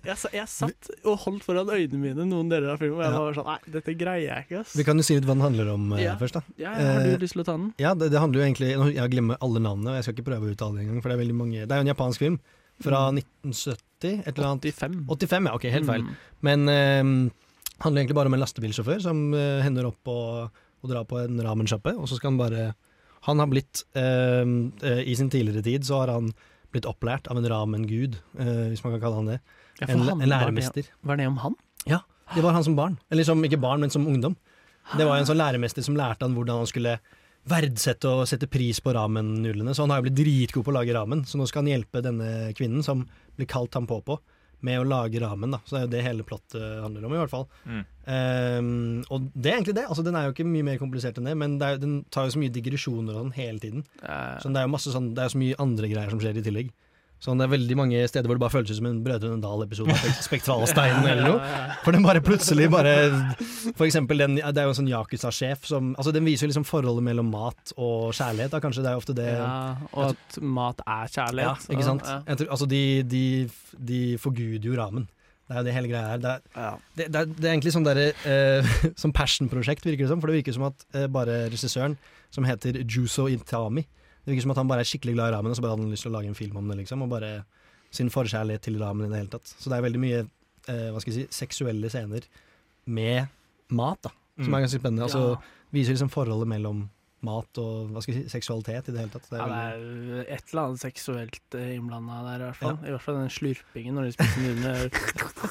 altså, 0.06 0.30
jeg, 0.32 0.38
jeg 0.38 0.48
satt 0.52 0.90
og 1.08 1.16
holdt 1.24 1.46
foran 1.48 1.70
øynene 1.74 2.00
mine 2.02 2.26
noen 2.30 2.50
deler 2.52 2.74
av 2.76 2.82
filmen, 2.82 3.00
og 3.00 3.04
jeg 3.06 3.14
Ja. 3.16 3.22
var 3.24 3.38
sånn 3.38 3.48
Nei, 3.48 3.58
dette 3.78 3.96
greier 3.98 4.28
jeg 4.28 4.46
ikke, 4.48 4.60
ass. 4.62 4.76
Vi 4.78 4.86
kan 4.88 5.00
jo 5.02 5.06
si 5.08 5.16
litt 5.18 5.26
hva 5.26 5.34
den 5.38 5.46
handler 5.48 5.72
om 5.74 5.88
eh, 5.98 6.04
Ja. 6.04 6.16
først. 6.20 6.34
da 6.38 6.44
Ja, 6.62 6.74
har 6.76 7.04
du 7.08 7.14
Eh, 7.16 7.18
lyst 7.24 7.34
til 7.38 7.42
å 7.42 7.48
ta 7.48 7.58
den? 7.58 7.74
Ja, 7.82 7.94
det, 7.96 8.12
det 8.12 8.20
handler 8.20 8.42
jo 8.42 8.46
egentlig 8.48 8.94
Jeg 8.96 9.12
glemmer 9.16 9.38
alle 9.42 9.60
navnene, 9.64 9.90
og 9.90 9.96
jeg 9.98 10.04
skal 10.08 10.14
ikke 10.18 10.28
prøve 10.30 10.46
å 10.46 10.54
uttale 10.54 10.76
det 10.78 10.86
engang. 10.86 11.02
For 11.02 11.10
det 11.10 11.18
er 11.18 11.24
veldig 11.24 11.36
mange 11.42 11.66
Det 11.66 11.72
er 11.72 11.82
jo 11.82 11.86
en 11.88 11.94
japansk 11.96 12.20
film 12.20 12.40
fra 12.84 13.00
1970, 13.10 14.22
et 14.28 14.38
eller 14.38 14.48
annet 14.52 14.66
85. 14.70 15.06
85, 15.10 15.46
ja, 15.50 15.54
ok, 15.58 15.64
helt 15.74 15.88
feil. 15.90 16.04
Mm. 16.06 16.16
Men 16.46 16.70
eh, 16.70 17.32
handler 17.82 18.04
egentlig 18.04 18.16
bare 18.20 18.30
om 18.30 18.36
en 18.38 18.44
lastebilsjåfør 18.46 19.02
som 19.02 19.34
eh, 19.34 19.64
hender 19.66 19.88
opp 19.90 20.12
og, 20.14 20.52
og 20.84 20.90
drar 20.92 21.06
på 21.10 21.20
en 21.24 21.40
ramensjappe, 21.44 21.94
og 21.98 22.08
så 22.10 22.16
skal 22.20 22.32
han 22.34 22.38
bare 22.42 22.68
Han 23.28 23.40
har 23.42 23.48
blitt 23.50 23.84
eh, 23.98 24.46
eh, 24.86 25.02
I 25.10 25.16
sin 25.18 25.30
tidligere 25.30 25.64
tid 25.66 25.84
så 25.84 26.00
har 26.04 26.12
han 26.14 26.32
blitt 26.72 26.86
opplært 26.86 27.28
av 27.32 27.38
en 27.40 27.48
ramengud, 27.50 28.16
eh, 28.40 28.68
hvis 28.70 28.84
man 28.84 28.94
kan 28.94 29.02
kalle 29.02 29.16
han 29.16 29.26
det. 29.32 29.40
Ja, 29.82 29.88
En, 29.90 30.00
han- 30.00 30.10
en 30.10 30.18
var 30.18 30.26
det- 30.26 30.30
læremester. 30.30 30.90
Var 31.04 31.18
det 31.18 31.28
om 31.28 31.38
han? 31.38 31.56
Ja, 31.88 32.00
Det 32.36 32.44
var 32.44 32.52
han 32.54 32.64
som 32.64 32.76
barn. 32.76 32.98
Eller 33.10 33.24
som, 33.24 33.42
ikke 33.44 33.60
barn, 33.60 33.80
men 33.80 33.90
som 33.90 34.06
ungdom. 34.06 34.36
Det 34.98 35.06
var 35.06 35.18
en 35.18 35.26
sånn 35.26 35.38
læremester 35.40 35.84
som 35.84 35.96
lærte 35.96 36.22
han 36.28 36.36
hvordan 36.36 36.58
han 36.58 36.66
skulle 36.68 37.00
verdsette 37.48 38.06
og 38.10 38.28
sette 38.28 38.48
pris 38.52 38.80
på 38.84 38.92
ramen-nudlene. 38.94 39.74
Så 39.76 39.84
han 39.86 39.90
har 39.94 40.02
jo 40.02 40.10
blitt 40.10 40.18
dritgod 40.20 40.66
på 40.66 40.72
å 40.74 40.78
lage 40.82 40.94
ramen, 40.96 41.24
så 41.28 41.38
nå 41.40 41.48
skal 41.48 41.64
han 41.64 41.72
hjelpe 41.72 42.02
denne 42.04 42.54
kvinnen, 42.58 42.84
som 42.84 43.06
blir 43.38 43.48
kalt 43.48 43.72
Tampopo, 43.72 44.20
med 44.66 44.80
å 44.82 44.86
lage 44.88 45.20
ramen. 45.22 45.52
da. 45.54 45.60
Så 45.66 45.76
det 45.76 45.80
er 45.80 45.86
jo 45.86 45.92
det 45.94 46.04
hele 46.08 46.24
plottet 46.28 46.82
handler 46.82 47.06
om, 47.06 47.14
i 47.14 47.20
hvert 47.22 47.34
fall. 47.34 47.46
Mm. 47.68 47.84
Um, 48.08 49.04
og 49.14 49.28
det 49.36 49.52
er 49.52 49.58
egentlig 49.60 49.76
det. 49.78 49.86
altså 49.88 50.04
Den 50.06 50.16
er 50.18 50.26
jo 50.28 50.34
ikke 50.34 50.48
mye 50.48 50.66
mer 50.66 50.80
komplisert 50.82 51.20
enn 51.20 51.28
det, 51.30 51.36
men 51.38 51.58
det 51.62 51.68
er, 51.68 51.78
den 51.84 52.00
tar 52.14 52.26
jo 52.28 52.34
så 52.38 52.42
mye 52.42 52.54
digresjoner 52.56 53.14
og 53.14 53.28
sånn 53.28 53.36
hele 53.38 53.60
tiden. 53.62 53.84
Eh, 54.02 54.38
Så 54.42 54.50
det 54.50 54.62
er 54.62 54.68
jo 54.68 54.74
masse 54.74 54.94
sånn, 54.94 55.12
det 55.14 55.22
er 55.24 55.30
jo 55.30 55.36
så 55.36 55.42
mye 55.44 55.60
andre 55.68 55.92
greier 55.92 56.10
som 56.14 56.22
skjer 56.24 56.40
i 56.42 56.46
tillegg. 56.48 56.72
Sånn, 57.18 57.40
det 57.42 57.48
er 57.48 57.50
veldig 57.56 57.76
mange 57.80 58.02
steder 58.06 58.30
hvor 58.30 58.38
det 58.38 58.44
bare 58.44 58.54
føles 58.54 58.78
som 58.78 58.86
en 58.86 59.00
Brødrene 59.02 59.42
Dal-episode 59.42 59.90
av 59.90 59.98
Spek- 60.04 60.20
Spektralsteinen 60.28 61.08
eller 61.12 61.24
noe. 61.26 61.48
For 61.82 61.96
den 61.96 62.06
bare 62.06 62.22
plutselig 62.22 62.68
bare 62.70 62.92
For 63.74 63.88
eksempel 63.88 64.22
den, 64.22 64.36
det 64.38 64.62
er 64.62 64.68
jo 64.68 64.74
en 64.76 64.78
sånn 64.78 64.92
Yakuza-sjef 64.92 65.66
som 65.66 65.96
Altså 65.98 66.14
Den 66.14 66.28
viser 66.30 66.46
jo 66.46 66.52
liksom 66.52 66.68
forholdet 66.70 67.02
mellom 67.08 67.32
mat 67.34 67.74
og 67.74 68.12
kjærlighet. 68.14 68.54
Da. 68.54 68.62
Kanskje 68.62 68.86
det 68.86 68.92
er 68.92 68.96
jo 69.00 69.02
ofte 69.02 69.18
det 69.18 69.26
ja, 69.34 69.50
og 69.98 70.12
at 70.12 70.38
mat 70.60 70.86
er 70.86 71.10
kjærlighet. 71.18 71.66
Ja, 71.66 71.74
ikke 71.80 71.88
sant? 71.90 72.06
Ja. 72.06 72.38
Tror, 72.38 72.52
altså 72.54 72.70
de, 72.70 72.84
de, 73.10 73.24
de 73.94 74.02
forguder 74.22 74.70
jo 74.70 74.78
ramen. 74.78 75.10
Det 75.48 75.56
er 75.56 75.62
jo 75.64 75.66
det 75.72 75.74
hele 75.80 75.90
greia 75.96 76.08
her. 76.14 76.22
Det 76.22 76.32
er, 76.36 76.42
Ja. 76.60 76.70
det, 77.00 77.06
det, 77.08 77.20
er, 77.26 77.34
det 77.34 77.46
er 77.50 77.54
egentlig 77.56 77.74
sånn 77.74 77.86
derre 77.88 78.08
eh, 78.30 78.74
Som 79.00 79.14
passion-prosjekt, 79.24 79.86
virker 79.90 80.06
det 80.06 80.14
som. 80.14 80.22
For 80.22 80.30
det 80.30 80.42
virker 80.44 80.54
som 80.60 80.70
at 80.70 80.86
eh, 80.94 81.10
bare 81.10 81.48
regissøren, 81.50 81.98
som 82.30 82.46
heter 82.46 82.84
Juso 82.86 83.26
Itami 83.32 83.88
Det 84.28 84.34
virker 84.36 84.44
som 84.44 84.52
at 84.52 84.58
han 84.60 84.68
bare 84.68 84.84
er 84.84 84.90
skikkelig 84.90 85.14
glad 85.16 85.32
i 85.32 85.36
ramen, 85.38 85.54
og 85.54 85.56
så 85.56 85.64
bare 85.64 85.72
hadde 85.78 85.86
han 85.88 85.94
lyst 85.96 86.04
til 86.04 86.12
å 86.12 86.16
lage 86.18 86.28
en 86.28 86.36
film 86.36 86.58
om 86.60 86.68
det, 86.68 86.76
liksom. 86.82 87.02
Og 87.06 87.10
bare 87.14 87.30
sin 87.96 88.10
forkjærlighet 88.12 88.62
til 88.68 88.76
ramen 88.82 89.06
i 89.08 89.10
det 89.14 89.22
hele 89.22 89.32
tatt. 89.32 89.48
Så 89.56 89.72
det 89.72 89.78
er 89.78 89.86
veldig 89.88 90.02
mye 90.04 90.18
eh, 90.68 90.90
hva 90.92 91.00
skal 91.00 91.14
jeg 91.14 91.30
si, 91.30 91.38
seksuelle 91.46 91.88
scener 91.90 92.26
med 92.92 93.30
mat, 93.72 94.02
da. 94.04 94.12
Som 94.36 94.52
Mm. 94.52 94.56
er 94.58 94.66
ganske 94.68 94.80
spennende. 94.82 95.04
Altså 95.08 95.22
Ja. 95.32 95.38
viser 95.72 95.94
liksom 95.96 96.10
forholdet 96.12 96.48
mellom 96.52 96.90
mat 97.28 97.60
og 97.62 97.92
hva 97.94 98.02
skal 98.04 98.16
jeg 98.16 98.24
si, 98.26 98.34
seksualitet 98.38 98.90
i 98.90 98.96
det 98.96 99.02
hele 99.04 99.14
tatt. 99.14 99.28
Det 99.30 99.38
er 99.38 99.44
Ja, 99.44 99.48
det 99.52 100.22
er 100.24 100.34
et 100.38 100.52
eller 100.54 100.64
annet 100.64 100.82
seksuelt 100.86 101.58
innblanda 101.60 102.22
der, 102.28 102.40
i 102.42 102.48
hvert 102.48 102.62
fall. 102.64 102.78
I 102.88 102.94
hvert 102.96 103.06
fall 103.06 103.20
den 103.22 103.34
slurpingen 103.38 104.00
når 104.00 104.08
de 104.10 104.16
spiser 104.16 104.46
nudler. 104.48 104.90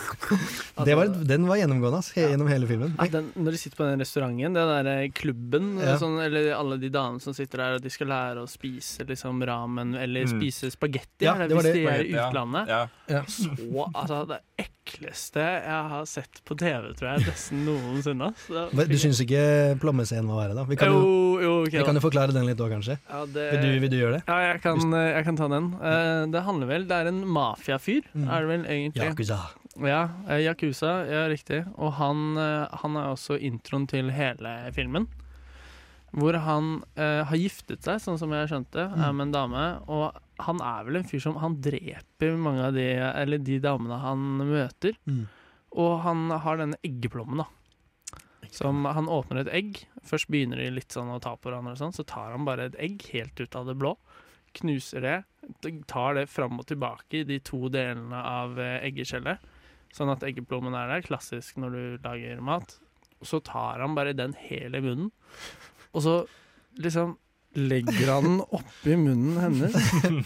altså, 0.77 0.97
var, 1.01 1.13
den 1.31 1.47
var 1.49 1.61
gjennomgående 1.61 2.01
ass, 2.03 2.11
he, 2.17 2.25
Ja. 2.27 2.33
gjennom 2.35 2.49
hele 2.51 2.67
filmen. 2.71 2.95
Ja, 2.99 3.07
den, 3.13 3.31
når 3.37 3.57
de 3.57 3.61
sitter 3.63 3.77
på 3.81 3.89
den 3.91 4.03
restauranten, 4.03 4.57
den 4.57 4.73
der 4.73 4.91
eh, 4.93 5.09
klubben, 5.17 5.69
Ja. 5.83 5.97
sånn, 6.01 6.19
eller 6.25 6.51
alle 6.57 6.79
de 6.83 6.91
damene 6.91 7.21
som 7.23 7.35
sitter 7.37 7.59
der 7.63 7.79
og 7.79 7.83
de 7.85 7.91
skal 7.93 8.11
lære 8.13 8.43
å 8.43 8.49
spise 8.51 9.07
liksom 9.07 9.43
ramen, 9.47 9.95
eller 10.01 10.27
Mm. 10.27 10.33
spise 10.41 10.71
spagetti, 10.75 11.23
Ja, 11.29 11.35
er 11.35 11.47
det, 11.47 11.49
det 11.49 11.57
var 11.57 11.63
hvis 11.63 11.73
det. 11.73 11.83
de 11.83 11.87
er 11.87 12.05
i 12.05 12.15
utlandet. 12.17 12.69
Ja. 12.69 12.89
Ja. 13.09 13.23
Så, 13.29 13.51
altså, 13.95 14.27
det 14.29 14.41
ekleste 14.87 15.43
jeg 15.43 15.83
har 15.91 16.05
sett 16.09 16.41
på 16.47 16.55
TV, 16.59 16.93
tror 16.97 17.09
jeg, 17.11 17.27
nesten 17.27 17.65
noensinne. 17.67 18.29
ass. 18.31 18.47
Du 18.49 18.81
fikk 18.87 19.03
syns 19.03 19.21
ikke 19.25 19.43
plommescenen 19.83 20.29
var 20.31 20.45
verre, 20.45 20.57
da? 20.61 20.65
Vi 20.71 20.79
kan 20.79 20.93
jo, 20.95 21.03
Jo, 21.37 21.53
okay, 21.67 21.77
ok 21.77 21.83
vi 21.83 21.87
kan 21.91 21.99
jo 21.99 22.05
forklare 22.05 22.33
den 22.37 22.47
litt 22.49 22.61
òg, 22.63 22.71
kanskje. 22.77 22.99
Ja, 23.11 23.25
det, 23.27 23.47
Vil 23.53 23.65
du, 23.67 23.81
vil 23.85 23.91
du 23.93 23.99
gjøre 23.99 24.19
det? 24.19 24.23
Ja, 24.31 24.39
jeg 24.53 24.63
kan, 24.65 24.81
jeg 24.97 25.25
kan 25.27 25.37
ta 25.43 25.49
den. 25.53 25.69
Uh, 25.83 26.25
det 26.33 26.43
handler 26.47 26.71
vel 26.71 26.87
Det 26.89 26.97
er 27.03 27.11
en 27.13 27.23
mafiafyr, 27.27 28.03
Mm. 28.17 28.29
er 28.31 28.41
det 28.41 28.49
vel 28.49 28.65
egentlig? 28.71 29.11
Yakuza. 29.11 29.39
Ja, 29.77 30.03
eh, 30.29 30.41
Yakuza, 30.47 30.93
ja, 31.05 31.27
riktig. 31.29 31.59
Og 31.77 31.93
han, 31.99 32.37
eh, 32.41 32.77
han 32.81 32.97
er 32.97 33.11
også 33.13 33.37
introen 33.37 33.85
til 33.91 34.09
hele 34.15 34.55
filmen. 34.73 35.05
Hvor 36.15 36.37
han 36.45 36.79
eh, 36.95 37.23
har 37.27 37.41
giftet 37.41 37.85
seg, 37.85 37.99
sånn 38.03 38.19
som 38.21 38.33
jeg 38.33 38.49
skjønte, 38.51 38.87
mm. 38.93 39.03
med 39.17 39.27
en 39.27 39.35
dame. 39.35 39.65
Og 39.91 40.45
han 40.47 40.63
er 40.65 40.87
vel 40.87 41.01
en 41.01 41.09
fyr 41.09 41.23
som 41.25 41.39
Han 41.41 41.59
dreper 41.65 42.37
mange 42.41 42.67
av 42.69 42.77
de 42.77 42.85
Eller 43.01 43.41
de 43.41 43.59
damene 43.65 43.99
han 44.03 44.25
møter. 44.45 44.97
Mm. 45.09 45.27
Og 45.77 45.93
han 46.07 46.31
har 46.31 46.61
denne 46.61 46.81
eggeplommen, 46.87 47.43
da. 47.43 47.49
Som 48.55 48.87
han 48.87 49.11
åpner 49.13 49.43
et 49.43 49.53
egg. 49.53 49.83
Først 50.07 50.31
begynner 50.33 50.61
de 50.63 50.71
litt 50.73 50.95
sånn 50.95 51.11
å 51.13 51.21
ta 51.21 51.35
på 51.37 51.51
hverandre, 51.51 51.75
og 51.75 51.81
sånn, 51.81 51.97
så 51.97 52.07
tar 52.07 52.33
han 52.33 52.47
bare 52.47 52.71
et 52.71 52.79
egg 52.81 53.03
helt 53.13 53.37
ut 53.43 53.59
av 53.59 53.69
det 53.69 53.77
blå. 53.77 53.97
Knuser 54.57 55.05
det. 55.05 55.17
Tar 55.91 56.17
det 56.17 56.29
fram 56.33 56.63
og 56.63 56.69
tilbake 56.71 57.21
i 57.21 57.27
de 57.29 57.41
to 57.45 57.67
delene 57.73 58.23
av 58.23 58.57
eh, 58.63 58.79
eggeskjellet. 58.89 59.45
Sånn 59.95 60.13
at 60.13 60.25
eggeplommen 60.27 60.77
er 60.79 60.95
der. 60.95 61.05
Klassisk 61.05 61.61
når 61.61 61.77
du 61.77 62.07
lager 62.07 62.41
mat. 62.45 62.79
Så 63.25 63.43
tar 63.45 63.83
han 63.83 63.97
bare 63.97 64.17
den 64.17 64.37
hele 64.47 64.81
munnen. 64.85 65.13
Og 65.97 66.05
så 66.05 66.17
liksom 66.83 67.17
legger 67.57 68.11
han 68.13 68.27
den 68.27 68.41
oppi 68.41 68.97
munnen 69.01 69.39
hennes. 69.41 69.77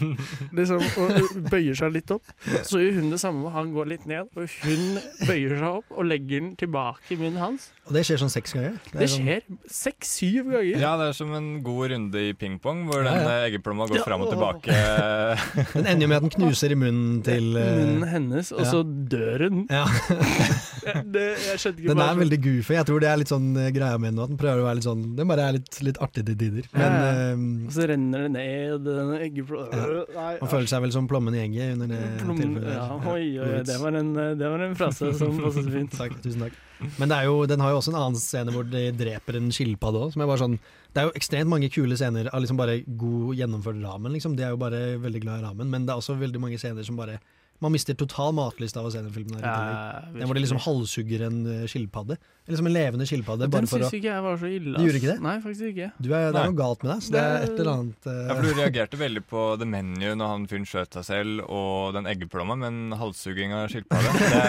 Liksom, 0.57 0.83
og 0.99 1.45
bøyer 1.47 1.77
seg 1.79 1.93
litt 1.95 2.11
opp. 2.11 2.27
Så 2.67 2.81
gjør 2.81 2.99
hun 2.99 3.13
det 3.13 3.21
samme, 3.23 3.53
han 3.55 3.71
går 3.75 3.87
litt 3.93 4.07
ned. 4.09 4.27
Og 4.35 4.51
hun 4.65 4.99
bøyer 5.29 5.55
seg 5.55 5.69
opp 5.69 5.93
og 5.95 6.09
legger 6.09 6.43
den 6.43 6.51
tilbake 6.59 7.15
i 7.15 7.19
munnen 7.21 7.39
hans. 7.39 7.69
Og 7.91 7.95
det 7.97 8.05
skjer 8.07 8.19
sånn 8.21 8.29
seks 8.31 8.53
ganger. 8.55 8.75
Det 8.87 9.01
er 9.03 9.09
sånn, 9.11 9.25
skjer 9.27 9.41
seks-syv 9.67 10.45
ganger. 10.47 10.77
ja, 10.79 10.91
det 10.95 11.07
er 11.11 11.15
som 11.17 11.33
en 11.35 11.47
god 11.65 11.89
runde 11.91 12.21
i 12.23 12.29
pingpong, 12.39 12.85
hvor 12.87 13.01
den 13.03 13.17
ja. 13.19 13.23
ja. 13.27 13.49
eggeplomma 13.49 13.83
går 13.89 13.99
Ja, 13.99 14.05
fram 14.07 14.21
og 14.23 14.29
tilbake. 14.31 14.77
Den 15.75 15.89
ender 15.91 16.05
jo 16.05 16.07
med 16.07 16.15
at 16.21 16.23
den 16.23 16.31
knuser 16.37 16.71
i 16.71 16.77
munnen 16.79 17.17
til 17.25 17.49
eh, 17.59 17.67
Munnen 17.81 18.05
hennes, 18.07 18.53
og 18.55 18.63
ja. 18.63 18.69
så 18.71 18.79
dør 18.85 19.43
hun. 19.49 19.59
Ja, 19.67 19.83
det, 21.17 21.25
jeg 21.49 21.59
skjønte 21.65 21.83
ikke 21.83 21.91
Den 21.91 21.99
bare 21.99 22.15
er 22.15 22.21
veldig 22.21 22.39
goofy. 22.47 22.77
Jeg 22.77 22.87
tror 22.87 23.03
det 23.03 23.11
er 23.11 23.19
litt 23.25 23.33
sånn 23.33 23.51
eh, 23.59 23.67
greia 23.75 23.99
med 23.99 24.15
den. 24.15 24.23
At 24.23 24.31
den 24.31 24.39
prøver 24.45 24.63
å 24.63 24.67
være 24.69 24.79
litt 24.79 24.87
sånn 24.87 25.03
Den 25.19 25.31
bare 25.33 25.49
er 25.51 25.57
litt, 25.59 25.81
litt 25.83 25.99
artig 26.07 26.23
til 26.31 26.39
tider. 26.45 26.71
Men 26.77 26.87
uh, 26.87 27.03
ja. 27.03 27.11
eh, 27.27 27.45
Og 27.67 27.75
så 27.75 27.91
renner 27.91 28.25
det 28.25 28.33
ned 28.37 28.87
den 28.87 29.13
eggeplommen 29.19 29.85
ja. 30.15 30.31
man 30.39 30.55
føler 30.55 30.71
seg 30.71 30.87
vel 30.87 30.95
som 30.95 31.11
plommen 31.11 31.35
i 31.35 31.43
egget 31.43 31.75
under 31.75 31.91
det 31.91 32.01
Plom- 32.23 32.39
tilfellet. 32.39 32.73
Ja, 32.79 32.87
oi, 33.03 33.21
oi, 33.35 33.51
oi, 33.51 33.61
det 33.67 33.79
var 33.83 33.99
en, 33.99 34.11
det 34.39 34.55
var 34.55 34.67
en 34.71 34.79
frase 34.79 35.11
som 35.19 35.35
passet 35.43 35.67
fint. 35.75 35.99
Takk, 35.99 36.15
tusen 36.23 36.47
takk. 36.47 36.59
Men 36.99 37.13
jo, 37.25 37.43
den 37.49 37.61
har 37.61 37.73
jo 37.73 37.81
også 37.81 37.91
en 37.93 37.99
annen 37.99 38.19
scene 38.19 38.53
hvor 38.53 38.65
de 38.67 38.87
dreper 38.97 39.37
en 39.37 39.51
skilpadde 39.53 40.05
òg. 40.07 40.15
Sånn, 40.41 40.57
det 40.91 41.01
er 41.01 41.09
jo 41.09 41.17
ekstremt 41.19 41.51
mange 41.51 41.69
kule 41.73 41.97
scener 41.99 42.29
av 42.31 42.41
liksom 42.43 42.59
bare 42.59 42.81
god 42.85 43.37
gjennomført 43.39 43.81
ramen. 43.83 44.15
Liksom. 44.15 44.35
De 44.37 44.47
er 44.47 44.55
jo 44.55 44.61
bare 44.61 44.81
veldig 45.01 45.21
glad 45.23 45.41
i 45.41 45.45
ramen, 45.45 45.69
men 45.71 45.85
det 45.85 45.93
er 45.93 46.01
også 46.01 46.17
veldig 46.19 46.41
mange 46.41 46.59
scener 46.61 46.87
som 46.87 46.99
bare 46.99 47.19
Man 47.61 47.71
mister 47.75 47.93
total 47.93 48.31
matlyst 48.33 48.75
av 48.79 48.87
å 48.87 48.91
se 48.91 48.97
den 49.03 49.11
filmen. 49.13 49.37
her 49.37 49.45
tillegg. 49.45 49.75
Ja, 49.77 50.13
Den 50.17 50.27
hvor 50.29 50.33
de 50.37 50.41
liksom 50.41 50.57
halshugger 50.65 51.27
en 51.27 51.35
eh, 51.45 51.65
skilpadde. 51.69 52.17
Eller 52.47 52.57
som 52.57 52.65
en 52.65 52.73
levende 52.73 53.05
skilpadde. 53.05 53.47
Den 53.53 53.67
syns 53.69 53.93
ikke 53.93 54.09
jeg 54.09 54.23
var 54.25 54.39
så 54.41 54.49
ille. 54.49 54.73
Du 54.73 54.81
gjorde 54.87 54.97
ikke 54.97 55.11
det? 55.11 55.17
Nei, 55.21 55.35
faktisk 55.43 55.67
ikke. 55.69 55.89
du 56.01 56.07
er, 56.09 56.31
Det 56.33 56.41
er 56.41 56.49
noe 56.49 56.57
galt 56.57 56.81
med 56.83 56.89
deg. 56.95 57.03
Så 57.05 57.13
det 57.13 57.21
er 57.21 57.35
et 57.45 57.53
eller 57.61 57.69
annet 57.75 58.07
uh... 58.09 58.15
Ja, 58.17 58.33
for 58.39 58.41
Du 58.47 58.57
reagerte 58.57 58.97
veldig 58.97 59.23
på 59.29 59.43
The 59.61 59.67
Menu 59.69 60.07
når 60.17 60.31
han 60.33 60.47
fyren 60.49 60.65
skjøt 60.65 60.97
seg 60.97 61.05
selv, 61.05 61.43
og 61.53 61.93
den 61.99 62.09
eggeplomma, 62.09 62.57
men 62.63 62.97
halshugging 62.97 63.53
av 63.53 63.67
skilpadde 63.71 64.15
Det, 64.17 64.41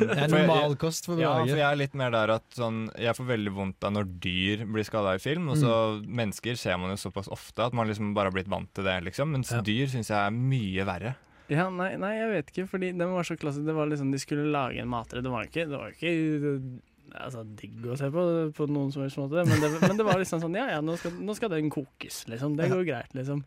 Det 0.02 0.18
er 0.26 0.34
normalkost 0.34 1.06
for 1.06 1.22
Ja, 1.22 1.36
for 1.46 1.54
jeg 1.54 1.68
er 1.70 1.78
litt 1.78 1.94
mer 2.02 2.10
der 2.16 2.34
at 2.40 2.58
sånn, 2.58 2.88
jeg 2.98 3.14
får 3.20 3.30
veldig 3.30 3.54
vondt 3.56 3.86
av 3.86 3.94
når 3.94 4.10
dyr 4.26 4.66
blir 4.66 4.84
skada 4.90 5.14
i 5.14 5.22
film. 5.22 5.46
Og 5.54 5.62
så 5.62 5.72
Mm. 5.86 6.02
Mennesker 6.18 6.56
ser 6.58 6.78
man 6.80 6.90
jo 6.90 6.96
såpass 6.98 7.28
ofte 7.32 7.62
at 7.68 7.74
man 7.76 7.86
liksom 7.86 8.10
bare 8.16 8.30
har 8.30 8.34
blitt 8.34 8.48
vant 8.50 8.68
til 8.74 8.84
det. 8.88 8.96
liksom 9.06 9.30
Mens 9.36 9.52
Ja. 9.52 9.60
dyr 9.62 9.86
syns 9.92 10.08
jeg 10.10 10.18
er 10.18 10.30
mye 10.34 10.84
verre. 10.88 11.14
Ja, 11.48 11.68
nei, 11.70 11.92
nei, 11.96 12.14
jeg 12.18 12.30
vet 12.32 12.48
ikke, 12.52 12.64
fordi 12.68 12.88
den 12.98 13.12
var 13.14 13.22
så 13.28 13.36
klassisk. 13.38 13.64
Det 13.68 13.74
var 13.76 13.86
liksom, 13.86 14.10
De 14.10 14.18
skulle 14.18 14.48
lage 14.50 14.80
en 14.82 14.88
matrett. 14.90 15.22
Det 15.22 15.30
var 15.30 15.44
ikke, 15.46 15.66
det 15.70 15.78
var 15.78 15.92
ikke 15.94 16.80
altså, 17.22 17.44
digg 17.56 17.84
å 17.86 17.96
se 17.96 18.08
på 18.10 18.24
på 18.56 18.66
noen 18.68 18.90
som 18.92 19.02
helst 19.04 19.16
måte, 19.20 19.44
men 19.46 19.60
det, 19.62 19.70
men 19.80 19.96
det 19.96 20.04
var 20.08 20.18
liksom 20.18 20.42
sånn 20.42 20.56
Ja, 20.58 20.66
ja, 20.74 20.80
nå 20.84 20.96
skal, 20.98 21.12
nå 21.12 21.36
skal 21.38 21.52
den 21.54 21.70
kokes, 21.70 22.24
liksom. 22.28 22.56
Det 22.58 22.66
går 22.72 22.82
greit, 22.88 23.14
liksom. 23.14 23.44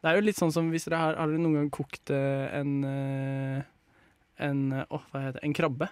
Det 0.00 0.08
er 0.08 0.16
jo 0.16 0.24
litt 0.24 0.38
sånn 0.38 0.52
som 0.54 0.70
hvis 0.72 0.86
dere 0.88 0.96
har 1.02 1.18
Har 1.18 1.28
dere 1.28 1.42
noen 1.42 1.58
gang 1.58 1.70
kokt 1.74 2.10
eh, 2.14 2.46
en 2.60 2.70
eh, 2.84 3.62
En 4.40 4.62
oh, 4.88 5.02
hva 5.10 5.20
heter 5.26 5.40
det? 5.40 5.44
En 5.50 5.52
krabbe. 5.58 5.90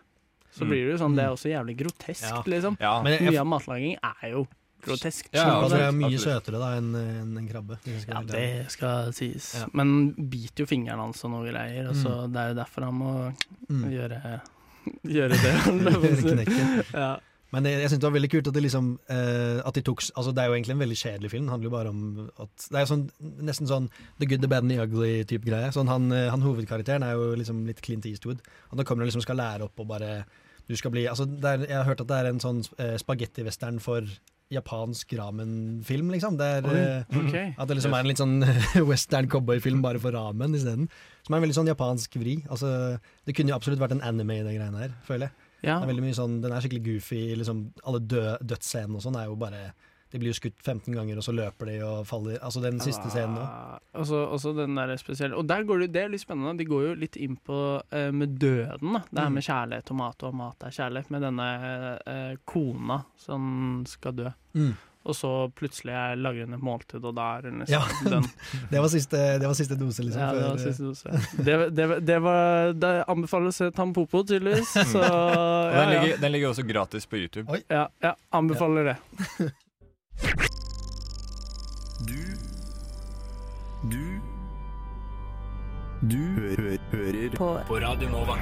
Så 0.51 0.65
Mm. 0.65 0.71
blir 0.71 0.85
det 0.87 0.93
jo 0.95 1.01
sånn 1.03 1.15
Det 1.19 1.25
er 1.25 1.29
Mm. 1.29 1.37
også 1.37 1.51
jævlig 1.53 1.75
grotesk, 1.83 2.23
Ja. 2.31 2.43
liksom. 2.47 2.79
Ja, 2.81 3.03
Mye 3.03 3.39
av 3.41 3.47
matlaging 3.47 3.99
er 4.03 4.31
jo 4.31 4.47
grotesk. 4.85 5.29
Ja, 5.35 5.43
skilpadder 5.45 5.77
det 5.79 5.87
er 5.89 5.97
mye 5.99 6.19
søtere 6.23 6.61
da 6.63 6.69
enn 6.79 6.91
en, 6.99 7.37
en 7.43 7.49
krabbe. 7.51 7.79
Ja, 7.87 8.23
det 8.29 8.45
skal 8.75 9.13
sies. 9.17 9.55
Ja. 9.59 9.67
Men 9.79 10.13
biter 10.31 10.65
jo 10.65 10.69
fingeren 10.71 11.01
hans 11.03 11.25
og 11.27 11.33
noe 11.35 11.49
greier, 11.51 11.89
og 11.91 11.97
så 11.99 12.27
det 12.31 12.41
er 12.45 12.53
jo 12.55 12.61
derfor 12.63 12.89
han 12.91 12.95
må 13.01 13.15
Mm. 13.69 13.83
gjøre, 13.93 14.19
gjøre 15.17 15.37
det. 15.37 16.47
ja. 16.95 17.19
Men 17.53 17.65
det, 17.65 17.71
jeg 17.81 17.89
synes 17.91 18.01
det 18.03 18.07
var 18.09 18.13
veldig 18.19 18.29
kult 18.33 18.49
at 18.51 18.57
de 18.59 18.61
liksom 18.61 18.89
uh, 19.09 19.61
At 19.65 19.77
de 19.79 19.81
tok 19.81 20.03
Altså 20.21 20.33
Det 20.37 20.43
er 20.43 20.51
jo 20.51 20.57
egentlig 20.59 20.75
en 20.75 20.83
veldig 20.83 20.99
kjedelig 21.01 21.31
film. 21.33 21.47
Det 21.47 21.53
handler 21.55 21.69
jo 21.71 21.73
bare 21.73 21.93
om 21.95 22.03
at 22.45 22.67
Det 22.69 22.77
er 22.77 22.83
jo 22.85 22.91
sånn, 22.91 23.05
nesten 23.49 23.71
sånn 23.71 23.87
The 24.21 24.29
good, 24.29 24.43
the 24.45 24.51
bad 24.53 24.67
and 24.67 24.73
the 24.75 24.83
ugly-type 24.85 25.47
greie. 25.49 25.71
Sånn 25.73 25.89
han, 25.89 26.11
eh, 26.13 26.27
han 26.29 26.45
Hovedkarakteren 26.45 27.07
er 27.07 27.15
jo 27.17 27.31
liksom 27.41 27.63
litt 27.69 27.81
Clint 27.85 28.05
Eastwood. 28.11 28.43
Og 28.69 28.77
da 28.77 28.85
kommer 28.85 29.07
han 29.07 29.09
liksom 29.09 29.25
skal 29.25 29.41
lære 29.41 29.65
opp 29.65 29.81
og 29.81 29.89
bare 29.89 30.11
Du 30.69 30.77
skal 30.77 30.93
bli 30.93 31.07
Altså 31.09 31.25
det 31.25 31.49
er, 31.55 31.65
Jeg 31.71 31.77
har 31.81 31.89
hørt 31.89 32.05
at 32.05 32.11
det 32.13 32.19
er 32.21 32.29
en 32.35 32.41
sånn 32.45 32.61
uh, 32.77 32.97
spagettivestern 33.01 33.81
for 33.81 34.05
japansk 34.53 35.13
ramen-film, 35.19 36.13
liksom. 36.15 36.39
Der, 36.41 36.65
er 36.65 36.79
eh, 37.05 37.53
At 37.59 37.69
det 37.69 37.79
liksom 37.79 37.95
er 37.97 38.05
en 38.05 38.09
litt 38.11 38.23
sånn 38.23 38.39
western 38.91 39.29
cowboyfilm 39.31 39.83
bare 39.85 40.01
for 40.03 40.17
ramen 40.17 40.57
isteden. 40.57 40.89
Som 41.27 41.35
er 41.35 41.41
en 41.41 41.47
veldig 41.47 41.59
sånn 41.59 41.71
japansk 41.73 42.17
vri. 42.21 42.39
Altså, 42.49 42.71
det 43.29 43.37
kunne 43.37 43.53
jo 43.53 43.59
absolutt 43.59 43.83
vært 43.83 43.99
en 43.99 44.05
anime 44.09 44.41
i 44.41 44.47
de 44.47 44.57
greiene 44.57 44.87
her, 44.87 44.97
føler 45.07 45.29
jeg. 45.29 45.45
Ja. 45.67 45.81
Det 45.83 45.91
er 45.91 46.15
sånn, 46.15 46.39
Den 46.43 46.55
er 46.55 46.63
skikkelig 46.63 46.85
goofy. 46.87 47.23
Liksom, 47.41 47.63
alle 47.85 48.01
død, 48.05 48.45
dødsscenene 48.47 48.99
og 48.99 49.05
sånn 49.05 49.19
er 49.19 49.29
jo 49.29 49.39
bare 49.41 49.63
De 50.11 50.19
blir 50.19 50.31
jo 50.33 50.39
skutt 50.39 50.57
15 50.65 50.95
ganger, 50.97 51.19
og 51.21 51.25
så 51.27 51.35
løper 51.37 51.69
de 51.69 51.77
og 51.85 52.07
faller. 52.09 52.39
Altså 52.41 52.63
den 52.65 52.81
siste 52.81 53.11
scenen 53.13 53.35
nå. 53.37 53.43
Ah, 53.45 53.79
Også, 54.01 54.23
også 54.39 54.55
den 54.57 54.75
der 54.79 54.95
spesielle 54.97 55.37
Og 55.37 55.45
der 55.49 55.63
går 55.69 55.85
det, 55.85 55.93
det 55.93 56.03
er 56.07 56.09
litt 56.15 56.23
spennende. 56.25 56.57
De 56.57 56.65
går 56.65 56.87
jo 56.87 56.95
litt 57.03 57.17
inn 57.21 57.37
på 57.45 57.59
uh, 57.83 58.11
med 58.13 58.39
døden. 58.41 58.93
da 58.95 59.03
Det 59.11 59.21
her 59.21 59.29
Mm. 59.29 59.35
med 59.35 59.45
kjærlighet, 59.45 59.85
tomat 59.91 60.23
og 60.25 60.35
mat 60.35 60.65
er 60.65 60.71
kjærlighet. 60.79 61.11
Med 61.11 61.23
denne 61.29 61.49
uh, 62.09 62.37
kona 62.49 63.03
som 63.21 63.85
skal 63.87 64.13
dø. 64.23 64.31
Mm. 64.55 64.73
Og 65.09 65.15
så 65.17 65.29
plutselig 65.57 65.93
er, 65.95 66.17
lager 66.21 66.45
hun 66.45 66.55
et 66.57 66.65
måltid, 66.67 67.05
og 67.07 67.15
da 67.17 67.29
er 67.39 67.47
hun 67.49 67.61
liksom 67.63 67.77
Ja. 67.77 68.11
den. 68.13 68.27
Det 68.73 68.81
var 68.83 68.89
siste, 68.93 69.17
det 69.41 69.47
var 69.47 69.55
siste 69.57 69.77
dose, 69.81 70.03
liksom. 70.05 70.21
Ja, 70.21 70.33
det 70.35 70.49
var 70.49 70.59
siste 70.65 70.85
dose. 70.85 71.45
Det, 71.47 71.55
det, 71.77 71.87
det 72.09 72.19
var 72.25 72.73
Det 72.77 72.91
anbefales 73.09 73.55
å 73.55 73.57
se 73.65 73.71
Tampopo, 73.77 74.25
tydeligvis. 74.25 74.73
Så 74.91 75.01
ja, 75.05 75.71
ja, 75.73 75.81
den, 75.81 75.95
ligger, 75.95 76.21
den 76.25 76.33
ligger 76.33 76.51
også 76.53 76.67
gratis 76.69 77.07
på 77.09 77.17
YouTube. 77.23 77.47
Oi. 77.53 77.63
Ja, 77.69 77.87
ja, 78.05 78.15
anbefaler 78.33 78.93
det. 78.95 78.99
Du 82.07 82.23
Du 83.91 84.21
Du 86.03 86.23
hø 86.39 86.77
hører 86.93 87.37
På 87.37 87.53
på 87.69 87.79
Radio 87.83 88.09
Nova. 88.09 88.39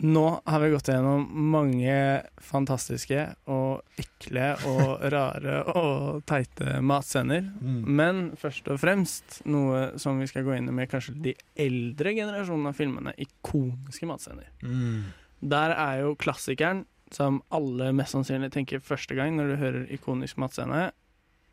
Nå 0.00 0.40
har 0.46 0.60
vi 0.60 0.70
gått 0.72 0.88
gjennom 0.88 1.26
mange 1.52 1.94
fantastiske 2.40 3.26
og 3.52 4.00
ekle 4.00 4.54
og 4.68 5.02
rare 5.14 5.58
og 5.74 6.22
teite 6.28 6.78
matscener. 6.80 7.44
Mm. 7.60 7.82
Men 7.84 8.22
først 8.40 8.70
og 8.72 8.80
fremst 8.80 9.42
noe 9.44 9.90
som 10.00 10.22
vi 10.22 10.28
skal 10.30 10.46
gå 10.46 10.56
inn 10.56 10.70
i 10.72 10.76
med 10.78 10.88
kanskje 10.92 11.18
de 11.20 11.34
eldre 11.60 12.14
generasjonene 12.16 12.72
av 12.72 12.80
filmene, 12.80 13.16
ikoniske 13.20 14.08
matscener. 14.08 14.48
Mm. 14.64 15.12
Der 15.52 15.76
er 15.76 16.00
jo 16.06 16.16
klassikeren, 16.20 16.86
som 17.10 17.42
alle 17.50 17.92
mest 17.96 18.14
sannsynlig 18.14 18.52
tenker 18.54 18.82
første 18.84 19.16
gang 19.18 19.36
når 19.36 19.52
du 19.52 19.56
hører 19.60 19.86
ikonisk 19.94 20.38
matscene, 20.42 20.90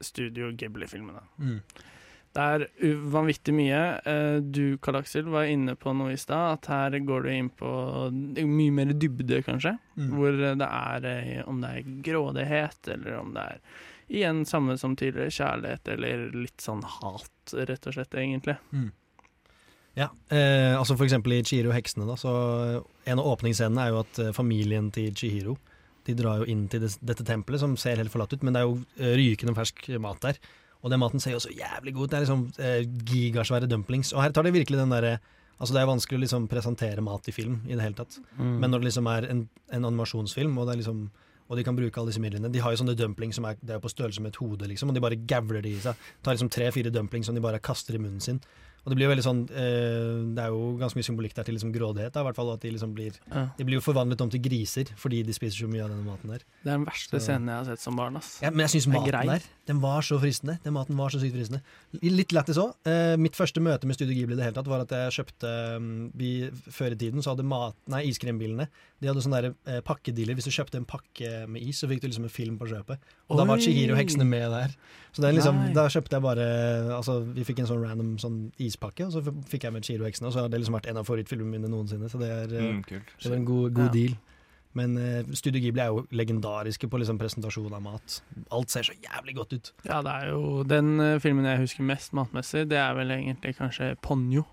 Studio 0.03 0.51
Ghibli-filmene. 0.53 1.23
Mm. 1.41 1.61
Det 2.37 2.43
er 2.43 2.65
vanvittig 3.09 3.53
mye. 3.57 3.79
Eh, 4.05 4.35
Du, 4.45 4.77
Karl 4.77 4.99
Aksel, 4.99 5.25
var 5.33 5.49
inne 5.49 5.73
på 5.75 5.93
noe 5.97 6.13
i 6.13 6.19
stad, 6.21 6.59
at 6.59 6.69
her 6.69 6.99
går 7.01 7.25
du 7.25 7.29
inn 7.33 7.49
på 7.49 7.71
mye 8.45 8.75
mer 8.77 8.93
dybde, 8.93 9.41
kanskje. 9.47 9.73
Mm. 9.97 10.11
Hvor 10.13 10.37
det 10.61 10.67
er 10.67 11.07
eh, 11.09 11.41
Om 11.49 11.63
det 11.63 11.71
er 11.79 11.89
grådighet, 12.05 12.91
eller 12.93 13.17
om 13.17 13.33
det 13.33 13.47
er 13.55 13.63
igjen 14.07 14.45
samme 14.45 14.77
som 14.77 14.93
tidligere, 14.95 15.33
kjærlighet, 15.33 15.89
eller 15.97 16.29
litt 16.37 16.61
sånn 16.63 16.85
hat, 16.85 17.55
rett 17.57 17.89
og 17.89 17.97
slett, 17.97 18.13
egentlig. 18.15 18.55
Ja, 19.97 20.11
eh, 20.29 20.75
altså 20.77 20.93
for 20.93 21.07
eksempel 21.07 21.33
i 21.33 21.41
Chihiro 21.41 21.71
heksene, 21.73 22.05
da, 22.05 22.13
så 22.19 22.31
en 23.09 23.21
av 23.21 23.31
åpningsscenene 23.33 23.87
er 23.87 23.95
jo 23.95 24.03
at 24.03 24.19
eh, 24.21 24.35
familien 24.35 24.91
til 24.93 25.15
Chihiro 25.17 25.57
de 26.07 26.15
drar 26.15 26.41
jo 26.41 26.47
inn 26.51 26.67
til 26.71 26.85
dette 26.85 27.25
tempelet, 27.27 27.59
som 27.63 27.73
ser 27.79 27.99
helt 27.99 28.13
forlatt 28.13 28.35
ut, 28.35 28.45
men 28.45 28.55
det 28.55 28.61
er 28.61 28.69
jo 28.69 28.77
eh, 29.01 29.15
rykende 29.19 29.55
fersk 29.57 29.89
mat 30.03 30.21
der. 30.23 30.39
Og 30.85 30.93
den 30.93 31.01
maten 31.01 31.19
ser 31.19 31.33
jo 31.33 31.41
så 31.41 31.51
jævlig 31.51 31.95
god 31.95 32.05
ut. 32.05 32.11
Det 32.11 32.17
er 32.17 32.25
liksom 32.25 32.43
eh, 32.63 32.83
gigasvære 33.11 33.69
dumplings. 33.69 34.13
Og 34.13 34.21
her 34.23 34.35
tar 34.35 34.45
de 34.45 34.53
virkelig 34.55 34.79
den 34.79 34.93
derre 34.93 35.17
Altså 35.57 35.73
Det 35.73 35.79
er 35.81 35.87
vanskelig 35.89 36.19
å 36.19 36.21
liksom 36.21 36.43
presentere 36.51 37.01
mat 37.01 37.25
i 37.25 37.33
film 37.33 37.55
i 37.65 37.73
det 37.73 37.81
hele 37.81 37.97
tatt. 37.97 38.19
Mm. 38.37 38.59
Men 38.61 38.69
når 38.69 38.83
det 38.83 38.87
liksom 38.91 39.07
er 39.09 39.25
en, 39.25 39.39
en 39.73 39.87
animasjonsfilm, 39.89 40.53
og, 40.53 40.67
det 40.67 40.75
er 40.75 40.79
liksom, 40.83 40.99
og 41.49 41.57
de 41.57 41.63
kan 41.65 41.79
bruke 41.79 41.97
alle 41.97 42.11
disse 42.11 42.21
midlene 42.21 42.51
De 42.53 42.61
har 42.61 42.75
jo 42.75 42.81
sånne 42.83 42.93
dumplings 42.93 43.39
som 43.39 43.47
er, 43.49 43.57
det 43.65 43.73
er 43.73 43.81
på 43.81 43.89
størrelse 43.89 44.21
med 44.21 44.35
et 44.35 44.37
hode, 44.37 44.69
liksom, 44.69 44.91
og 44.93 44.93
de 44.93 45.01
bare 45.01 45.17
gavler 45.17 45.65
de 45.65 45.71
i 45.73 45.81
seg. 45.81 45.97
Tar 46.21 46.37
liksom 46.37 46.51
tre-fire 46.53 46.93
dumplings 46.93 47.25
som 47.25 47.33
de 47.33 47.41
bare 47.41 47.57
kaster 47.57 47.97
i 47.97 48.03
munnen 48.03 48.21
sin. 48.21 48.37
Og 48.87 48.93
det 48.93 48.95
blir 48.95 49.09
jo 49.09 49.11
veldig 49.11 49.23
sånn 49.25 49.39
eh, 49.51 50.11
Det 50.31 50.43
er 50.45 50.53
jo 50.53 50.77
ganske 50.79 50.95
mye 50.95 51.03
symbolikk 51.03 51.33
der 51.35 51.43
til 51.43 51.57
liksom 51.57 51.73
grådighet. 51.75 52.13
Da, 52.15 52.21
i 52.23 52.27
hvert 52.29 52.37
fall 52.39 52.53
at 52.53 52.61
De 52.63 52.71
liksom 52.71 52.93
blir 52.95 53.17
ja. 53.27 53.41
De 53.57 53.65
blir 53.67 53.81
jo 53.81 53.83
forvandlet 53.83 54.21
om 54.23 54.31
til 54.31 54.39
griser 54.45 54.93
fordi 54.95 55.19
de 55.27 55.35
spiser 55.35 55.65
så 55.65 55.67
mye 55.67 55.83
av 55.83 55.91
denne 55.91 56.05
maten 56.07 56.31
der. 56.31 56.45
Det 56.63 56.71
er 56.71 56.77
den 56.77 56.85
verste 56.87 57.19
Så- 57.19 57.25
scenen 57.27 57.51
jeg 57.51 57.57
har 57.59 57.65
sett 57.73 57.83
som 57.83 57.97
barn. 57.99 58.15
ass. 58.15 58.39
Ja, 58.41 58.49
men 58.49 58.63
jeg 58.63 58.77
syns 58.77 58.87
maten 58.93 59.11
grei. 59.11 59.25
der 59.27 59.43
Den 59.67 59.81
var 59.83 59.99
så 60.07 60.15
fristende. 60.23 60.57
Den 60.63 60.73
maten 60.73 60.95
var 60.95 61.09
så 61.11 61.19
sykt 61.19 61.35
fristende. 61.35 61.61
Litt 62.01 62.31
lættis 62.31 62.55
òg. 62.57 62.71
Eh, 62.87 63.17
mitt 63.19 63.35
første 63.35 63.59
møte 63.59 63.83
med 63.85 63.95
Studio 63.99 64.15
Ghibli 64.15 64.33
i 64.33 64.37
det 64.39 64.45
hele 64.47 64.55
tatt 64.55 64.67
var 64.71 64.79
at 64.87 64.89
jeg 64.95 65.11
kjøpte 65.19 65.75
um, 65.75 66.11
vi, 66.15 66.49
Før 66.71 66.95
i 66.95 66.95
tiden 66.95 67.19
så 67.21 67.35
hadde 67.35 67.43
mat, 67.43 67.75
nei, 67.91 68.05
iskrembilene 68.07 68.69
De 68.99 69.07
hadde 69.07 69.21
sånne 69.21 69.41
der, 69.43 69.53
eh, 69.69 69.81
pakkedealer. 69.85 70.33
Hvis 70.33 70.45
du 70.49 70.51
kjøpte 70.51 70.75
en 70.79 70.85
pakke 70.89 71.47
med 71.47 71.61
is, 71.61 71.77
så 71.83 71.87
fikk 71.87 72.01
du 72.01 72.07
liksom 72.07 72.23
en 72.25 72.29
film 72.33 72.57
på 72.57 72.65
kjøpet. 72.71 72.97
Og 73.29 73.37
da 73.37 73.43
var 73.45 73.57
Chihiro-heksene 73.61 74.25
med 74.25 74.49
der. 74.49 74.71
Så 75.13 75.21
det 75.21 75.29
er 75.29 75.33
liksom, 75.37 75.55
Nei. 75.67 75.73
da 75.73 75.83
kjøpte 75.87 76.17
jeg 76.17 76.21
bare 76.25 76.47
Altså, 76.97 77.19
vi 77.33 77.43
fikk 77.43 77.59
en 77.59 77.67
sånn 77.69 77.83
random 77.85 78.17
sånn 78.17 78.39
ispakke, 78.57 79.05
og 79.05 79.11
så 79.13 79.21
fikk 79.45 79.63
jeg 79.67 79.73
med 79.73 79.83
Chihiro-heksene. 79.83 80.25
Og 80.27 80.33
så 80.33 80.41
har 80.41 80.49
det 80.49 80.59
liksom 80.61 80.73
vært 80.79 80.89
en 80.89 80.97
av 80.97 81.05
favorittfilmene 81.05 81.51
mine 81.59 81.69
noensinne. 81.69 82.09
Så 82.09 82.17
det 82.17 82.29
er 82.31 82.57
eh, 82.57 82.71
Mm, 82.73 82.81
kult. 82.85 83.05
det 83.21 83.29
var 83.29 83.37
en 83.37 83.45
god, 83.45 83.73
god 83.73 83.85
Ja. 83.85 83.91
deal. 83.91 84.17
Men 84.73 84.97
eh, 84.97 85.23
Studio 85.33 85.61
Ghibli 85.61 85.79
er 85.81 85.87
jo 85.93 86.07
legendariske 86.11 86.89
på 86.89 86.99
liksom 86.99 87.17
presentasjon 87.17 87.73
av 87.73 87.81
mat. 87.81 88.21
Alt 88.51 88.69
ser 88.69 88.81
så 88.83 88.93
jævlig 89.01 89.35
godt 89.35 89.53
ut. 89.53 89.71
Ja, 89.85 90.01
det 90.01 90.11
er 90.11 90.27
jo 90.33 90.63
Den 90.63 91.19
filmen 91.19 91.45
jeg 91.45 91.59
husker 91.59 91.83
mest 91.83 92.13
matmessig, 92.13 92.67
det 92.69 92.77
er 92.77 92.93
vel 92.93 93.09
egentlig 93.09 93.55
kanskje 93.57 93.95
Ponyo. 94.01 94.43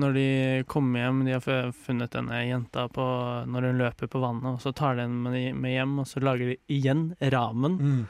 Når 0.00 0.16
de 0.16 0.28
kommer 0.66 1.04
hjem, 1.04 1.22
de 1.26 1.36
har 1.36 1.72
funnet 1.86 2.14
denne 2.16 2.40
jenta 2.42 2.88
på, 2.90 3.04
når 3.46 3.68
hun 3.68 3.80
løper 3.84 4.10
på 4.10 4.22
vannet, 4.22 4.56
og 4.56 4.62
så 4.62 4.72
tar 4.74 4.98
de 4.98 5.06
den 5.06 5.22
med, 5.22 5.70
hjem, 5.70 6.00
og 6.02 6.08
så 6.10 6.22
lager 6.24 6.50
de 6.50 6.56
igjen 6.74 7.12
ramen. 7.34 7.76
Mm. 7.78 8.00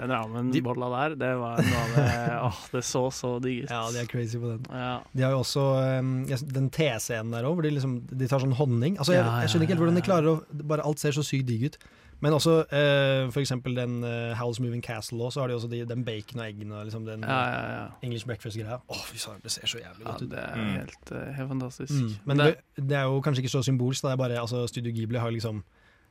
Den 0.00 0.12
ramenbolla 0.14 0.88
der, 0.92 1.14
det 1.20 1.30
var 1.36 1.58
noe 1.60 1.80
av 1.80 1.94
det 1.96 2.04
Åh, 2.46 2.60
det 2.72 2.82
så 2.88 3.02
så 3.12 3.32
digg 3.42 3.64
ut. 3.64 3.72
Ja, 3.72 3.82
de 3.92 4.00
er 4.00 4.08
crazy 4.08 4.40
på 4.40 4.52
den. 4.52 4.62
Ja. 4.68 4.92
De 5.12 5.24
har 5.26 5.34
jo 5.34 5.40
også 5.42 5.64
um, 6.00 6.12
den 6.28 6.68
T-scenen 6.72 7.32
der 7.34 7.48
òg, 7.48 7.58
hvor 7.58 7.66
de, 7.66 7.72
liksom, 7.76 7.98
de 8.08 8.28
tar 8.30 8.44
sånn 8.44 8.56
honning. 8.56 8.96
Altså, 8.96 9.16
jeg, 9.16 9.24
jeg 9.24 9.52
skjønner 9.52 9.68
ikke 9.68 9.76
helt 9.76 9.84
hvordan 9.84 10.00
de 10.00 10.06
klarer 10.06 10.30
å 10.32 10.36
Bare 10.70 10.86
alt 10.88 11.02
ser 11.02 11.16
så 11.16 11.24
sykt 11.26 11.48
digg 11.50 11.66
ut. 11.68 11.80
Men 12.20 12.34
også 12.36 12.54
eh, 12.76 13.30
eksempel 13.40 13.74
den 13.76 14.02
uh, 14.04 14.36
Howl's 14.36 14.60
Moving 14.60 14.82
Castle 14.84 15.22
også, 15.24 15.34
så 15.38 15.40
har 15.40 15.48
de 15.48 15.54
også 15.56 15.70
de, 15.72 15.82
den 15.88 16.04
bacon 16.04 16.40
og 16.42 16.46
eggene 16.46 16.76
og 16.76 16.84
liksom 16.88 17.06
den 17.08 17.24
Ja, 17.24 17.40
ja, 17.48 17.60
ja. 17.78 17.86
English 18.06 18.26
breakfast-greia. 18.28 18.80
Å, 18.84 18.98
fy 19.08 19.16
søren, 19.22 19.40
det 19.44 19.52
ser 19.54 19.66
så 19.70 19.80
jævlig 19.80 20.04
godt 20.06 20.22
ut. 20.26 20.30
det 20.30 20.38
er 20.38 20.56
Mm. 20.56 20.72
helt, 20.76 21.12
eh, 21.16 21.32
helt 21.38 21.48
fantastisk. 21.48 21.92
Mm. 21.92 22.16
Men 22.26 22.36
det, 22.44 22.50
det, 22.76 22.96
er 22.98 23.02
jo 23.08 23.20
kanskje 23.24 23.44
ikke 23.44 23.56
så 23.56 23.62
symbolsk. 23.64 24.02
Det 24.04 24.12
er 24.12 24.16
bare, 24.20 24.40
altså, 24.40 24.66
Studio 24.68 24.92
Ghibli 24.92 25.18
har 25.18 25.30
liksom 25.30 25.62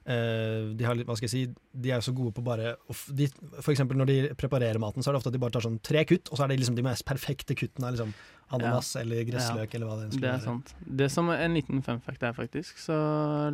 Uh, 0.09 0.71
de 0.79 0.85
har 0.87 0.95
litt, 0.95 1.05
hva 1.05 1.13
skal 1.19 1.27
jeg 1.27 1.31
si 1.33 1.53
De 1.83 1.91
er 1.91 1.99
jo 1.99 2.05
så 2.07 2.13
gode 2.15 2.31
på 2.33 2.41
bare 2.41 2.71
de, 3.13 3.27
For 3.59 3.69
eksempel 3.73 3.99
når 3.99 4.07
de 4.09 4.15
preparerer 4.39 4.79
maten, 4.81 5.03
så 5.03 5.11
er 5.11 5.13
det 5.13 5.19
ofte 5.19 5.29
at 5.29 5.35
de 5.35 5.41
bare 5.43 5.53
tar 5.53 5.65
sånn 5.67 5.75
tre 5.85 6.01
kutt, 6.07 6.31
og 6.31 6.39
så 6.39 6.45
er 6.45 6.47
det 6.53 6.61
liksom 6.63 6.77
de 6.79 6.85
mest 6.87 7.05
perfekte 7.05 7.53
kuttene. 7.53 7.91
Liksom 7.93 8.13
ananas 8.51 8.89
eller 9.01 9.23
gressløk 9.27 9.73
eller 9.77 9.87
hva 9.89 9.95
det 9.99 10.05
enn 10.09 10.19
Det 10.21 10.29
er 10.29 10.37
være. 10.37 10.43
sant. 10.45 10.73
Det 11.01 11.09
som 11.11 11.29
er 11.33 11.43
en 11.45 11.53
liten 11.57 11.81
fun 11.85 11.99
fact 12.05 12.23
er 12.23 12.33
faktisk, 12.33 12.77
så 12.81 12.97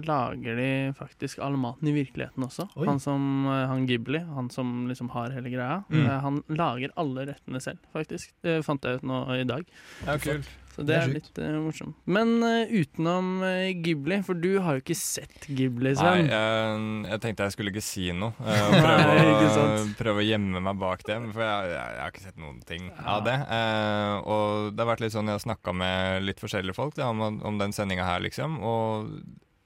lager 0.05 0.55
de 0.59 0.69
faktisk 0.97 1.39
all 1.45 1.57
maten 1.59 1.87
i 1.91 1.95
virkeligheten 1.95 2.47
også. 2.47 2.67
Oi. 2.75 2.85
Han 2.89 2.99
som 3.03 3.45
eh, 3.51 3.65
han 3.71 3.85
Ghibli, 3.89 4.19
han 4.35 4.49
som 4.53 4.87
liksom 4.91 5.09
har 5.15 5.31
hele 5.35 5.49
greia, 5.53 5.83
Mm. 5.89 6.05
eh, 6.05 6.19
han 6.21 6.43
lager 6.49 6.89
alle 6.97 7.27
rettene 7.31 7.59
selv, 7.61 7.79
faktisk. 7.93 8.31
Det 8.43 8.63
fant 8.65 8.81
jeg 8.83 9.01
ut 9.01 9.03
nå 9.03 9.23
i 9.39 9.43
dag. 9.47 9.65
Ja, 10.05 10.17
kult. 10.17 10.47
Så 10.75 10.83
det, 10.83 10.87
Det 10.91 10.95
er 10.97 11.03
er 11.07 11.13
litt 11.13 11.37
uh, 11.39 11.59
morsomt. 11.63 11.95
Men 12.05 12.31
uh, 12.43 12.67
utenom 12.67 13.27
uh, 13.45 13.71
Ghibli, 13.79 14.17
for 14.27 14.35
du 14.35 14.57
har 14.59 14.75
jo 14.75 14.81
ikke 14.83 14.97
sett 14.99 15.45
Ghibli, 15.47 15.93
Nei, 15.95 16.25
jeg, 16.27 16.81
jeg 17.07 17.21
tenkte 17.23 17.45
jeg 17.47 17.53
skulle 17.55 17.71
ikke 17.71 17.83
si 17.85 18.09
noe. 18.11 18.33
og 18.43 18.75
Nei, 18.75 18.81
prøve, 18.83 19.29
ikke 19.29 19.53
å, 19.61 19.85
prøve 20.01 20.25
gjemme 20.27 20.59
meg 20.65 20.75
bak 20.81 21.05
det. 21.07 21.15
For 21.31 21.45
jeg, 21.45 21.69
jeg, 21.71 21.93
jeg 21.95 22.01
har 22.03 22.11
ikke 22.11 22.25
sett 22.25 22.41
noen 22.43 22.59
ting 22.67 22.89
Ja. 22.91 23.05
av 23.15 23.23
det. 23.23 23.37
Eh, 23.55 24.27
og 24.35 24.75
det 24.75 24.84
har 24.85 24.93
vært 24.93 25.03
litt 25.03 25.15
sånn 25.15 25.31
jeg 25.31 25.39
har 25.39 25.43
snakka 25.43 25.73
med 25.75 26.27
litt 26.27 26.39
forskjellige 26.43 26.77
folk 26.77 26.95
da, 26.97 27.09
om, 27.11 27.41
om 27.41 27.59
den 27.61 27.75
sendinga 27.75 28.05
her, 28.07 28.23
liksom. 28.23 28.59
Og 28.63 29.11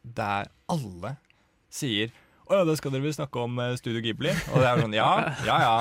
der 0.01 0.49
alle 0.71 1.17
sier 1.69 2.13
å 2.49 2.57
ja, 2.57 2.65
da 2.65 2.73
skal 2.73 2.89
dere 2.95 3.05
vel 3.05 3.13
snakke 3.13 3.41
om 3.43 3.59
eh, 3.61 3.75
Studio 3.77 4.01
Ghibli? 4.01 4.31
Og 4.49 4.63
det 4.63 4.69
er 4.71 4.79
sånn 4.81 4.95
ja, 4.97 5.09
ja 5.45 5.57
ja. 5.61 5.73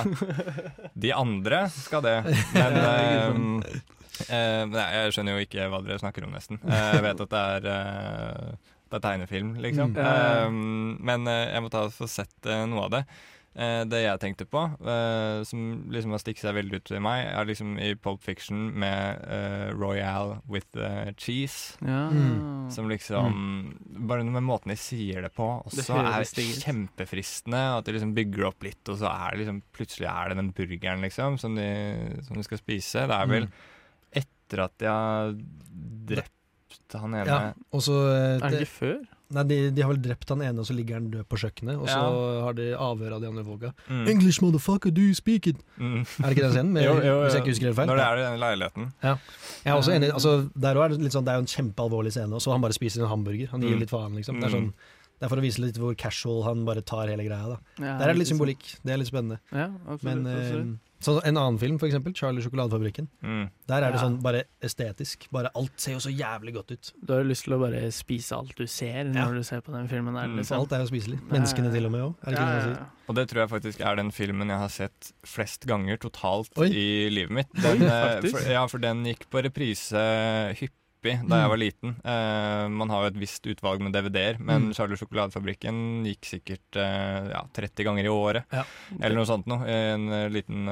De 0.93 1.15
andre 1.17 1.63
skal 1.73 2.03
det. 2.05 2.19
Men 2.53 2.77
eh, 2.83 3.79
eh, 4.27 4.65
nei, 4.69 4.85
jeg 4.99 5.15
skjønner 5.17 5.39
jo 5.39 5.47
ikke 5.47 5.71
hva 5.73 5.81
dere 5.87 5.97
snakker 6.03 6.27
om, 6.27 6.35
nesten. 6.37 6.61
Eh, 6.69 6.91
jeg 6.99 7.07
vet 7.07 7.23
at 7.25 7.33
det 7.33 7.45
er 7.55 7.71
eh, 7.73 8.75
det 8.89 8.97
er 8.97 9.05
tegnefilm, 9.05 9.57
liksom. 9.61 9.93
Mm. 9.93 10.47
Um, 10.49 10.93
men 11.05 11.29
uh, 11.29 11.45
jeg 11.53 11.61
må 11.65 11.69
ta 11.73 11.85
og 11.89 11.93
få 11.93 12.09
sett 12.09 12.37
uh, 12.49 12.65
noe 12.69 12.87
av 12.87 12.95
det. 12.97 13.03
Eh, 13.59 13.81
det 13.91 14.05
jeg 14.05 14.21
tenkte 14.23 14.45
på, 14.47 14.61
eh, 14.87 15.41
som 15.43 15.63
liksom 15.91 16.13
har 16.15 16.21
stikket 16.23 16.45
seg 16.47 16.55
veldig 16.55 16.79
ut 16.79 16.85
til 16.87 17.01
meg, 17.03 17.25
er 17.27 17.49
liksom 17.49 17.73
i 17.83 17.89
Pulp 17.99 18.21
Fiction 18.23 18.69
med 18.79 19.25
eh, 19.27 19.73
Royale 19.75 20.37
with 20.47 20.69
the 20.77 21.13
cheese. 21.19 21.75
Ja. 21.83 22.05
Mm. 22.13 22.69
Som 22.71 22.87
liksom 22.89 23.35
Bare 24.07 24.23
med 24.23 24.45
måten 24.47 24.71
de 24.71 24.77
sier 24.79 25.25
det 25.27 25.33
på 25.35 25.49
Det 25.73 25.83
også 25.83 25.99
er 26.05 26.29
stiget. 26.31 26.63
kjempefristende. 26.69 27.65
At 27.81 27.89
de 27.89 27.97
liksom 27.97 28.15
bygger 28.15 28.45
det 28.45 28.49
opp 28.53 28.63
litt, 28.69 28.93
og 28.95 29.01
så 29.03 29.11
er 29.11 29.35
det 29.35 29.43
liksom 29.43 29.61
plutselig 29.75 30.07
er 30.13 30.29
det 30.31 30.39
den 30.39 30.53
burgeren 30.55 31.03
liksom 31.03 31.39
som 31.43 31.59
de, 31.59 31.69
som 32.29 32.39
de 32.39 32.47
skal 32.47 32.63
spise. 32.63 33.09
Det 33.11 33.19
er 33.19 33.27
vel 33.35 33.49
Mm. 33.49 33.53
etter 34.23 34.65
at 34.65 34.79
de 34.79 34.87
har 34.87 35.35
drept 36.09 36.35
han 36.95 37.15
ene 37.15 37.27
Ja, 37.27 37.53
og 37.73 37.81
så 37.85 37.95
Er 38.15 38.39
det 38.41 38.51
det, 38.61 38.61
ikke 38.69 38.79
før? 38.87 38.99
Nei, 39.31 39.43
de, 39.45 39.57
de 39.77 39.83
har 39.85 39.91
vel 39.93 40.01
drept 40.01 40.31
han 40.33 40.41
ene, 40.41 40.59
og 40.63 40.65
så 40.65 40.73
ligger 40.73 40.95
han 40.97 41.11
død 41.13 41.27
på 41.29 41.37
kjøkkenet. 41.37 41.77
Og 41.77 41.85
så 41.87 41.99
Ja. 42.01 42.45
har 42.47 42.55
de 42.57 42.69
avhør 42.73 43.13
av 43.13 43.21
de 43.21 43.27
andre 43.29 43.45
folka. 43.45 43.73
Mm. 43.91 44.07
English 44.09 44.41
motherfucker, 44.41 44.91
do 44.91 45.03
you 45.03 45.13
speak 45.15 45.47
it? 45.47 45.57
Mm. 45.79 46.01
Er 46.01 46.29
det 46.29 46.31
ikke 46.39 46.47
den 46.49 46.53
scenen? 46.57 46.73
Med, 46.73 46.85
Jo, 46.85 46.95
jo, 46.95 47.03
jo. 47.05 47.17
Hvis 47.27 47.35
jeg 47.37 47.43
ikke 47.43 47.53
husker 47.53 47.67
det 47.69 47.77
feil? 47.77 47.87
Når 47.91 47.97
det 48.01 48.07
er 48.07 48.17
i 48.17 48.25
den 48.31 48.41
leiligheten. 48.41 48.93
Jeg 49.03 49.19
er 49.67 49.77
også 49.77 49.93
enig, 49.93 50.13
altså, 50.15 50.33
der 50.57 50.75
også 50.81 50.85
er 50.85 50.89
det, 50.89 51.01
litt 51.05 51.13
sånn, 51.13 51.25
det 51.29 51.33
er 51.35 51.37
jo 51.37 51.45
en 51.45 51.53
kjempealvorlig 51.57 52.13
scene, 52.17 52.33
og 52.33 52.41
så 52.41 52.53
han 52.57 52.61
bare 52.65 52.73
spiser 52.73 53.03
en 53.05 53.09
hamburger. 53.13 53.49
Han 53.53 53.61
gir 53.61 53.77
Mm. 53.77 53.81
litt 53.81 53.91
faen, 53.91 54.15
liksom. 54.17 54.41
Det 54.41 54.45
er, 54.49 54.49
Mm. 54.49 54.57
sånn, 54.57 54.73
det 55.21 55.25
er 55.25 55.29
for 55.29 55.37
å 55.37 55.43
vise 55.45 55.59
litt 55.61 55.77
hvor 55.77 55.95
casual 55.95 56.45
han 56.45 56.65
bare 56.65 56.81
tar 56.81 57.09
hele 57.09 57.25
greia. 57.29 57.49
da 57.53 57.59
Ja, 57.85 57.99
Der 57.99 58.09
er 58.09 58.13
det 58.15 58.19
litt 58.25 58.29
symbolikk. 58.33 58.81
Det 58.83 58.93
er 58.95 58.97
litt 58.97 59.09
spennende. 59.13 59.39
Ja, 59.53 59.69
absolutt. 59.87 60.03
Men 60.05 60.27
absolutt. 60.27 60.79
Eh, 60.99 61.05
så 61.05 61.21
en 61.25 61.37
annen 61.37 61.59
film, 61.59 61.79
for 61.79 61.87
eksempel, 61.87 62.13
'Charlie 62.13 62.43
Sjokoladefabrikken'. 62.43 63.09
Mm. 63.23 63.51
Der 63.69 63.77
er 63.83 63.93
det 63.93 64.01
Ja. 64.01 64.09
sånn 64.09 64.21
bare 64.23 64.45
estetisk. 64.63 65.29
Bare 65.31 65.51
Alt 65.55 65.73
ser 65.81 65.93
jo 65.93 65.99
så 65.99 66.11
jævlig 66.15 66.55
godt 66.55 66.71
ut. 66.73 66.93
Du 67.05 67.13
har 67.15 67.23
jo 67.23 67.29
lyst 67.29 67.45
til 67.45 67.55
å 67.55 67.61
bare 67.61 67.91
spise 67.93 68.33
alt 68.37 68.55
du 68.57 68.67
ser 68.67 69.05
når 69.05 69.35
du 69.35 69.43
ser 69.43 69.61
på 69.61 69.73
den 69.73 69.89
filmen 69.89 70.15
der. 70.15 70.27
Mm, 70.27 70.37
Liksom. 70.39 70.59
alt 70.61 70.73
er 70.73 70.79
jo 70.81 70.87
spiselig. 70.87 71.19
Ja, 71.21 71.27
ja, 71.27 71.33
Menneskene 71.41 71.73
til 71.73 71.87
og 71.87 71.93
med 71.93 72.01
òg. 72.01 72.15
Ja, 72.27 72.31
ja, 72.33 72.69
ja. 72.71 72.87
Og 73.09 73.15
det 73.15 73.29
tror 73.31 73.41
jeg 73.41 73.49
faktisk 73.51 73.81
er 73.81 73.95
den 73.97 74.11
filmen 74.11 74.49
jeg 74.49 74.59
har 74.59 74.69
sett 74.69 75.13
flest 75.25 75.67
ganger 75.67 75.97
totalt 75.97 76.51
Oi. 76.59 76.67
i 76.69 77.09
livet 77.09 77.31
mitt. 77.31 77.53
Den, 77.55 77.83
Oi, 77.83 78.31
for, 78.31 78.41
ja, 78.51 78.67
for 78.67 78.79
den 78.79 79.05
gikk 79.05 79.31
på 79.31 79.43
reprise 79.43 80.53
hyppig 80.59 80.75
da 81.03 81.15
Mm. 81.19 81.41
jeg 81.41 81.49
var 81.53 81.59
liten. 81.61 81.91
Uh, 82.05 82.69
man 82.69 82.91
har 82.91 83.03
jo 83.05 83.11
et 83.13 83.19
visst 83.21 83.47
utvalg 83.47 83.81
med 83.81 83.93
DVD-er, 83.93 84.39
men 84.41 84.69
Mm. 84.69 84.75
Charlie 84.75 84.97
Sjokoladefabrikken 84.97 86.05
gikk 86.05 86.25
sikkert 86.27 86.77
uh, 86.77 87.29
ja, 87.31 87.43
30 87.55 87.85
ganger 87.87 88.05
i 88.05 88.09
året. 88.09 88.45
Ja. 88.53 88.65
Eller 89.01 89.15
noe 89.17 89.27
sånt 89.27 89.47
noe, 89.47 89.63
i 89.69 89.77
en 89.95 90.09
eh, 90.13 90.29
liten 90.29 90.67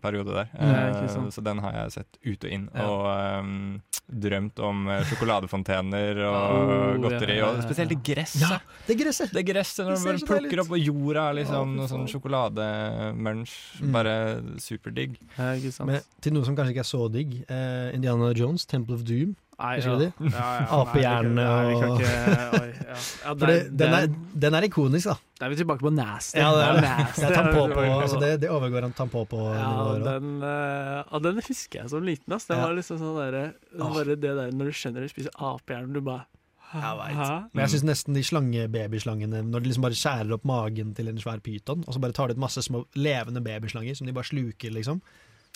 periode 0.00 0.32
der. 0.32 0.48
Eh, 0.58 1.28
så 1.30 1.42
den 1.44 1.58
har 1.58 1.72
jeg 1.72 1.92
sett 1.92 2.18
ut 2.24 2.44
og 2.44 2.50
inn. 2.50 2.68
Ja. 2.74 2.86
Og 2.86 3.42
um, 3.44 3.82
drømt 4.06 4.58
om 4.62 4.86
sjokoladefontener 5.10 6.20
og 6.24 6.36
Oh, 6.56 6.96
godteri. 7.02 7.36
ja, 7.36 7.42
ja, 7.42 7.52
ja. 7.52 7.58
Og 7.58 7.64
spesielt 7.66 7.90
det 7.90 7.98
gresset. 8.06 8.40
Ja, 8.42 8.58
det 8.86 8.96
gresset! 9.00 9.32
Det 9.34 9.44
gresset 9.48 9.84
når 9.86 9.96
deilig 10.04 10.26
plukker 10.28 10.62
opp, 10.62 10.70
og 10.76 10.78
jorda 10.80 11.24
er 11.30 11.38
liksom 11.42 11.74
noe 11.76 11.88
sånn 11.90 12.04
faen. 12.06 12.12
sjokolademunch. 12.14 13.54
Mm. 13.82 13.92
Bare 13.96 14.14
superdigg. 14.62 15.16
Ja. 15.36 15.52
Men 15.84 16.00
til 16.22 16.32
noe 16.36 16.46
som 16.46 16.56
kanskje 16.56 16.74
ikke 16.76 16.84
er 16.86 16.90
så 16.92 17.02
digg. 17.12 17.34
Eh, 17.50 17.90
Indiana 17.96 18.32
Jones, 18.36 18.64
Temple 18.66 18.94
of 18.98 19.04
Doom. 19.08 19.34
Nei, 19.56 19.76
ja. 19.80 19.92
du? 19.96 20.10
Ja, 20.28 20.46
ja. 20.60 20.64
Apehjerne 20.82 21.44
og- 21.48 22.02
ja. 22.04 23.34
den, 23.80 23.94
er, 23.94 24.08
den 24.36 24.56
ikonisk, 24.66 25.08
da. 25.08 25.16
Da 25.40 25.46
er 25.46 25.54
vi 25.54 25.56
tilbake 25.62 25.80
på 25.80 25.92
nasty. 25.96 26.36
Ja, 26.38 26.50
det 26.52 26.66
er 26.66 26.80
nasty. 26.84 27.24
Tampå 27.32 27.62
på, 27.72 27.80
altså 28.04 28.20
det, 28.20 28.30
det 28.44 28.50
overgår 28.52 28.84
en 28.84 28.92
tampå 28.96 29.24
på 29.30 29.40
Ja, 29.56 29.96
den, 30.04 30.42
uh, 30.44 31.18
den 31.24 31.40
husker 31.40 31.82
jeg 31.82 31.92
som 31.92 32.04
liten. 32.04 32.36
Ass. 32.36 32.48
Det 32.50 32.58
var 32.60 32.76
liksom 32.76 33.00
sånn 33.00 33.16
der, 33.16 33.54
det 34.12 34.20
der 34.22 34.52
når 34.52 34.72
du 34.72 34.76
skjønner 34.76 35.06
du 35.06 35.12
spiser 35.12 35.32
apehjerne, 35.40 35.92
du 35.96 36.02
bare 36.04 36.26
Jeg 36.74 36.96
vet. 37.00 37.20
Men 37.54 37.64
jeg 37.64 37.72
syns 37.76 37.86
nesten 37.86 38.16
de 38.16 38.24
slangebabyslangene 38.26 39.44
Når 39.46 39.62
de 39.62 39.68
liksom 39.70 39.84
bare 39.86 39.96
skjærer 39.96 40.32
opp 40.34 40.44
magen 40.50 40.90
til 40.98 41.08
en 41.08 41.20
svær 41.22 41.40
pyton, 41.40 41.84
og 41.86 41.96
så 41.96 42.02
bare 42.02 42.16
tar 42.16 42.28
de 42.28 42.36
ut 42.36 42.42
masse 42.42 42.60
små 42.66 42.84
levende 42.98 43.40
babyslanger 43.40 43.96
som 43.96 44.08
de 44.08 44.12
bare 44.16 44.28
sluker, 44.28 44.74
liksom. 44.74 45.00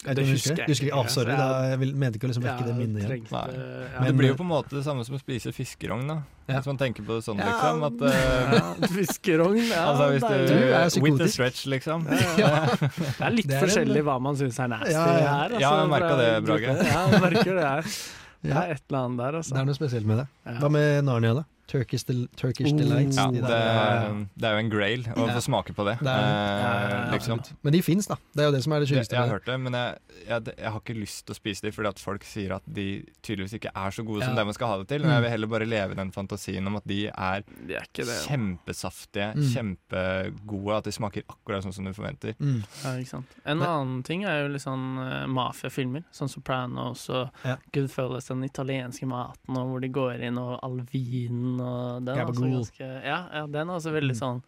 Jeg 0.01 0.17
Det 0.17 0.23
husker 0.31 0.57
jeg? 0.57 0.67
Husker 0.71 0.87
ikke, 0.89 0.97
ah, 0.97 1.09
sorry, 1.13 1.31
altså. 1.35 1.47
da, 1.61 1.69
jeg 1.69 1.79
vil, 1.83 1.91
mente 2.01 2.17
ikke 2.17 2.25
å 2.25 2.31
liksom 2.31 2.45
vekke 2.47 2.63
Ja, 2.65 2.67
det 2.71 2.77
minnet 2.79 3.03
igjen. 3.03 3.11
trengte- 3.11 3.53
ja. 3.53 4.01
Men- 4.01 4.07
det 4.09 4.17
blir 4.17 4.29
jo 4.31 4.37
på 4.39 4.45
en 4.47 4.49
måte 4.49 4.71
det 4.73 4.85
samme 4.87 5.05
som 5.05 5.17
å 5.17 5.21
spise 5.21 5.53
fiskerogn, 5.53 6.07
da. 6.09 6.17
Ja. 6.49 6.55
Hvis 6.57 6.67
man 6.71 6.79
tenker 6.81 7.05
på 7.05 7.19
det 7.19 7.25
sånn, 7.27 7.37
liksom. 7.37 7.85
At, 7.85 8.01
eh, 8.09 8.55
ja, 8.57 8.89
Fiskerogn, 8.97 9.61
ja. 9.69 9.83
altså 9.93 10.07
hvis 10.15 10.25
du, 10.25 10.55
Du 10.55 10.73
er 10.73 11.03
With 11.05 11.19
the 11.21 11.29
stretch, 11.29 11.67
liksom. 11.67 12.07
Ja. 12.41 12.65
Det 12.81 13.21
er 13.21 13.31
litt 13.31 13.47
Det 13.51 13.55
er 13.55 13.61
en- 13.61 13.69
forskjellig 13.69 14.03
hva 14.09 14.17
man 14.21 14.37
syns 14.41 14.59
er 14.59 14.69
nasty 14.73 14.93
Ja, 14.97 15.05
ja. 15.05 15.29
her. 15.29 15.49
Altså, 15.51 15.61
Ja, 15.61 15.71
jeg 15.77 15.89
det, 16.23 16.45
Brage. 16.49 16.63
Ja, 16.81 17.05
jeg 17.11 17.21
merker 17.21 17.55
det 17.61 17.69
her. 17.69 17.85
Det 18.43 18.53
er 18.57 18.71
et 18.73 18.83
eller 18.89 19.01
annet 19.05 19.19
der, 19.21 19.35
altså. 19.37 19.53
det 19.53 19.61
er 19.61 19.65
noe 19.69 19.77
spesielt 19.77 20.07
med 20.09 20.17
det. 20.17 20.27
Hva 20.63 20.69
med 20.73 21.05
Narnia, 21.05 21.35
da? 21.37 21.43
Turkish, 21.71 22.03
del 22.09 22.25
Turkish. 22.35 22.73
Delights. 22.75 23.17
Ja, 23.21 23.29
de 23.31 23.41
det, 23.45 23.59
er, 23.63 24.27
det 24.35 24.49
er 24.49 24.57
jo 24.57 24.63
en 24.65 24.71
grail 24.73 25.05
å 25.15 25.27
få 25.31 25.43
smake 25.45 25.75
på 25.77 25.85
det. 25.87 25.97
Det 26.03 26.11
er 26.11 26.25
eh, 26.27 26.63
Ja, 26.65 26.73
ja, 26.83 26.89
ja, 26.91 27.13
liksom. 27.15 27.43
Men 27.63 27.73
de 27.77 27.81
fins, 27.87 28.09
da. 28.11 28.17
Det 28.35 28.43
er 28.43 28.49
jo 28.51 28.55
det 28.57 28.63
som 28.65 28.73
er 28.75 28.81
det 28.83 28.89
sykeste. 28.91 29.15
jeg 29.15 29.23
har 29.23 29.31
hørt 29.37 29.47
det, 29.47 29.57
men 29.63 29.77
jeg, 29.79 30.01
jeg, 30.27 30.55
jeg 30.59 30.73
har 30.75 30.81
ikke 30.83 30.97
lyst 30.99 31.23
til 31.29 31.37
å 31.37 31.39
spise 31.39 31.63
de 31.69 31.73
fordi 31.77 31.93
at 31.93 32.03
folk 32.03 32.27
sier 32.27 32.57
at 32.57 32.67
de 32.67 32.87
tydeligvis 33.23 33.55
ikke 33.61 33.71
er 33.71 33.95
så 33.95 34.03
gode 34.09 34.27
som 34.27 34.35
det 34.35 34.45
man 34.51 34.57
skal 34.59 34.73
ha 34.75 34.79
det 34.83 34.89
til. 34.91 35.01
Men 35.07 35.11
Mm. 35.11 35.15
jeg 35.17 35.23
vil 35.27 35.31
heller 35.37 35.51
bare 35.55 35.67
leve 35.71 35.95
den 35.99 36.11
fantasien 36.15 36.67
om 36.67 36.77
at 36.81 36.85
de 36.91 36.99
er 37.09 37.45
de 37.67 37.75
er 37.79 37.87
ikke 37.87 38.05
det. 38.09 38.19
kjempesaftige, 38.27 39.31
Mm. 39.37 39.47
kjempegode, 39.55 40.77
at 40.79 40.85
de 40.85 40.93
smaker 40.93 41.23
akkurat 41.29 41.63
sånn 41.65 41.75
som 41.75 41.85
du 41.85 41.93
forventer. 41.97 42.35
Mm. 42.41 42.63
Ja, 42.85 42.91
ikke 42.99 43.09
sant. 43.15 43.27
En 43.45 43.59
Men- 43.59 43.69
annen 43.69 44.03
ting 44.05 44.25
er 44.25 44.43
jo 44.43 44.49
litt 44.55 44.63
sånn 44.63 44.99
uh, 44.99 45.27
mafiafilmer, 45.27 46.05
sånn 46.13 46.29
Sopranos 46.31 47.09
og 47.11 47.31
Ja. 47.45 47.57
Goodfellas, 47.73 48.27
den 48.29 48.43
italienske 48.45 49.07
maten, 49.07 49.57
og 49.57 49.69
hvor 49.71 49.81
de 49.81 49.89
går 49.89 50.21
inn 50.23 50.39
og 50.39 50.59
all 50.63 50.81
vinen 50.93 51.60
og 51.61 52.05
den 52.07 52.19
er 52.19 52.25
også 52.27 52.51
ganske 52.51 52.89
Ja, 53.05 53.19
ja, 53.33 53.47
den 53.47 53.69
er 53.69 53.75
også 53.77 53.93
veldig 53.95 54.17
Mm. 54.17 54.21
sånn 54.23 54.43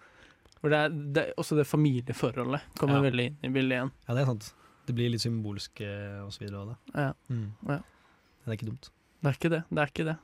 hvor 0.63 0.71
det 0.71 0.79
er, 0.79 0.89
det, 1.13 1.25
Også 1.37 1.57
det 1.59 1.67
familieforholdet 1.67 2.61
kommer 2.79 3.01
Ja. 3.03 3.11
veldig 3.11 3.27
inn 3.27 3.37
i 3.43 3.49
bildet 3.55 3.73
igjen. 3.79 3.91
Ja, 4.09 4.15
det 4.15 4.23
er 4.23 4.27
sant. 4.27 4.53
Det 4.87 4.95
blir 4.95 5.11
litt 5.11 5.21
symbolsk 5.21 5.81
eh, 5.81 6.21
og 6.25 6.31
så 6.33 6.39
videre 6.45 6.61
av 6.63 6.69
det. 6.69 6.77
Ja. 6.95 7.13
Mm. 7.31 7.53
Ja. 7.69 7.79
Det 8.45 8.49
er 8.49 8.53
ikke 8.57 8.67
dumt. 8.71 8.91
Det 9.23 9.29
er 9.29 9.37
ikke 9.39 9.51
det. 9.51 9.65
Det 9.71 9.79
er 9.79 9.87
ikke 9.87 10.05
det. 10.11 10.17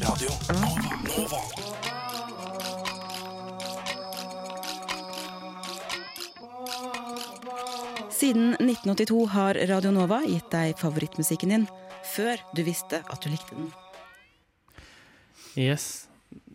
Radio 0.00 0.30
Nova. 0.54 2.48
Siden 8.10 8.54
1982 8.60 9.26
har 9.30 9.54
Radio 9.68 9.90
Nova 9.94 10.20
gitt 10.26 10.48
deg 10.52 10.76
favorittmusikken 10.80 11.52
din 11.54 11.66
før 12.18 12.42
du 12.56 12.64
visste 12.66 13.02
at 13.06 13.22
du 13.22 13.30
likte 13.30 13.54
den. 13.54 13.70
Yes. 15.58 16.08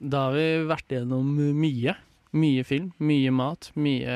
Da 0.03 0.27
har 0.27 0.35
vi 0.35 0.47
vært 0.69 0.91
igjennom 0.91 1.31
mye. 1.57 1.95
Mye 2.33 2.63
film, 2.65 2.89
mye 3.03 3.31
mat, 3.33 3.69
mye 3.77 4.15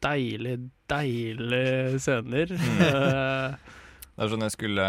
deilig, 0.00 0.56
deilige 0.88 2.00
scener. 2.00 2.56
Eh, 2.56 3.76
Det 4.20 4.26
er 4.26 4.32
sånn 4.34 4.44
Jeg 4.44 4.52
skulle, 4.52 4.86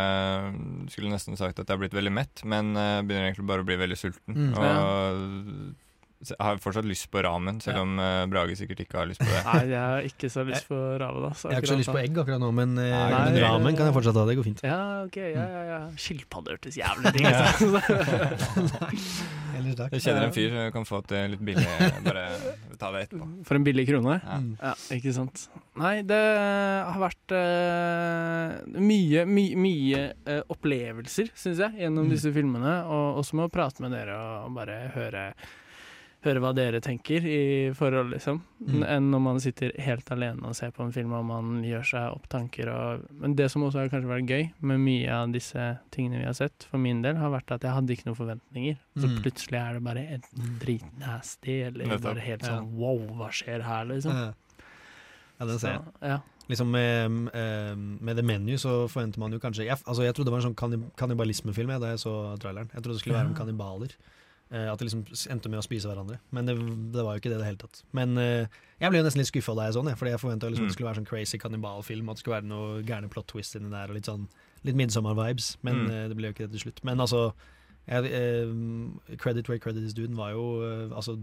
skulle 0.91 1.11
nesten 1.13 1.37
sagt 1.39 1.59
at 1.61 1.63
jeg 1.63 1.71
har 1.71 1.79
blitt 1.79 1.93
veldig 1.95 2.11
mett, 2.11 2.41
men 2.43 2.73
jeg 2.75 3.05
begynner 3.07 3.29
egentlig 3.29 3.45
bare 3.47 3.63
å 3.63 3.67
bli 3.69 3.77
veldig 3.79 3.97
sulten. 3.99 4.35
Mm. 4.35 4.49
Og 4.59 5.90
har 6.39 6.59
fortsatt 6.61 6.86
lyst 6.86 7.07
på 7.11 7.22
ramen, 7.26 7.57
selv 7.63 7.82
om 7.82 7.97
eh, 7.99 8.26
Brage 8.32 8.55
sikkert 8.59 8.84
ikke 8.86 8.99
har 9.01 9.07
lyst 9.09 9.22
på 9.24 9.30
det. 9.32 9.41
Nei, 9.47 9.61
jeg 9.72 9.80
har 9.82 10.07
ikke 10.09 10.30
så 10.30 10.43
lyst 10.47 10.67
på 10.69 10.78
ramen. 11.01 11.26
Altså, 11.32 11.49
Jeg 11.49 11.57
har 11.57 11.63
ikke 11.65 11.72
så 11.74 11.80
lyst 11.82 11.93
på 11.93 12.01
egg 12.03 12.19
akkurat 12.22 12.41
nå, 12.43 12.51
men, 12.53 12.78
eh, 12.78 12.91
Nei, 12.93 13.22
men 13.32 13.39
ramen 13.41 13.78
kan 13.80 13.89
jeg 13.89 13.95
fortsatt 13.97 14.19
ha. 14.22 14.26
Det 14.30 14.38
går 14.38 14.47
fint. 14.49 14.61
Ja, 14.67 14.80
ok, 15.07 15.17
ja, 15.22 15.45
ja, 15.55 15.63
ja. 15.72 15.80
Skilpadde 15.97 16.53
hørtes 16.55 16.78
jævlig 16.78 17.11
ting 17.15 17.26
ut. 17.26 17.36
Jeg 19.61 20.01
kjenner 20.01 20.24
en 20.26 20.34
fyr 20.34 20.53
som 20.55 20.69
kan 20.74 20.86
få 20.88 21.01
det 21.09 21.19
litt 21.36 21.41
billig. 21.45 21.65
Bare 22.05 22.24
ta 22.82 22.89
det 22.95 23.03
etterpå. 23.05 23.28
For 23.45 23.59
en 23.59 23.65
billig 23.67 23.84
krone. 23.89 24.15
Ja. 24.24 24.38
Mm. 24.41 24.53
Ja, 24.57 24.72
ikke 24.95 25.13
sant. 25.13 25.43
Nei, 25.78 25.93
det 26.07 26.17
har 26.17 26.97
vært 27.01 27.36
uh, 27.36 28.55
mye, 28.82 29.26
my, 29.30 29.45
mye 29.61 30.01
uh, 30.26 30.41
opplevelser, 30.51 31.30
syns 31.38 31.61
jeg, 31.61 31.78
gjennom 31.84 32.07
Mm. 32.07 32.13
disse 32.15 32.32
filmene. 32.34 32.74
Og 32.89 33.19
også 33.22 33.38
med 33.38 33.45
å 33.49 33.53
prate 33.53 33.84
med 33.86 33.93
dere 33.93 34.15
og 34.47 34.55
bare 34.57 34.80
høre, 34.95 35.28
høre 36.24 36.39
hva 36.43 36.51
dere 36.53 36.80
tenker 36.86 37.24
i 37.26 37.72
forhold, 37.74 38.11
liksom. 38.13 38.41
Mm. 38.61 38.84
Enn 38.86 39.07
når 39.09 39.22
man 39.26 39.39
sitter 39.41 39.72
helt 39.82 40.05
alene 40.13 40.43
og 40.45 40.53
ser 40.55 40.69
på 40.72 40.84
en 40.86 40.91
film 40.93 41.13
og 41.17 41.26
man 41.26 41.63
gjør 41.65 41.84
seg 41.84 42.11
opp 42.13 42.28
tanker. 42.30 42.69
Og, 42.69 43.07
men 43.24 43.34
det 43.36 43.47
som 43.51 43.63
også 43.65 43.80
har 43.82 43.89
kanskje 43.89 44.11
vært 44.11 44.30
gøy 44.30 44.43
med 44.61 44.80
mye 44.84 45.09
av 45.09 45.32
disse 45.34 45.65
tingene 45.89 46.19
vi 46.22 46.28
har 46.30 46.38
sett, 46.38 46.67
for 46.69 46.78
min 46.78 47.01
del, 47.01 47.17
har 47.17 47.34
vært 47.34 47.51
at 47.57 47.65
jeg 47.65 47.74
hadde 47.74 47.95
ikke 47.95 48.05
noen 48.11 48.19
forventninger. 48.22 48.78
Så 48.97 49.07
Mm. 49.09 49.17
plutselig 49.24 49.57
er 49.59 49.74
det 49.74 49.84
bare 49.84 50.05
en 50.13 50.22
dritnasty, 50.61 51.61
eller 51.67 51.86
Nettopp. 51.88 52.01
bare 52.03 52.19
helt 52.19 52.41
Ja. 52.43 52.47
sånn 52.49 52.72
wow, 52.78 52.99
hva 53.17 53.30
skjer 53.32 53.61
her, 53.63 53.86
liksom. 53.86 54.11
Ja. 54.13 54.34
Ja, 55.39 55.45
den 55.45 55.57
ser 55.59 55.72
jeg. 55.72 55.82
Så, 55.82 55.93
ja. 56.07 56.19
Liksom 56.49 56.67
med, 56.72 57.30
eh, 57.34 57.76
med 57.76 58.15
The 58.17 58.22
Menu 58.24 58.57
så 58.57 58.88
forventer 58.89 59.17
man 59.17 59.32
jo 59.32 59.39
kanskje 59.39 59.65
jeg, 59.65 59.78
altså 59.88 60.03
jeg 60.03 60.13
trodde 60.13 60.26
det 60.26 60.34
var 60.34 60.41
en 60.45 60.53
sånn 60.53 60.55
kannib 60.55 60.91
kannibalismefilm 60.97 61.80
da 61.80 61.88
jeg 61.95 61.99
så 61.99 62.38
traileren. 62.38 62.69
Jeg 62.74 62.84
trodde 62.84 62.93
det 62.93 62.99
skulle 62.99 63.15
være 63.15 63.26
om 63.28 63.34
Ja. 63.34 63.39
kannibaler. 63.39 63.89
Eh, 64.51 64.67
at 64.67 64.79
de 64.79 64.83
liksom 64.83 65.05
endte 65.31 65.47
med 65.47 65.61
å 65.61 65.63
spise 65.63 65.87
hverandre. 65.87 66.17
Men 66.35 66.45
det, 66.45 66.57
det 66.91 67.03
var 67.07 67.15
jo 67.15 67.21
ikke 67.21 67.29
det 67.31 67.37
i 67.37 67.39
det 67.39 67.45
hele 67.47 67.61
tatt. 67.61 67.83
Men 67.95 68.17
eh, 68.19 68.47
jeg 68.81 68.91
ble 68.91 68.99
jo 68.99 69.05
nesten 69.05 69.21
litt 69.21 69.29
skuffa 69.31 69.53
da 69.55 69.69
jeg 69.69 69.77
så 69.77 69.83
den, 69.87 69.95
fordi 69.95 70.11
jeg 70.11 70.19
forventa 70.19 70.49
liksom 70.51 70.65
Mm. 70.65 70.67
det 70.67 70.75
skulle 70.75 70.89
være 70.89 70.99
sånn 70.99 71.07
crazy 71.07 71.37
kannibalfilm, 71.39 72.09
at 72.11 72.17
det 72.19 72.23
skulle 72.25 72.35
være 72.41 72.49
noe 72.51 72.81
gærne 72.83 73.07
plot 73.13 73.27
twist 73.31 73.55
inni 73.55 73.71
der, 73.71 73.87
og 73.87 73.95
litt 73.95 74.09
sånn 74.11 74.25
litt 74.67 74.75
Midsommar-vibes. 74.75 75.55
Men 75.63 75.85
Mm. 75.85 75.91
eh, 75.91 76.07
det 76.11 76.17
ble 76.19 76.27
jo 76.27 76.33
ikke 76.35 76.47
det 76.49 76.51
til 76.59 76.65
slutt. 76.65 76.83
Men 76.83 76.99
altså 76.99 77.31
jeg, 77.87 78.11
eh, 78.11 79.15
Credit 79.17 79.47
where 79.47 79.57
credit 79.59 79.83
is 79.87 79.93
due, 79.93 80.05
den 80.07 80.17
var 80.19 80.31
jo 80.35 80.43
eh, 80.67 80.89
Altså, 80.95 81.15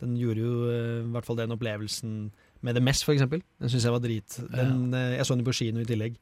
den 0.00 0.16
gjorde 0.16 0.40
jo 0.40 0.54
eh, 0.70 1.04
i 1.04 1.12
hvert 1.12 1.24
fall 1.28 1.36
den 1.36 1.52
opplevelsen 1.52 2.32
med 2.62 2.74
The 2.74 2.80
Mess, 2.80 3.04
for 3.04 3.12
eksempel. 3.12 3.42
Den 3.60 3.68
syns 3.68 3.84
jeg 3.84 3.92
var 3.92 4.00
drit. 4.00 4.40
Den, 4.56 4.90
jeg 4.90 5.20
så 5.28 5.36
den 5.36 5.44
på 5.44 5.52
kino 5.52 5.80
i 5.80 5.84
tillegg. 5.84 6.16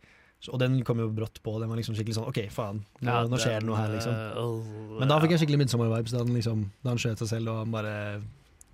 Og 0.50 0.58
den 0.58 0.80
kom 0.82 0.98
jo 0.98 1.06
brått 1.14 1.38
på. 1.44 1.52
Den 1.62 1.68
var 1.70 1.76
liksom 1.78 1.94
skikkelig 1.94 2.16
sånn 2.18 2.26
OK, 2.26 2.40
faen, 2.50 2.80
nå, 3.00 3.06
Ja, 3.06 3.20
nå 3.30 3.38
skjer 3.38 3.60
det 3.60 3.68
noe 3.68 3.76
her, 3.78 3.92
liksom. 3.94 4.98
Men 4.98 5.08
da 5.12 5.20
fikk 5.22 5.36
jeg 5.36 5.42
skikkelig 5.44 5.60
midtsommervibes 5.62 6.10
da 6.16 6.18
han 6.24 6.32
liksom 6.34 6.64
Da 6.82 6.90
han 6.90 6.98
skjøt 6.98 7.22
seg 7.22 7.28
selv, 7.36 7.52
og 7.52 7.60
han 7.62 7.70
bare 7.70 7.94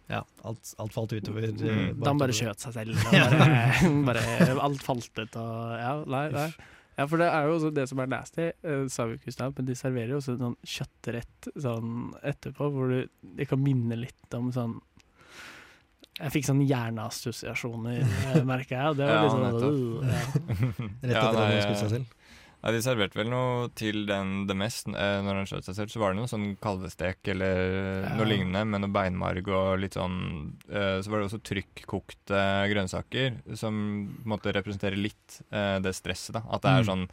Ja, 0.08 0.22
alt, 0.48 0.70
alt 0.80 0.92
falt 0.96 1.12
utover. 1.12 1.44
eh, 1.44 1.52
Mm. 1.52 2.00
Da 2.00 2.08
han 2.14 2.18
bare 2.22 2.32
skjøt 2.32 2.58
seg 2.64 2.72
selv. 2.72 2.96
Bare, 3.12 4.00
bare 4.08 4.60
alt 4.64 4.82
falt 4.82 5.10
ut 5.20 5.36
og 5.36 5.76
Ja, 5.76 5.92
nei, 6.06 6.28
nei. 6.32 6.48
Ja, 6.98 7.04
for 7.06 7.20
det 7.20 7.28
er 7.30 7.44
jo 7.46 7.58
også 7.60 7.68
det 7.76 7.84
som 7.88 8.00
er 8.02 8.08
nasty, 8.10 8.48
eh, 8.64 8.86
sa 8.90 9.04
vi 9.06 9.14
ikke 9.20 9.28
i 9.30 9.34
stad, 9.36 9.52
men 9.54 9.66
de 9.68 9.74
serverer 9.78 10.16
jo 10.16 10.16
også 10.18 10.34
sånn 10.40 10.56
kjøttrett 10.66 11.46
sånn 11.62 11.92
etterpå, 12.26 12.70
hvor 12.74 12.88
du, 12.90 13.04
det 13.38 13.46
kan 13.46 13.60
minne 13.62 13.94
litt 14.00 14.34
om 14.34 14.48
sånn 14.50 14.80
Jeg 16.18 16.32
fikk 16.34 16.46
sånn 16.48 16.62
hjerneassosiasjoner, 16.66 18.00
merka 18.02 18.44
merker 18.52 18.76
jeg. 18.76 18.96
Det 18.98 19.06
var 19.06 19.18
Ja, 19.18 19.32
sånn 19.32 19.44
nettopp. 19.46 19.74
øh, 19.74 20.08
ja. 20.08 20.20
Rett 21.02 21.16
etter 21.16 21.28
at 21.28 21.42
han 21.42 21.60
skutt 21.62 21.82
seg 21.84 21.92
selv. 21.96 22.14
Nei, 22.58 22.72
De 22.74 22.78
serverte 22.82 23.14
vel 23.14 23.28
noe 23.30 23.68
til 23.78 24.00
den 24.08 24.32
det 24.48 24.56
Mest 24.58 24.88
eh, 24.90 25.20
når 25.22 25.36
han 25.38 25.46
skjøt 25.46 25.68
seg 25.68 25.76
selv. 25.78 25.92
Så 25.94 26.00
var 26.02 26.10
det 26.10 26.18
noe 26.18 26.26
sånn 26.30 26.56
kalvestek 26.58 27.30
eller 27.30 27.60
Ja. 28.02 28.16
noe 28.18 28.26
lignende 28.26 28.64
med 28.66 28.82
noe 28.82 28.90
beinmarg 28.90 29.46
og 29.54 29.78
litt 29.78 29.94
sånn 29.94 30.56
eh, 30.66 30.98
Så 30.98 31.06
var 31.12 31.20
det 31.22 31.28
også 31.30 31.38
trykkokte 31.46 32.40
grønnsaker 32.72 33.38
som 33.54 33.78
på 34.10 34.26
en 34.26 34.32
måte 34.34 34.50
representerer 34.58 34.98
litt 34.98 35.38
eh, 35.52 35.78
det 35.78 35.94
stresset. 35.94 36.34
da 36.34 36.42
At 36.50 36.62
det 36.66 36.70
er 36.74 36.82
Mm. 36.82 36.90
sånn 36.90 37.08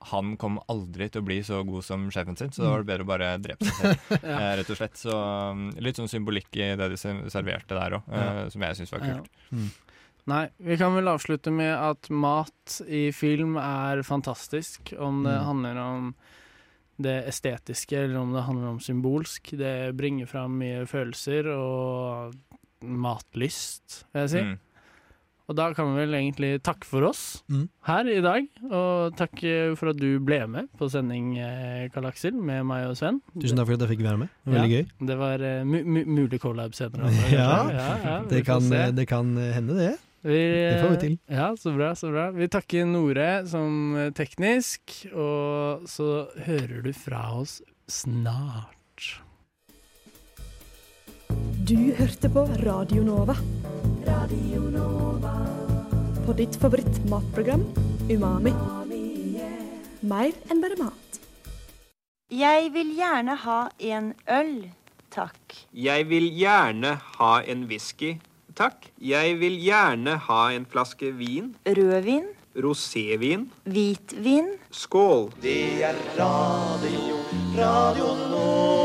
han 0.00 0.36
kom 0.38 0.60
aldri 0.70 1.08
til 1.10 1.20
å 1.22 1.26
bli 1.26 1.40
så 1.42 1.64
god 1.66 1.82
som 1.84 2.04
sjefen 2.14 2.36
sin, 2.38 2.50
så 2.54 2.62
da 2.62 2.70
var 2.70 2.84
det 2.84 2.86
bedre 2.92 3.02
å 3.02 3.08
bare 3.10 3.30
drepe 3.42 3.66
seg 3.66 3.74
selv. 3.74 4.22
Ja. 4.22 4.36
eh, 4.38 4.52
rett 4.60 4.70
og 4.70 4.78
slett. 4.78 4.96
Så 5.00 5.10
um, 5.52 5.64
litt 5.82 5.98
sånn 5.98 6.08
symbolikk 6.08 6.54
i 6.56 6.68
det 6.78 6.88
de 6.92 6.96
serverte 6.98 7.74
der 7.74 7.96
òg, 7.98 8.08
eh, 8.14 8.48
som 8.54 8.62
jeg 8.62 8.78
syns 8.78 8.92
var 8.94 9.02
kult. 9.02 9.26
Ja. 9.50 9.58
Mm. 9.58 9.68
Nei, 10.28 10.42
vi 10.60 10.76
kan 10.76 10.92
vel 10.94 11.08
avslutte 11.08 11.50
med 11.50 11.72
at 11.72 12.10
mat 12.12 12.80
i 12.86 13.08
film 13.16 13.56
er 13.56 14.02
fantastisk. 14.04 14.92
Om 14.98 15.22
det 15.24 15.34
Mm. 15.38 15.44
handler 15.46 15.78
om 15.82 16.14
det 17.00 17.16
estetiske, 17.30 17.96
eller 18.04 18.18
om 18.20 18.32
det 18.34 18.42
handler 18.44 18.68
om 18.68 18.78
symbolsk. 18.80 19.50
Det 19.56 19.96
bringer 19.96 20.26
fram 20.26 20.58
mye 20.58 20.84
følelser 20.86 21.46
og 21.54 22.34
matlyst, 22.82 24.04
vil 24.12 24.24
jeg 24.26 24.30
si. 24.32 24.42
Mm. 24.44 24.58
Og 25.48 25.56
da 25.56 25.70
kan 25.72 25.86
vi 25.94 26.02
vel 26.02 26.12
egentlig 26.18 26.50
takke 26.62 26.84
for 26.84 27.06
oss 27.08 27.42
Mm. 27.48 27.68
her 27.88 28.04
i 28.12 28.20
dag. 28.20 28.48
Og 28.70 29.16
takk 29.16 29.42
eh, 29.48 29.74
for 29.80 29.88
at 29.94 29.96
du 29.96 30.18
ble 30.20 30.42
med 30.46 30.68
på 30.76 30.90
sending, 30.92 31.38
eh, 31.40 31.86
Karl 31.94 32.04
Aksel, 32.10 32.34
med 32.36 32.66
meg 32.68 32.84
og 32.90 32.96
Sven. 33.00 33.22
Tusen 33.40 33.56
takk 33.56 33.66
for 33.70 33.78
at 33.78 33.80
jeg 33.86 33.94
fikk 33.96 34.04
være 34.04 34.18
med. 34.18 34.28
Det 34.44 34.52
var 34.52 34.58
Veldig 34.60 34.74
gøy. 34.76 35.06
Det 35.08 35.16
var 35.18 35.40
eh, 35.48 35.62
mu 35.64 35.78
mu 35.84 36.04
mulig 36.04 36.40
collab 36.42 36.74
senere. 36.76 37.08
Ja, 37.32 37.70
ja, 37.72 37.88
ja, 38.04 38.18
Det 38.28 38.44
kan, 38.44 38.68
det 38.68 39.06
kan 39.08 39.32
hende, 39.36 39.74
det. 39.78 39.94
Vi, 40.28 40.36
Det 40.36 40.82
får 40.82 40.90
vi 40.90 41.00
til. 41.06 41.18
Ja, 41.30 41.54
så 41.56 41.72
bra, 41.76 41.92
så 41.94 42.10
bra. 42.12 42.28
Vi 42.34 42.48
takker 42.52 42.84
Nore 42.84 43.46
som 43.48 43.96
teknisk, 44.18 45.06
og 45.14 45.86
så 45.88 46.26
hører 46.44 46.82
du 46.84 46.92
fra 46.92 47.22
oss 47.40 47.62
snart. 47.88 48.74
Du 51.68 51.76
hørte 51.96 52.28
på 52.32 52.44
Radio 52.64 53.02
Nova. 53.04 53.36
Radio 54.08 54.60
Nova. 54.72 55.34
På 56.26 56.32
ditt 56.32 56.56
favorittmatprogram 56.60 57.64
Umami. 58.08 58.52
Mer 60.08 60.32
enn 60.48 60.62
bare 60.62 60.78
mat. 60.80 61.18
Jeg 62.32 62.70
vil 62.72 62.94
gjerne 62.96 63.34
ha 63.44 63.58
en 63.90 64.12
øl, 64.38 64.54
takk. 65.12 65.58
Jeg 65.72 66.08
vil 66.08 66.28
gjerne 66.38 66.94
ha 67.18 67.32
en 67.44 67.66
whisky, 67.68 68.14
takk. 68.56 68.88
Jeg 69.00 69.36
vil 69.42 69.60
gjerne 69.64 70.16
ha 70.28 70.40
en 70.56 70.64
flaske 70.72 71.12
vin. 71.20 71.54
Rødvin, 71.66 72.32
Rosévin. 72.56 73.48
hvitvin. 73.64 74.54
Skål. 74.70 75.32
Det 75.42 75.82
er 75.84 76.00
radio, 76.16 77.22
Radio 77.58 78.12
Nova. 78.32 78.77